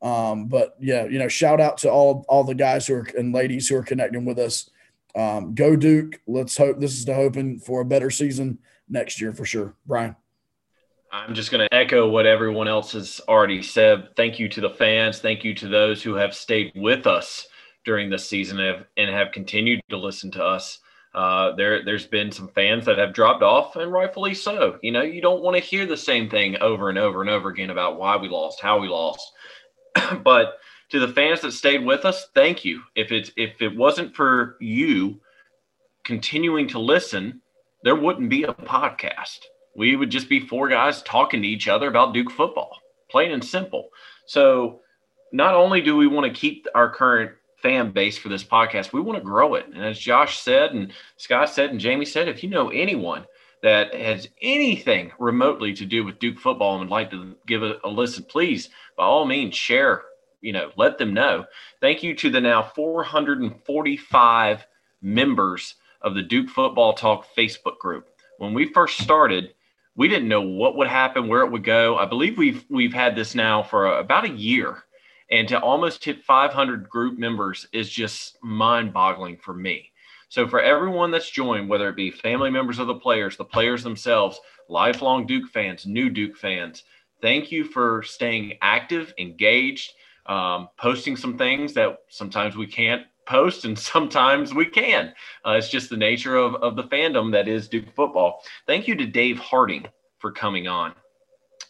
Um, 0.03 0.47
but 0.47 0.77
yeah, 0.81 1.05
you 1.05 1.19
know, 1.19 1.29
shout 1.29 1.61
out 1.61 1.79
to 1.79 1.91
all 1.91 2.25
all 2.29 2.45
the 2.45 2.55
guys 2.55 2.87
who 2.87 2.95
are 2.95 3.09
and 3.19 3.35
ladies 3.35 3.69
who 3.69 3.77
are 3.77 3.83
connecting 3.83 4.25
with 4.25 4.39
us. 4.39 4.71
Um, 5.15 5.55
go 5.55 5.77
Duke. 5.77 6.21
Let's 6.27 6.57
hope 6.57 6.81
this 6.81 6.93
is 6.93 7.05
the 7.05 7.15
hoping 7.15 7.59
for 7.59 7.83
a 7.83 7.85
better 7.85 8.11
season 8.11 8.59
next 8.89 9.21
year 9.21 9.35
for 9.35 9.45
sure. 9.45 9.75
Brian. 9.87 10.17
I'm 11.13 11.35
just 11.35 11.51
going 11.51 11.67
to 11.67 11.75
echo 11.75 12.09
what 12.09 12.27
everyone 12.27 12.69
else 12.69 12.93
has 12.93 13.21
already 13.27 13.63
said. 13.63 14.11
Thank 14.17 14.39
you 14.39 14.49
to 14.49 14.61
the 14.61 14.71
fans. 14.71 15.19
Thank 15.19 15.43
you 15.43 15.55
to 15.55 15.67
those 15.67 16.03
who 16.03 16.15
have 16.15 16.35
stayed 16.35 16.73
with 16.77 17.07
us 17.09 17.49
during 17.85 18.11
this 18.11 18.29
season 18.29 18.61
and 18.61 19.11
have 19.11 19.33
continued 19.33 19.81
to 19.89 19.97
listen 19.97 20.31
to 20.33 20.45
us. 20.45 20.79
Uh, 21.13 21.53
there, 21.57 21.85
there's 21.85 22.07
been 22.07 22.31
some 22.31 22.47
fans 22.49 22.85
that 22.85 22.99
have 22.99 23.13
dropped 23.13 23.43
off, 23.43 23.75
and 23.75 23.91
rightfully 23.91 24.35
so. 24.35 24.79
You 24.83 24.93
know, 24.93 25.03
you 25.03 25.21
don't 25.21 25.43
want 25.43 25.57
to 25.57 25.63
hear 25.63 25.85
the 25.85 25.97
same 25.97 26.31
thing 26.31 26.57
over 26.59 26.89
and 26.89 26.99
over 26.99 27.21
and 27.21 27.31
over 27.31 27.49
again 27.49 27.71
about 27.71 27.99
why 27.99 28.17
we 28.17 28.29
lost, 28.29 28.61
how 28.61 28.79
we 28.79 28.87
lost. 28.87 29.33
but 30.23 30.59
to 30.91 31.01
the 31.01 31.13
fans 31.13 31.41
that 31.41 31.53
stayed 31.53 31.85
with 31.85 32.05
us, 32.05 32.29
thank 32.37 32.65
you. 32.65 32.83
If 32.95 33.11
it's 33.11 33.33
if 33.37 33.61
it 33.61 33.77
wasn't 33.77 34.15
for 34.15 34.57
you 34.61 35.21
continuing 36.05 36.69
to 36.69 36.79
listen, 36.79 37.41
there 37.83 37.97
wouldn't 37.97 38.31
be 38.31 38.45
a 38.45 38.55
podcast 38.55 39.41
we 39.75 39.97
would 39.97 40.11
just 40.11 40.29
be 40.29 40.41
four 40.41 40.69
guys 40.69 41.03
talking 41.03 41.43
to 41.43 41.49
each 41.49 41.69
other 41.69 41.89
about 41.89 42.15
Duke 42.15 42.31
football, 42.31 42.79
plain 43.11 43.33
and 43.33 43.45
simple. 43.45 43.89
So, 44.27 44.81
not 45.33 45.55
only 45.55 45.81
do 45.81 45.97
we 45.97 46.09
want 46.09 46.27
to 46.27 46.41
keep 46.41 46.67
our 46.75 46.91
current 46.91 47.33
fan 47.63 47.93
base 47.93 48.19
for 48.19 48.29
this 48.29 48.45
podcast, 48.45 48.93
we 48.93 49.01
want 49.01 49.19
to 49.19 49.25
grow 49.25 49.55
it. 49.55 49.67
And 49.73 49.85
as 49.85 49.99
Josh 49.99 50.41
said, 50.41 50.73
and 50.73 50.93
Scott 51.17 51.51
said, 51.51 51.71
and 51.71 51.81
Jamie 51.81 52.05
said, 52.05 52.29
if 52.29 52.43
you 52.43 52.51
know 52.51 52.69
anyone 52.71 53.25
that 53.63 53.95
has 53.95 54.29
anything 54.43 55.13
remotely 55.19 55.73
to 55.75 55.85
do 55.85 56.05
with 56.05 56.19
Duke 56.19 56.41
football 56.41 56.73
and 56.73 56.81
would 56.81 56.91
like 56.91 57.11
to 57.11 57.37
give 57.47 57.63
a, 57.63 57.77
a 57.85 57.89
listen, 57.89 58.25
please, 58.25 58.71
by 58.97 59.05
all 59.05 59.27
means, 59.27 59.55
share, 59.55 60.03
you 60.41 60.53
know, 60.53 60.71
let 60.77 60.99
them 60.99 61.13
know. 61.13 61.45
Thank 61.81 62.03
you 62.03 62.15
to 62.17 62.31
the 62.31 62.41
now 62.41 62.63
445 62.75 64.67
members 65.03 65.75
of 66.03 66.15
the 66.15 66.23
Duke 66.23 66.49
Football 66.49 66.95
Talk 66.95 67.27
Facebook 67.37 67.79
group. 67.79 68.09
When 68.39 68.55
we 68.55 68.73
first 68.73 68.99
started, 68.99 69.53
we 69.97 70.09
didn't 70.09 70.29
know 70.29 70.43
what 70.43 70.77
would 70.77 70.89
happen, 70.89 71.29
where 71.29 71.43
it 71.43 71.51
would 71.51 71.65
go. 71.65 71.97
I 71.97 72.07
believe 72.07 72.39
we've 72.39 72.65
we've 72.69 72.93
had 72.95 73.17
this 73.17 73.35
now 73.35 73.63
for 73.63 73.87
a, 73.87 74.01
about 74.01 74.25
a 74.25 74.31
year, 74.31 74.85
and 75.31 75.49
to 75.49 75.61
almost 75.61 76.05
hit 76.05 76.25
500 76.25 76.89
group 76.89 77.19
members 77.19 77.67
is 77.73 77.91
just 77.91 78.39
mind-boggling 78.43 79.39
for 79.39 79.55
me. 79.55 79.91
So 80.29 80.47
for 80.47 80.61
everyone 80.61 81.11
that's 81.11 81.29
joined, 81.29 81.69
whether 81.69 81.89
it 81.89 81.97
be 81.97 82.11
family 82.13 82.51
members 82.51 82.79
of 82.79 82.87
the 82.87 82.95
players, 82.95 83.37
the 83.37 83.45
players 83.45 83.83
themselves, 83.83 84.41
lifelong 84.69 85.27
Duke 85.27 85.49
fans, 85.49 85.87
new 85.87 86.09
Duke 86.09 86.37
fans, 86.37 86.85
thank 87.21 87.51
you 87.51 87.65
for 87.65 88.05
staying 88.05 88.55
active, 88.63 89.13
engaged, 89.19 89.93
um, 90.27 90.69
posting 90.77 91.17
some 91.17 91.37
things 91.37 91.75
that 91.75 91.99
sometimes 92.09 92.57
we 92.57 92.69
can't 92.69 93.03
post 93.31 93.65
and 93.65 93.79
sometimes 93.93 94.53
we 94.53 94.67
can. 94.67 95.15
Uh, 95.47 95.53
it's 95.53 95.71
just 95.71 95.89
the 95.89 95.97
nature 95.97 96.37
of, 96.37 96.57
of 96.57 96.77
the 96.77 96.85
fandom 96.85 97.33
that 97.33 97.49
is 97.49 97.69
Duke 97.69 97.95
football. 97.95 98.43
Thank 98.67 98.89
you 98.89 98.95
to 98.97 99.07
Dave 99.07 99.39
Harding 99.39 99.87
for 100.19 100.33
coming 100.33 100.69
on. 100.69 100.93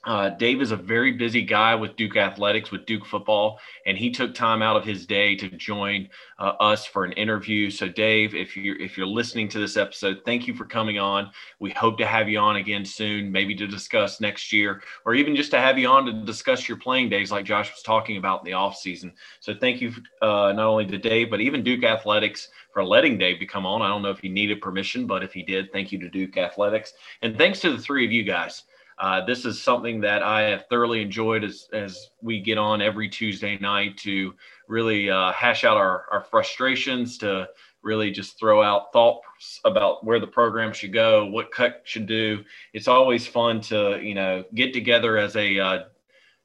Uh, 0.04 0.30
Dave 0.30 0.62
is 0.62 0.70
a 0.70 0.76
very 0.76 1.12
busy 1.12 1.42
guy 1.42 1.74
with 1.74 1.94
Duke 1.94 2.16
athletics, 2.16 2.70
with 2.70 2.86
Duke 2.86 3.04
football, 3.04 3.60
and 3.84 3.98
he 3.98 4.10
took 4.10 4.34
time 4.34 4.62
out 4.62 4.76
of 4.76 4.82
his 4.84 5.04
day 5.04 5.36
to 5.36 5.50
join 5.50 6.08
uh, 6.38 6.54
us 6.58 6.86
for 6.86 7.04
an 7.04 7.12
interview. 7.12 7.68
So, 7.68 7.86
Dave, 7.86 8.34
if 8.34 8.56
you're 8.56 8.80
if 8.80 8.96
you're 8.96 9.06
listening 9.06 9.46
to 9.48 9.58
this 9.58 9.76
episode, 9.76 10.22
thank 10.24 10.46
you 10.46 10.54
for 10.54 10.64
coming 10.64 10.98
on. 10.98 11.30
We 11.58 11.70
hope 11.72 11.98
to 11.98 12.06
have 12.06 12.30
you 12.30 12.38
on 12.38 12.56
again 12.56 12.82
soon, 12.82 13.30
maybe 13.30 13.54
to 13.56 13.66
discuss 13.66 14.22
next 14.22 14.54
year, 14.54 14.82
or 15.04 15.14
even 15.14 15.36
just 15.36 15.50
to 15.50 15.58
have 15.58 15.78
you 15.78 15.88
on 15.88 16.06
to 16.06 16.12
discuss 16.12 16.66
your 16.66 16.78
playing 16.78 17.10
days, 17.10 17.30
like 17.30 17.44
Josh 17.44 17.70
was 17.70 17.82
talking 17.82 18.16
about 18.16 18.40
in 18.40 18.46
the 18.46 18.54
off 18.54 18.76
season. 18.76 19.12
So, 19.40 19.54
thank 19.54 19.82
you 19.82 19.92
uh, 20.22 20.52
not 20.56 20.60
only 20.60 20.86
to 20.86 20.96
Dave, 20.96 21.28
but 21.28 21.42
even 21.42 21.62
Duke 21.62 21.84
athletics 21.84 22.48
for 22.72 22.82
letting 22.82 23.18
Dave 23.18 23.38
to 23.40 23.46
come 23.46 23.66
on. 23.66 23.82
I 23.82 23.88
don't 23.88 24.00
know 24.00 24.10
if 24.10 24.20
he 24.20 24.30
needed 24.30 24.62
permission, 24.62 25.06
but 25.06 25.22
if 25.22 25.34
he 25.34 25.42
did, 25.42 25.70
thank 25.72 25.92
you 25.92 25.98
to 25.98 26.08
Duke 26.08 26.38
athletics, 26.38 26.94
and 27.20 27.36
thanks 27.36 27.60
to 27.60 27.70
the 27.76 27.82
three 27.82 28.06
of 28.06 28.12
you 28.12 28.22
guys. 28.22 28.62
Uh, 29.00 29.24
this 29.24 29.46
is 29.46 29.60
something 29.60 29.98
that 30.02 30.22
I 30.22 30.42
have 30.42 30.66
thoroughly 30.68 31.00
enjoyed 31.00 31.42
as, 31.42 31.68
as 31.72 32.10
we 32.20 32.38
get 32.38 32.58
on 32.58 32.82
every 32.82 33.08
Tuesday 33.08 33.56
night 33.58 33.96
to 33.98 34.34
really 34.68 35.10
uh, 35.10 35.32
hash 35.32 35.64
out 35.64 35.78
our, 35.78 36.04
our 36.12 36.20
frustrations, 36.20 37.16
to 37.18 37.48
really 37.82 38.10
just 38.10 38.38
throw 38.38 38.62
out 38.62 38.92
thoughts 38.92 39.58
about 39.64 40.04
where 40.04 40.20
the 40.20 40.26
program 40.26 40.70
should 40.70 40.92
go, 40.92 41.24
what 41.24 41.50
cut 41.50 41.80
should 41.84 42.04
do. 42.04 42.44
It's 42.74 42.88
always 42.88 43.26
fun 43.26 43.62
to, 43.62 43.98
you 44.02 44.14
know, 44.14 44.44
get 44.54 44.74
together 44.74 45.16
as 45.16 45.34
a 45.34 45.58
uh, 45.58 45.78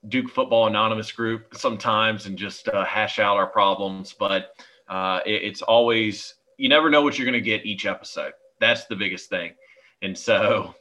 Duke 0.08 0.30
Football 0.30 0.68
Anonymous 0.68 1.12
group 1.12 1.58
sometimes 1.58 2.26
and 2.26 2.38
just 2.38 2.70
uh, 2.70 2.86
hash 2.86 3.20
out 3.20 3.36
our 3.36 3.48
problems. 3.48 4.16
But 4.18 4.56
uh, 4.88 5.20
it, 5.26 5.44
it's 5.44 5.62
always, 5.62 6.36
you 6.56 6.70
never 6.70 6.90
know 6.90 7.02
what 7.02 7.20
you're 7.20 7.26
going 7.26 7.34
to 7.34 7.42
get 7.42 7.66
each 7.66 7.86
episode. 7.86 8.32
That's 8.62 8.86
the 8.86 8.96
biggest 8.96 9.30
thing. 9.30 9.56
And 10.02 10.18
so, 10.18 10.74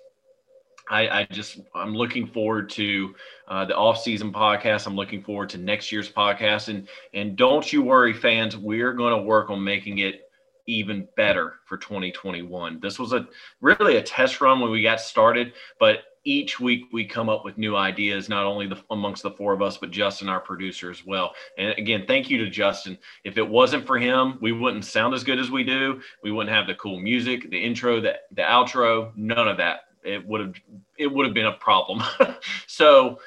I, 0.89 1.09
I, 1.09 1.26
just 1.30 1.61
I'm 1.74 1.95
looking 1.95 2.26
forward 2.26 2.68
to 2.70 3.14
uh, 3.49 3.64
the 3.64 3.76
off-season 3.76 4.32
podcast. 4.32 4.87
I'm 4.87 4.97
looking 4.97 5.22
forward 5.22 5.49
to 5.51 5.59
next 5.59 5.91
year's 5.91 6.11
podcast, 6.11 6.68
and 6.68 6.89
and 7.14 7.37
don't 7.37 7.72
you 7.72 7.82
worry, 7.82 8.12
fans. 8.12 8.57
We're 8.57 8.93
going 8.93 9.16
to 9.16 9.22
work 9.22 9.51
on 9.51 9.62
making 9.62 9.99
it 9.99 10.22
even 10.66 11.09
better 11.16 11.55
for 11.66 11.76
2021. 11.76 12.80
This 12.80 12.99
was 12.99 13.12
a 13.12 13.26
really 13.61 13.97
a 13.97 14.03
test 14.03 14.41
run 14.41 14.61
when 14.61 14.70
we 14.70 14.82
got 14.82 15.01
started, 15.01 15.53
but 15.78 16.05
each 16.26 16.59
week 16.59 16.85
we 16.91 17.05
come 17.05 17.28
up 17.28 17.45
with 17.45 17.59
new 17.59 17.76
ideas, 17.76 18.30
not 18.30 18.47
only 18.47 18.66
the, 18.66 18.82
amongst 18.91 19.22
the 19.22 19.30
four 19.30 19.53
of 19.53 19.61
us, 19.61 19.76
but 19.76 19.91
Justin, 19.91 20.28
our 20.28 20.41
producer, 20.41 20.91
as 20.91 21.05
well. 21.05 21.35
And 21.59 21.76
again, 21.78 22.05
thank 22.07 22.30
you 22.30 22.39
to 22.39 22.49
Justin. 22.49 22.97
If 23.24 23.37
it 23.37 23.47
wasn't 23.47 23.87
for 23.87 23.99
him, 23.99 24.39
we 24.41 24.53
wouldn't 24.53 24.87
sound 24.87 25.12
as 25.12 25.22
good 25.22 25.39
as 25.39 25.51
we 25.51 25.64
do. 25.64 26.01
We 26.22 26.32
wouldn't 26.32 26.55
have 26.55 26.66
the 26.66 26.76
cool 26.76 26.99
music, 26.99 27.51
the 27.51 27.62
intro, 27.62 28.01
the, 28.01 28.14
the 28.32 28.43
outro, 28.43 29.14
none 29.16 29.49
of 29.49 29.59
that 29.59 29.80
it 30.05 30.26
would 30.26 30.40
have 30.40 30.55
it 30.98 31.07
would 31.07 31.26
have 31.26 31.34
been 31.34 31.46
a 31.46 31.52
problem. 31.52 32.02
so 32.66 33.18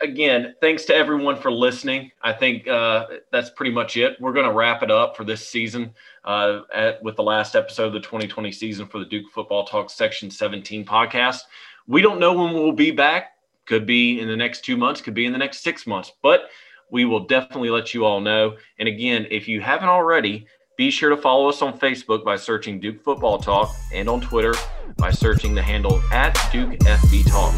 again, 0.00 0.54
thanks 0.60 0.84
to 0.86 0.94
everyone 0.94 1.36
for 1.36 1.50
listening. 1.50 2.10
I 2.22 2.32
think 2.32 2.66
uh, 2.66 3.06
that's 3.30 3.50
pretty 3.50 3.72
much 3.72 3.96
it. 3.96 4.16
We're 4.20 4.32
going 4.32 4.46
to 4.46 4.52
wrap 4.52 4.82
it 4.82 4.90
up 4.90 5.16
for 5.16 5.24
this 5.24 5.46
season 5.46 5.94
uh, 6.24 6.60
at, 6.74 7.02
with 7.02 7.16
the 7.16 7.22
last 7.22 7.54
episode 7.54 7.88
of 7.88 7.92
the 7.92 8.00
2020 8.00 8.50
season 8.52 8.86
for 8.86 8.98
the 8.98 9.04
Duke 9.04 9.30
Football 9.30 9.64
Talk 9.64 9.90
Section 9.90 10.30
17 10.30 10.84
podcast. 10.84 11.42
We 11.86 12.02
don't 12.02 12.20
know 12.20 12.32
when 12.32 12.54
we'll 12.54 12.72
be 12.72 12.90
back. 12.90 13.32
Could 13.66 13.86
be 13.86 14.20
in 14.20 14.28
the 14.28 14.36
next 14.36 14.64
two 14.64 14.76
months, 14.76 15.00
could 15.00 15.14
be 15.14 15.26
in 15.26 15.32
the 15.32 15.38
next 15.38 15.62
six 15.62 15.86
months, 15.86 16.12
but 16.22 16.50
we 16.90 17.04
will 17.04 17.26
definitely 17.26 17.70
let 17.70 17.94
you 17.94 18.04
all 18.04 18.20
know. 18.20 18.56
And 18.78 18.88
again, 18.88 19.26
if 19.30 19.46
you 19.46 19.60
haven't 19.60 19.88
already, 19.88 20.46
be 20.76 20.90
sure 20.90 21.10
to 21.10 21.16
follow 21.16 21.48
us 21.48 21.62
on 21.62 21.78
Facebook 21.78 22.24
by 22.24 22.36
searching 22.36 22.80
Duke 22.80 23.00
Football 23.04 23.38
Talk 23.38 23.72
and 23.92 24.08
on 24.08 24.20
Twitter 24.20 24.54
by 25.00 25.10
searching 25.10 25.54
the 25.54 25.62
handle 25.62 26.02
at 26.12 26.34
Duke 26.52 26.72
FB 26.80 27.26
Talk. 27.28 27.52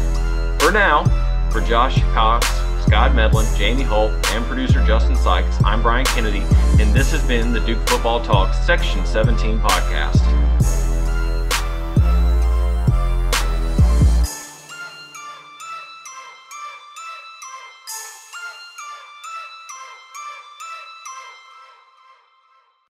For 0.61 0.71
now, 0.71 1.03
for 1.51 1.61
Josh 1.61 2.01
Cox, 2.13 2.47
Scott 2.85 3.13
Medlin, 3.13 3.45
Jamie 3.57 3.83
Holt, 3.83 4.11
and 4.31 4.43
producer 4.45 4.83
Justin 4.85 5.15
Sykes, 5.15 5.61
I'm 5.63 5.81
Brian 5.81 6.05
Kennedy, 6.05 6.43
and 6.79 6.93
this 6.93 7.11
has 7.11 7.23
been 7.27 7.51
the 7.51 7.59
Duke 7.59 7.87
Football 7.87 8.23
Talk 8.23 8.53
Section 8.53 9.05
17 9.05 9.59
podcast. 9.59 10.42